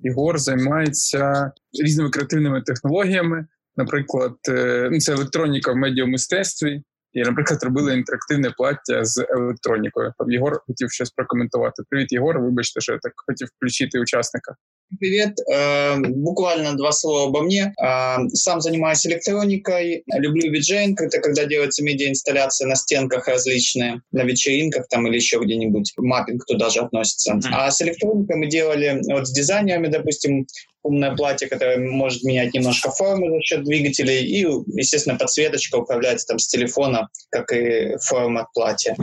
Єгор 0.03 0.39
займається 0.39 1.51
різними 1.83 2.09
креативними 2.09 2.61
технологіями. 2.61 3.45
Наприклад, 3.77 4.35
е, 4.49 4.89
ну 4.91 4.99
це 4.99 5.13
електроніка 5.13 5.71
в 5.71 5.75
медіамистецтві. 5.75 6.83
І, 7.13 7.21
наприклад, 7.21 7.63
робили 7.63 7.93
інтерактивне 7.93 8.51
плаття 8.57 9.05
з 9.05 9.25
електронікою. 9.29 10.13
Там 10.17 10.31
Єгор 10.31 10.61
хотів 10.67 10.91
щось 10.91 11.09
прокоментувати. 11.09 11.83
Привіт, 11.89 12.11
Єгор. 12.11 12.39
Вибачте, 12.39 12.81
що 12.81 12.93
я 12.93 12.99
так 12.99 13.13
хотів 13.15 13.47
включити 13.47 13.99
учасника. 13.99 14.55
Привет. 14.97 15.37
Э, 15.51 15.97
буквально 15.99 16.75
два 16.75 16.91
слова 16.91 17.27
обо 17.27 17.41
мне. 17.43 17.73
Э, 17.79 18.27
сам 18.33 18.59
занимаюсь 18.59 19.05
электроникой, 19.05 20.03
люблю 20.07 20.51
виджейнг. 20.51 20.99
Это 20.99 21.19
когда 21.19 21.45
делается 21.45 21.83
медиаинсталляция 21.83 22.67
на 22.67 22.75
стенках 22.75 23.27
различные, 23.27 24.01
на 24.11 24.23
вечеринках 24.23 24.87
там 24.87 25.07
или 25.07 25.15
еще 25.15 25.39
где-нибудь. 25.39 25.93
Маппинг 25.97 26.43
туда 26.45 26.69
же 26.69 26.79
относится. 26.79 27.39
А 27.51 27.69
с 27.69 27.81
электроникой 27.83 28.37
мы 28.37 28.47
делали 28.47 28.99
вот 29.11 29.27
с 29.27 29.31
дизайнерами, 29.31 29.87
допустим, 29.87 30.47
умное 30.84 31.15
платье, 31.15 31.47
которое 31.47 31.77
может 31.77 32.23
менять 32.23 32.53
немножко 32.53 32.89
форму 32.91 33.30
за 33.36 33.41
счет 33.41 33.63
двигателей, 33.63 34.23
и, 34.23 34.47
естественно, 34.80 35.17
подсветочка 35.17 35.77
управляется 35.77 36.27
там 36.27 36.39
с 36.39 36.47
телефона, 36.47 37.07
как 37.30 37.51
і 37.51 37.95
форма 38.01 38.47
плаття. 38.53 38.95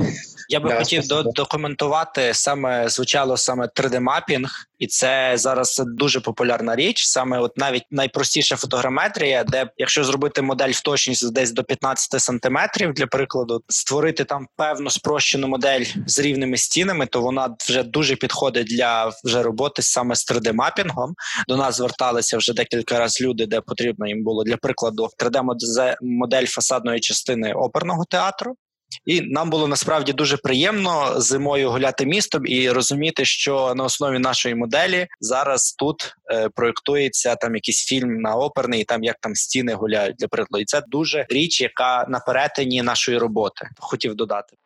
Я 0.49 0.61
би 0.61 0.69
Да, 0.69 0.77
хотів 0.79 1.07
до- 1.07 1.23
документувати 1.23 2.35
саме 2.35 2.89
звучало 2.89 3.37
саме 3.37 3.69
3D-мапінг, 3.77 4.51
і 4.79 4.87
це 4.87 5.33
зараз 5.35 5.83
дуже 5.87 6.21
популярна 6.21 6.77
річ. 6.77 7.05
Саме 7.07 7.39
от 7.39 7.57
навіть 7.59 7.83
найпростіша 7.91 8.57
фотограметрія, 8.57 9.45
де 9.45 9.67
якщо 9.77 10.05
зробити 10.05 10.43
модель 10.43 10.71
в 10.71 10.81
точність 10.81 11.33
десь 11.33 11.53
до 11.53 11.65
15 11.65 12.21
сантиметрів, 12.23 12.93
для 12.93 13.07
прикладу, 13.07 13.63
створити 13.69 14.25
там 14.25 14.47
певну 14.57 14.91
спрощену 14.91 15.49
модель 15.49 15.85
з 16.07 16.19
рівними 16.19 16.57
стінами, 16.57 17.07
то 17.07 17.21
вона 17.21 17.57
вже 17.69 17.83
дуже 17.83 18.17
підходить 18.17 18.67
для 18.67 19.13
вже 19.25 19.43
роботи 19.43 19.83
саме 19.83 20.15
з 20.15 20.31
3D-мапінгом. 20.31 21.13
До 21.49 21.57
нас 21.67 21.77
зверталися 21.77 22.37
вже 22.37 22.53
декілька 22.53 22.99
разів 22.99 23.29
люди, 23.29 23.47
де 23.47 23.61
потрібно 23.61 24.07
їм 24.07 24.25
було 24.25 24.45
для 24.45 24.57
прикладу 24.57 25.09
3D-модель 25.19 26.47
фасадної 26.47 27.01
частини 27.01 27.53
оперного 27.53 28.05
театру. 28.05 28.57
І 29.07 29.21
нам 29.21 29.51
було 29.51 29.69
насправді 29.69 30.13
дуже 30.13 30.37
приємно 30.37 31.21
зимою 31.21 31.71
гуляти 31.71 32.07
містом 32.07 32.47
і 32.47 32.71
розуміти, 32.71 33.25
що 33.25 33.75
на 33.77 33.85
основі 33.85 34.19
нашої 34.19 34.55
моделі 34.55 35.07
зараз 35.21 35.73
тут 35.73 36.15
е, 36.33 36.49
проєктується 36.49 37.37
там 37.37 37.55
якийсь 37.55 37.85
фільм 37.85 38.21
на 38.21 38.35
оперний, 38.35 38.81
і 38.81 38.85
там 38.85 39.05
як 39.05 39.17
там 39.21 39.35
стіни 39.35 39.75
гуляють 39.75 40.17
для 40.17 40.29
прикладу. 40.29 40.63
І 40.63 40.65
це 40.65 40.83
дуже 40.89 41.27
річ, 41.29 41.61
яка 41.61 42.07
на 42.09 42.21
перетині 42.21 42.83
нашої 42.83 43.19
роботи. 43.19 43.69
Хотів 43.79 44.15
додати. 44.15 44.57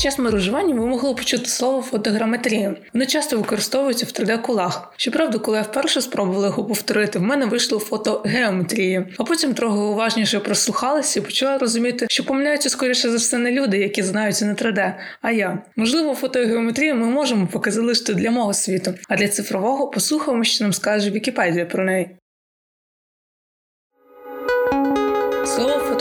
Час 0.00 0.18
мережування 0.18 0.74
ви 0.74 0.86
могли 0.86 1.14
почути 1.14 1.46
слово 1.46 1.82
фотограметрія. 1.82 2.74
Воно 2.92 3.06
часто 3.06 3.36
використовується 3.36 4.06
в 4.06 4.08
3D-колах. 4.08 4.92
Щоправда, 4.96 5.38
коли 5.38 5.56
я 5.56 5.62
вперше 5.62 6.00
спробувала 6.00 6.46
його 6.46 6.64
повторити, 6.64 7.18
в 7.18 7.22
мене 7.22 7.46
вийшло 7.46 7.78
фотогеометрія. 7.78 9.06
А 9.18 9.24
потім 9.24 9.54
трохи 9.54 9.78
уважніше 9.78 10.40
прослухалася 10.40 11.20
і 11.20 11.22
почала 11.22 11.58
розуміти, 11.58 12.06
що 12.10 12.24
помиляються 12.24 12.68
скоріше 12.68 13.10
за 13.10 13.16
все 13.16 13.38
не 13.38 13.52
люди, 13.52 13.78
які 13.78 14.02
знаються 14.02 14.44
на 14.44 14.54
3D, 14.54 14.94
а 15.22 15.30
я. 15.30 15.62
Можливо, 15.76 16.14
фотогеометрію 16.14 16.94
ми 16.94 17.06
можемо 17.06 17.48
поки 17.52 17.70
залишити 17.70 18.14
для 18.14 18.30
мого 18.30 18.54
світу, 18.54 18.94
а 19.08 19.16
для 19.16 19.28
цифрового 19.28 19.88
послухаємо, 19.88 20.44
що 20.44 20.64
нам 20.64 20.72
скаже 20.72 21.10
Вікіпедія 21.10 21.66
про 21.66 21.84
неї. 21.84 22.19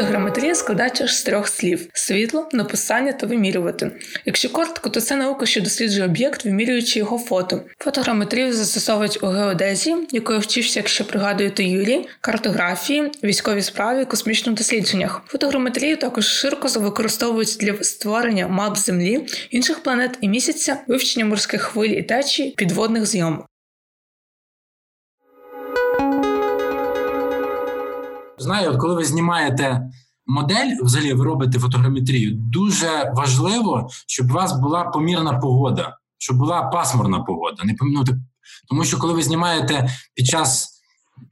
Фотограметрія 0.10 0.56
складається 0.56 1.08
з 1.08 1.24
трьох 1.24 1.48
слів: 1.48 1.88
світло, 1.94 2.50
написання 2.54 3.12
та 3.12 3.28
вимірювати. 3.28 3.92
Якщо 4.26 4.50
коротко, 4.50 4.90
то 4.90 5.02
це 5.02 5.16
наука, 5.16 5.46
що 5.46 5.62
досліджує 5.62 6.06
об'єкт, 6.06 6.46
вимірюючи 6.46 7.00
його 7.00 7.18
фото. 7.18 7.62
Фотограметрію 7.78 8.54
застосовують 8.54 9.24
у 9.24 9.28
геодезії, 9.28 9.96
якою 10.12 10.40
вчився, 10.40 10.80
якщо 10.80 11.06
пригадуєте 11.06 11.64
Юрій, 11.64 12.08
картографії, 12.22 13.12
військовій 13.24 13.62
справі, 13.62 14.06
космічних 14.06 14.56
дослідженнях. 14.56 15.22
Фотограметрію 15.28 15.98
також 15.98 16.26
широко 16.26 16.68
використовують 16.80 17.58
для 17.60 17.84
створення 17.84 18.48
мап 18.48 18.78
Землі, 18.78 19.28
інших 19.52 19.84
планет 19.84 20.18
і 20.22 20.30
місяця, 20.30 20.78
вивчення 20.88 21.26
морських 21.26 21.62
хвиль 21.62 21.90
і 21.90 22.04
течій, 22.04 22.54
підводних 22.58 23.06
зйомок. 23.06 23.46
Знаю, 28.40 28.72
от 28.72 28.78
коли 28.78 28.96
ви 28.96 29.06
знімаєте 29.06 29.90
модель, 30.28 30.76
взагалі 30.84 31.14
ви 31.14 31.26
робите 31.26 31.60
фотограметрію, 31.60 32.32
дуже 32.34 33.14
важливо, 33.16 33.90
щоб 34.08 34.32
у 34.32 34.34
вас 34.34 34.60
була 34.60 34.84
помірна 34.84 35.34
погода, 35.34 35.98
щоб 36.18 36.38
була 36.38 36.64
пасмурна 36.64 37.20
погода. 37.20 37.64
Не 37.64 37.76
ну, 37.82 38.04
так- 38.04 38.16
тому 38.70 38.84
що 38.84 38.98
коли 38.98 39.14
ви 39.14 39.24
знімаєте 39.24 39.90
під 40.16 40.28
час 40.28 40.82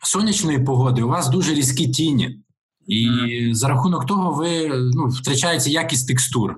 сонячної 0.04 0.60
погоди, 0.60 1.02
у 1.02 1.08
вас 1.08 1.30
дуже 1.30 1.54
різкі 1.54 1.88
тіні. 1.88 2.40
І 2.88 3.50
за 3.52 3.68
рахунок 3.68 4.06
того 4.06 4.32
ви 4.32 4.68
ну, 4.94 5.08
втрачаєте 5.08 5.70
якість 5.70 6.08
текстур. 6.08 6.56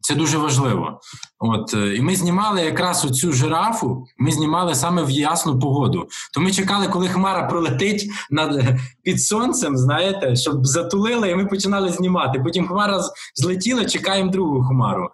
Це 0.00 0.14
дуже 0.14 0.38
важливо. 0.38 1.00
От 1.38 1.74
е, 1.74 1.96
і 1.96 2.00
ми 2.00 2.16
знімали 2.16 2.62
якраз 2.62 3.04
оцю 3.04 3.32
жирафу. 3.32 4.04
Ми 4.18 4.32
знімали 4.32 4.74
саме 4.74 5.04
в 5.04 5.10
ясну 5.10 5.58
погоду. 5.58 6.08
То 6.34 6.40
ми 6.40 6.52
чекали, 6.52 6.88
коли 6.88 7.08
хмара 7.08 7.48
пролетить 7.48 8.10
над 8.30 8.64
під 9.02 9.22
сонцем, 9.22 9.76
знаєте, 9.76 10.36
щоб 10.36 10.66
затулили, 10.66 11.30
і 11.30 11.34
ми 11.34 11.46
починали 11.46 11.88
знімати. 11.88 12.40
Потім 12.40 12.68
хмара 12.68 13.00
злетіла, 13.34 13.84
чекаємо 13.84 14.30
другу 14.30 14.62
хмару. 14.62 15.08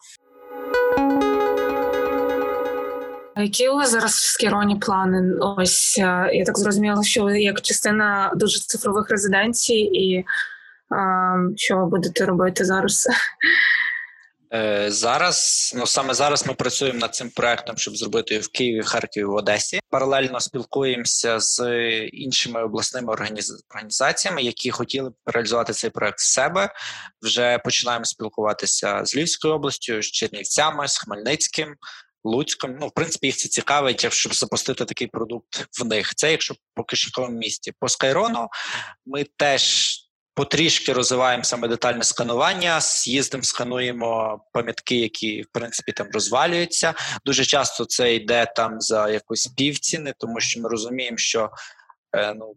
Які 3.37 3.69
у 3.69 3.75
вас 3.75 3.91
зараз 3.91 4.13
в 4.13 4.33
скероні 4.33 4.77
плани? 4.77 5.35
Ось 5.41 5.99
е, 5.99 6.31
я 6.33 6.45
так 6.45 6.59
зрозуміла, 6.59 7.03
що 7.03 7.25
ви 7.25 7.41
як 7.41 7.61
частина 7.61 8.33
дуже 8.37 8.61
цифрових 8.61 9.11
резиденцій, 9.11 9.75
і 9.75 10.15
е, 10.17 10.25
що 11.57 11.77
ви 11.77 11.87
будете 11.87 12.27
робити 12.27 12.65
зараз? 12.65 13.09
Е, 14.55 14.91
Зараз, 14.91 15.73
ну 15.77 15.87
саме 15.87 16.15
зараз 16.15 16.47
ми 16.47 16.55
працюємо 16.55 16.99
над 16.99 17.15
цим 17.15 17.31
проектом, 17.31 17.77
щоб 17.77 17.97
зробити 17.97 18.39
в 18.39 18.49
Києві, 18.49 18.83
Харкові, 18.83 19.25
в 19.25 19.35
Одесі. 19.35 19.81
Паралельно 19.91 20.41
спілкуємося 20.41 21.41
з 21.41 21.81
іншими 22.07 22.63
обласними 22.65 23.13
організ- 23.13 23.65
організаціями, 23.71 24.43
які 24.43 24.71
хотіли 24.71 25.11
б 25.11 25.15
реалізувати 25.27 25.73
цей 25.73 25.91
проект 25.91 26.19
з 26.19 26.33
себе. 26.33 26.71
Вже 27.23 27.59
починаємо 27.59 28.05
спілкуватися 28.05 29.05
з 29.05 29.17
Львівською 29.17 29.55
областю, 29.55 30.03
з 30.03 30.07
Чернівцями, 30.07 30.89
з 30.89 30.99
Хмельницьким. 30.99 31.75
Луцьком, 32.27 32.77
ну 32.81 32.87
в 32.89 32.93
принципі, 32.95 33.27
їх 33.27 33.37
це 33.37 33.49
цікавить, 33.49 34.13
щоб 34.13 34.35
запустити 34.35 34.85
такий 34.85 35.07
продукт 35.07 35.67
в 35.81 35.85
них. 35.85 36.15
Це 36.15 36.31
якщо 36.31 36.55
по 36.75 36.85
кишеньковому 36.85 37.39
місті. 37.39 37.73
По 37.81 37.89
Скайрону 37.89 38.49
ми 39.07 39.25
теж 39.37 39.95
потрішки 40.35 40.93
розвиваємо 40.93 41.45
саме 41.45 41.69
детальне 41.69 42.05
сканування. 42.05 42.81
Їздимо, 43.07 43.43
скануємо 43.43 44.41
пам'ятки, 44.53 44.97
які 44.97 45.43
в 45.43 45.47
принципі 45.53 45.93
там 45.93 46.07
розвалюються. 46.13 46.95
Дуже 47.25 47.45
часто 47.45 47.85
це 47.85 48.15
йде 48.15 48.53
там 48.57 48.81
за 48.81 49.09
якусь 49.09 49.47
півціни, 49.47 50.15
тому 50.19 50.41
що 50.41 50.61
ми 50.61 50.69
розуміємо, 50.69 51.19
що 51.19 51.51
е, 52.17 52.35
ну. 52.35 52.55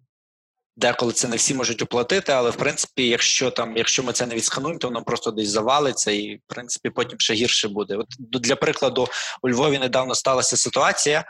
Деколи 0.79 1.13
це 1.13 1.27
не 1.27 1.35
всі 1.35 1.53
можуть 1.53 1.81
оплатити, 1.81 2.31
але 2.31 2.49
в 2.49 2.55
принципі, 2.55 3.07
якщо 3.07 3.51
там, 3.51 3.77
якщо 3.77 4.03
ми 4.03 4.13
це 4.13 4.25
не 4.25 4.35
відскануємо, 4.35 4.79
то 4.79 4.87
воно 4.87 5.03
просто 5.03 5.31
десь 5.31 5.49
завалиться, 5.49 6.11
і 6.11 6.35
в 6.35 6.39
принципі 6.47 6.89
потім 6.89 7.19
ще 7.19 7.33
гірше 7.33 7.67
буде. 7.67 7.95
От 7.95 8.07
для 8.19 8.55
прикладу, 8.55 9.07
у 9.41 9.49
Львові 9.49 9.79
недавно 9.79 10.15
сталася 10.15 10.57
ситуація, 10.57 11.25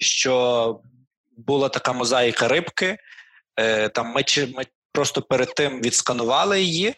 що 0.00 0.80
була 1.36 1.68
така 1.68 1.92
мозаїка 1.92 2.48
рибки. 2.48 2.98
Е, 3.56 3.88
там 3.88 4.06
ми, 4.06 4.24
ми 4.56 4.64
просто 4.98 5.22
перед 5.22 5.54
тим 5.54 5.80
відсканували 5.80 6.62
її. 6.62 6.94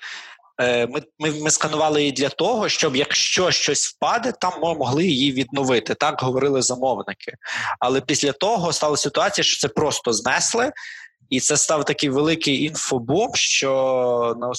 Е, 0.61 0.87
Ми, 0.87 1.03
ми, 1.19 1.31
ми 1.31 1.51
сканували 1.51 2.01
її 2.01 2.13
для 2.13 2.29
того, 2.29 2.69
щоб 2.69 2.97
якщо 2.97 3.51
щось 3.51 3.87
впаде, 3.89 4.33
там 4.33 4.53
ми 4.63 4.75
могли 4.75 5.05
її 5.07 5.33
відновити. 5.33 5.95
Так 5.95 6.23
говорили 6.23 6.63
замовники. 6.63 7.35
Але 7.81 8.01
після 8.01 8.33
того 8.33 8.73
стала 8.73 8.97
ситуація, 8.97 9.45
що 9.45 9.61
це 9.61 9.69
просто 9.69 10.13
знесли, 10.13 10.73
і 11.31 11.41
це 11.41 11.57
став 11.57 11.85
такий 11.85 12.09
великий 12.09 12.65
інфобум, 12.65 13.31
що 13.35 14.37
на 14.41 14.53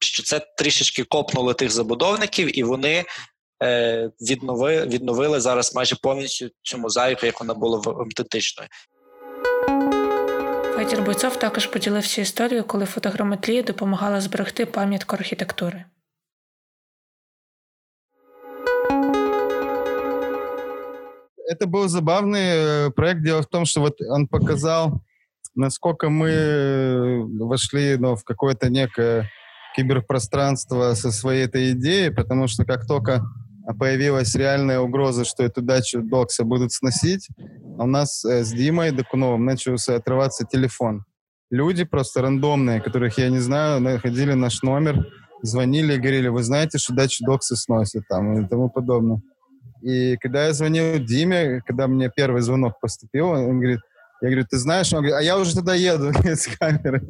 що 0.00 0.22
це 0.22 0.40
трішечки 0.58 1.04
копнули 1.04 1.54
тих 1.54 1.70
забудовників, 1.70 2.58
і 2.58 2.62
вони 2.62 3.04
е, 3.62 4.10
віднови, 4.20 4.86
відновили 4.86 5.40
зараз 5.40 5.74
майже 5.74 5.96
повністю 6.02 6.48
цю 6.62 6.78
мозаїку, 6.78 7.26
як 7.26 7.40
вона 7.40 7.54
була 7.54 7.78
в- 7.78 7.88
автентичною. 8.00 8.68
Федір 10.77 11.01
Бойцов 11.05 11.39
також 11.39 11.67
поділився 11.67 12.21
історією, 12.21 12.63
коли 12.63 12.85
фотограметрія 12.85 13.63
допомагала 13.63 14.21
зберегти 14.21 14.65
пам'ятку 14.65 15.15
архітектури. 15.15 15.85
Это 21.53 21.67
был 21.67 21.87
забавный 21.87 22.87
э, 22.87 22.91
проект. 22.91 23.21
Дело 23.21 23.41
в 23.41 23.47
том, 23.47 23.65
что 23.65 23.81
вот 23.81 24.01
он 24.01 24.27
показал, 24.27 25.01
насколько 25.55 26.09
мы 26.09 26.29
э, 26.29 27.21
вошли 27.39 27.97
ну, 27.97 28.15
в 28.15 28.23
какое-то 28.23 28.69
некое 28.69 29.29
киберпространство 29.75 30.93
со 30.95 31.11
своей 31.11 31.45
этой 31.45 31.71
идеей, 31.71 32.11
потому 32.11 32.47
что 32.47 32.65
как 32.65 32.87
только 32.87 33.23
появилась 33.74 34.34
реальная 34.34 34.80
угроза, 34.80 35.24
что 35.24 35.42
эту 35.42 35.62
дачу 35.62 36.00
Докса 36.02 36.44
будут 36.44 36.72
сносить, 36.72 37.28
у 37.78 37.86
нас 37.86 38.24
э, 38.24 38.44
с 38.44 38.52
Димой 38.52 38.92
Докуновым 38.92 39.44
начался 39.44 39.96
отрываться 39.96 40.44
телефон. 40.44 41.04
Люди 41.50 41.84
просто 41.84 42.22
рандомные, 42.22 42.80
которых 42.80 43.18
я 43.18 43.30
не 43.30 43.38
знаю, 43.38 43.80
находили 43.80 44.34
наш 44.34 44.62
номер, 44.62 45.06
звонили 45.42 45.94
и 45.94 45.98
говорили, 45.98 46.28
вы 46.28 46.42
знаете, 46.42 46.78
что 46.78 46.94
дачу 46.94 47.24
доксы 47.24 47.56
сносят 47.56 48.02
там 48.08 48.44
и 48.44 48.48
тому 48.48 48.68
подобное. 48.68 49.20
И 49.82 50.16
когда 50.16 50.46
я 50.46 50.52
звонил 50.52 50.98
Диме, 50.98 51.60
когда 51.64 51.86
мне 51.86 52.10
первый 52.14 52.42
звонок 52.42 52.80
поступил, 52.80 53.28
он 53.28 53.60
говорит, 53.60 53.80
я 54.20 54.28
говорю, 54.28 54.46
ты 54.50 54.58
знаешь, 54.58 54.92
он 54.92 54.98
говорит, 54.98 55.16
а 55.16 55.22
я 55.22 55.38
уже 55.38 55.54
туда 55.54 55.74
еду 55.74 56.12
с 56.24 56.48
камеры. 56.58 57.06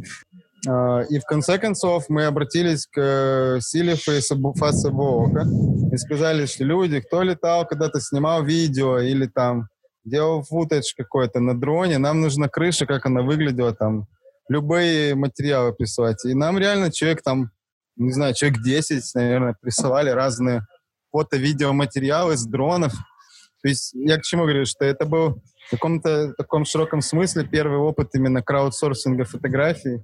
А, 0.66 1.02
и 1.02 1.18
в 1.18 1.24
конце 1.24 1.58
концов 1.58 2.06
мы 2.08 2.24
обратились 2.24 2.86
к 2.86 2.98
э, 2.98 3.60
Силифу 3.60 4.12
и 4.12 4.20
Фасабоока 4.20 5.46
и 5.92 5.96
сказали, 5.96 6.46
что 6.46 6.64
люди, 6.64 7.00
кто 7.00 7.22
летал, 7.22 7.66
когда-то 7.66 8.00
снимал 8.00 8.42
видео 8.42 8.98
или 8.98 9.26
там 9.26 9.68
делал 10.04 10.42
футаж 10.42 10.94
какой-то 10.96 11.40
на 11.40 11.58
дроне, 11.58 11.98
нам 11.98 12.20
нужна 12.20 12.48
крыша, 12.48 12.86
как 12.86 13.06
она 13.06 13.22
выглядела, 13.22 13.74
там, 13.74 14.06
любые 14.48 15.14
материалы 15.14 15.72
присылать. 15.72 16.24
И 16.24 16.34
нам 16.34 16.58
реально 16.58 16.90
человек 16.90 17.22
там, 17.22 17.50
не 17.96 18.12
знаю, 18.12 18.34
человек 18.34 18.62
10, 18.62 19.14
наверное, 19.14 19.54
присылали 19.60 20.10
разные 20.10 20.62
фото-видеоматериалы 21.12 22.36
с 22.36 22.44
дронов. 22.46 22.92
То 23.62 23.68
есть 23.68 23.92
я 23.94 24.18
к 24.18 24.22
чему 24.22 24.42
говорю, 24.42 24.64
что 24.64 24.84
это 24.84 25.04
был 25.04 25.42
в 25.66 25.70
каком-то 25.70 26.32
таком 26.34 26.64
широком 26.64 27.02
смысле 27.02 27.44
первый 27.44 27.78
опыт 27.78 28.14
именно 28.14 28.42
краудсорсинга 28.42 29.24
фотографий, 29.24 30.02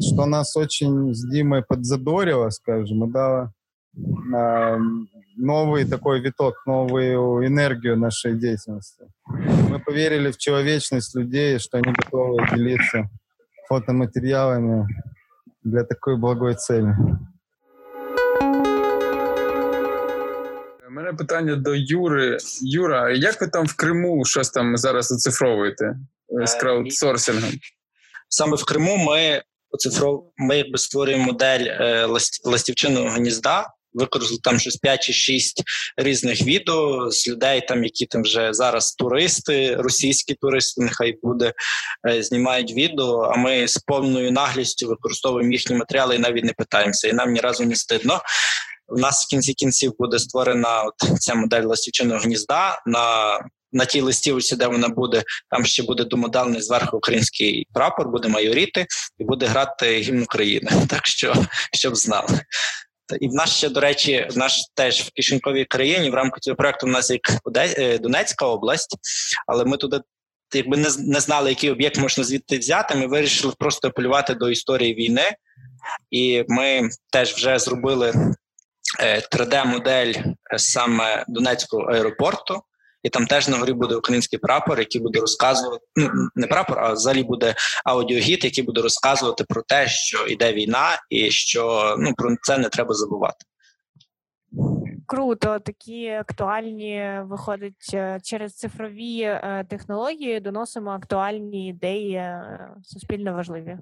что 0.00 0.26
нас 0.26 0.56
очень 0.56 1.14
с 1.14 1.28
Димой 1.28 1.62
подзадорило, 1.62 2.50
скажем, 2.50 3.04
и 3.04 3.12
дало 3.12 3.52
эм, 3.96 5.08
новый 5.36 5.84
такой 5.84 6.20
виток, 6.20 6.62
новую 6.66 7.46
энергию 7.46 7.96
нашей 7.96 8.34
деятельности. 8.34 9.04
Мы 9.70 9.80
поверили 9.80 10.30
в 10.30 10.36
человечность 10.36 11.16
людей, 11.16 11.58
что 11.58 11.78
они 11.78 11.92
готовы 11.92 12.46
делиться 12.54 13.08
фотоматериалами 13.68 14.86
для 15.64 15.82
такой 15.82 16.16
благой 16.16 16.54
цели. 16.54 16.94
У 20.88 20.90
мене 20.90 21.12
питання 21.12 21.56
до 21.56 21.74
Юри. 21.74 22.38
Юра, 22.62 23.10
як 23.10 23.40
ви 23.40 23.46
там 23.48 23.66
в 23.66 23.76
Криму 23.76 24.24
щось 24.24 24.50
там 24.50 24.76
зараз 24.76 25.12
оцифровуєте 25.12 25.96
з 26.44 26.54
краудсорсингом? 26.54 27.50
Саме 28.28 28.56
в 28.56 28.64
Криму 28.64 28.96
ми 28.96 29.42
оцифров... 29.70 30.32
ми 30.36 30.56
якби 30.58 30.78
створюємо 30.78 31.24
модель 31.24 31.64
е, 31.64 32.06
ластівчиного 32.44 33.08
гнізда. 33.08 33.66
Використали 33.92 34.40
там 34.42 34.58
щось 34.58 34.76
5 34.76 35.02
чи 35.02 35.12
6 35.12 35.62
різних 35.96 36.42
відео 36.42 37.10
з 37.10 37.28
людей, 37.28 37.66
там 37.68 37.84
які 37.84 38.06
там 38.06 38.22
вже 38.22 38.52
зараз 38.52 38.94
туристи, 38.94 39.76
російські 39.76 40.34
туристи, 40.34 40.82
нехай 40.82 41.18
буде, 41.22 41.52
е, 42.08 42.22
знімають 42.22 42.72
відео. 42.72 43.20
А 43.34 43.36
ми 43.36 43.68
з 43.68 43.78
повною 43.78 44.32
наглістю 44.32 44.88
використовуємо 44.88 45.52
їхні 45.52 45.76
матеріали 45.76 46.16
і 46.16 46.18
навіть 46.18 46.44
не 46.44 46.52
питаємося. 46.52 47.08
І 47.08 47.12
нам 47.12 47.32
ні 47.32 47.40
разу 47.40 47.64
не 47.64 47.76
стидно. 47.76 48.20
У 48.88 48.98
нас 48.98 49.24
в 49.24 49.30
кінці 49.30 49.54
кінців 49.54 49.92
буде 49.98 50.18
створена 50.18 50.82
от 50.82 51.20
ця 51.20 51.34
модель 51.34 51.62
ластівчиного 51.62 52.20
гнізда 52.20 52.82
на 52.86 53.38
на 53.72 53.84
тій 53.84 54.00
листівці, 54.00 54.56
де 54.56 54.66
вона 54.66 54.88
буде, 54.88 55.22
там 55.50 55.64
ще 55.64 55.82
буде 55.82 56.04
домоделний 56.04 56.62
зверху 56.62 56.96
український 56.96 57.66
прапор, 57.74 58.08
буде 58.08 58.28
майоріти 58.28 58.86
і 59.18 59.24
буде 59.24 59.46
грати 59.46 59.98
гімн 59.98 60.22
України. 60.22 60.70
Так 60.88 61.06
що 61.06 61.34
щоб 61.72 61.96
знали. 61.96 62.40
І 63.20 63.28
в 63.28 63.32
нас 63.32 63.50
ще, 63.50 63.68
до 63.68 63.80
речі, 63.80 64.26
в 64.30 64.38
нас 64.38 64.70
теж 64.74 65.00
в 65.00 65.10
кишеньковій 65.10 65.64
країні 65.64 66.10
в 66.10 66.14
рамках 66.14 66.40
цього 66.40 66.56
проекту 66.56 66.86
в 66.86 66.90
нас 66.90 67.10
як 67.10 67.20
е, 67.56 67.98
Донецька 67.98 68.46
область, 68.46 68.96
але 69.46 69.64
ми 69.64 69.76
туди 69.76 70.00
якби 70.54 70.76
не 70.76 70.88
не 70.98 71.20
знали, 71.20 71.48
який 71.50 71.70
об'єкт 71.70 71.98
можна 71.98 72.24
звідти 72.24 72.58
взяти. 72.58 72.94
Ми 72.94 73.06
вирішили 73.06 73.54
просто 73.58 73.88
апелювати 73.88 74.34
до 74.34 74.50
історії 74.50 74.94
війни, 74.94 75.30
і 76.10 76.44
ми 76.48 76.88
теж 77.12 77.34
вже 77.34 77.58
зробили 77.58 78.34
3D-модель 79.32 80.12
е, 80.52 80.58
саме 80.58 81.24
Донецького 81.28 81.82
аеропорту 81.82 82.62
і 83.06 83.08
там 83.08 83.26
теж 83.26 83.48
на 83.48 83.58
горі 83.58 83.72
буде 83.72 83.94
український 83.94 84.38
прапор, 84.38 84.78
який 84.78 85.00
буде 85.00 85.20
розказувати 85.20 85.84
ну 85.96 86.10
не 86.34 86.46
прапор, 86.46 86.78
а 86.78 86.92
взагалі 86.92 87.22
буде 87.22 87.54
аудіогід, 87.84 88.44
який 88.44 88.64
буде 88.64 88.82
розказувати 88.82 89.44
про 89.44 89.62
те, 89.62 89.86
що 89.88 90.26
йде 90.26 90.52
війна, 90.52 90.88
і 91.10 91.30
що 91.30 91.94
ну 91.98 92.14
про 92.14 92.36
це 92.42 92.58
не 92.58 92.68
треба 92.68 92.94
забувати. 92.94 93.46
Круто, 95.06 95.58
такі 95.58 96.08
актуальні 96.08 97.20
виходить 97.22 97.90
е, 97.94 98.20
через 98.22 98.54
цифрові 98.54 99.20
е, 99.20 99.66
технології. 99.68 100.40
Доносимо 100.40 100.90
актуальні 100.90 101.68
ідеї 101.68 102.14
е, 102.14 102.70
суспільно 102.82 103.32
важливі. 103.32 103.78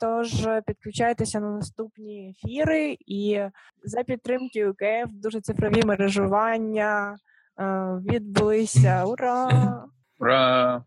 Тож 0.00 0.48
підключайтеся 0.66 1.40
на 1.40 1.50
наступні 1.50 2.30
ефіри 2.30 2.96
і 3.06 3.40
за 3.84 4.02
підтримки 4.02 4.68
УКФ 4.68 5.10
дуже 5.10 5.40
цифрові 5.40 5.82
мережування 5.84 7.16
відбулися. 7.58 9.04
Ура! 9.04 9.48
Ура! 10.18 10.84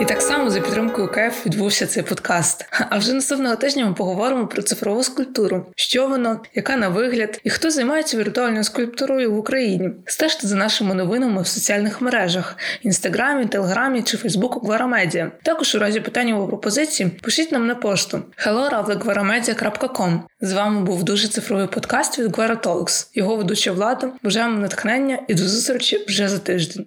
І 0.00 0.04
так 0.04 0.22
само 0.22 0.50
за 0.50 0.60
підтримкою 0.60 1.08
КЕФ 1.08 1.46
відбувся 1.46 1.86
цей 1.86 2.02
подкаст. 2.02 2.66
А 2.90 2.98
вже 2.98 3.12
наступного 3.12 3.56
тижня 3.56 3.86
ми 3.86 3.94
поговоримо 3.94 4.46
про 4.46 4.62
цифрову 4.62 5.02
скульптуру, 5.02 5.66
що 5.76 6.08
воно, 6.08 6.40
яка 6.54 6.76
на 6.76 6.88
вигляд, 6.88 7.40
і 7.44 7.50
хто 7.50 7.70
займається 7.70 8.16
віртуальною 8.16 8.64
скульптурою 8.64 9.32
в 9.32 9.38
Україні. 9.38 9.90
Стежте 10.06 10.46
за 10.46 10.56
нашими 10.56 10.94
новинами 10.94 11.42
в 11.42 11.46
соціальних 11.46 12.00
мережах: 12.00 12.56
інстаграмі, 12.82 13.46
телеграмі 13.46 14.02
чи 14.02 14.16
Фейсбуку 14.16 14.60
Гварамедіа. 14.60 15.30
Також 15.42 15.74
у 15.74 15.78
разі 15.78 16.00
питань 16.00 16.30
або 16.30 16.46
пропозицій 16.46 17.06
пишіть 17.22 17.52
нам 17.52 17.66
на 17.66 17.74
пошту 17.74 18.22
hello.gvaramedia.com 18.46 20.20
З 20.40 20.52
вами 20.52 20.80
був 20.80 21.04
дуже 21.04 21.28
цифровий 21.28 21.66
подкаст 21.66 22.18
від 22.18 22.36
Гвара 22.36 22.54
Talks. 22.54 23.06
Його 23.14 23.36
ведуча 23.36 23.72
влада. 23.72 24.10
Бажаємо 24.22 24.58
натхнення 24.58 25.18
і 25.28 25.34
до 25.34 25.48
зустрічі 25.48 26.04
вже 26.08 26.28
за 26.28 26.38
тиждень. 26.38 26.86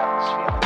atmosphere. 0.00 0.59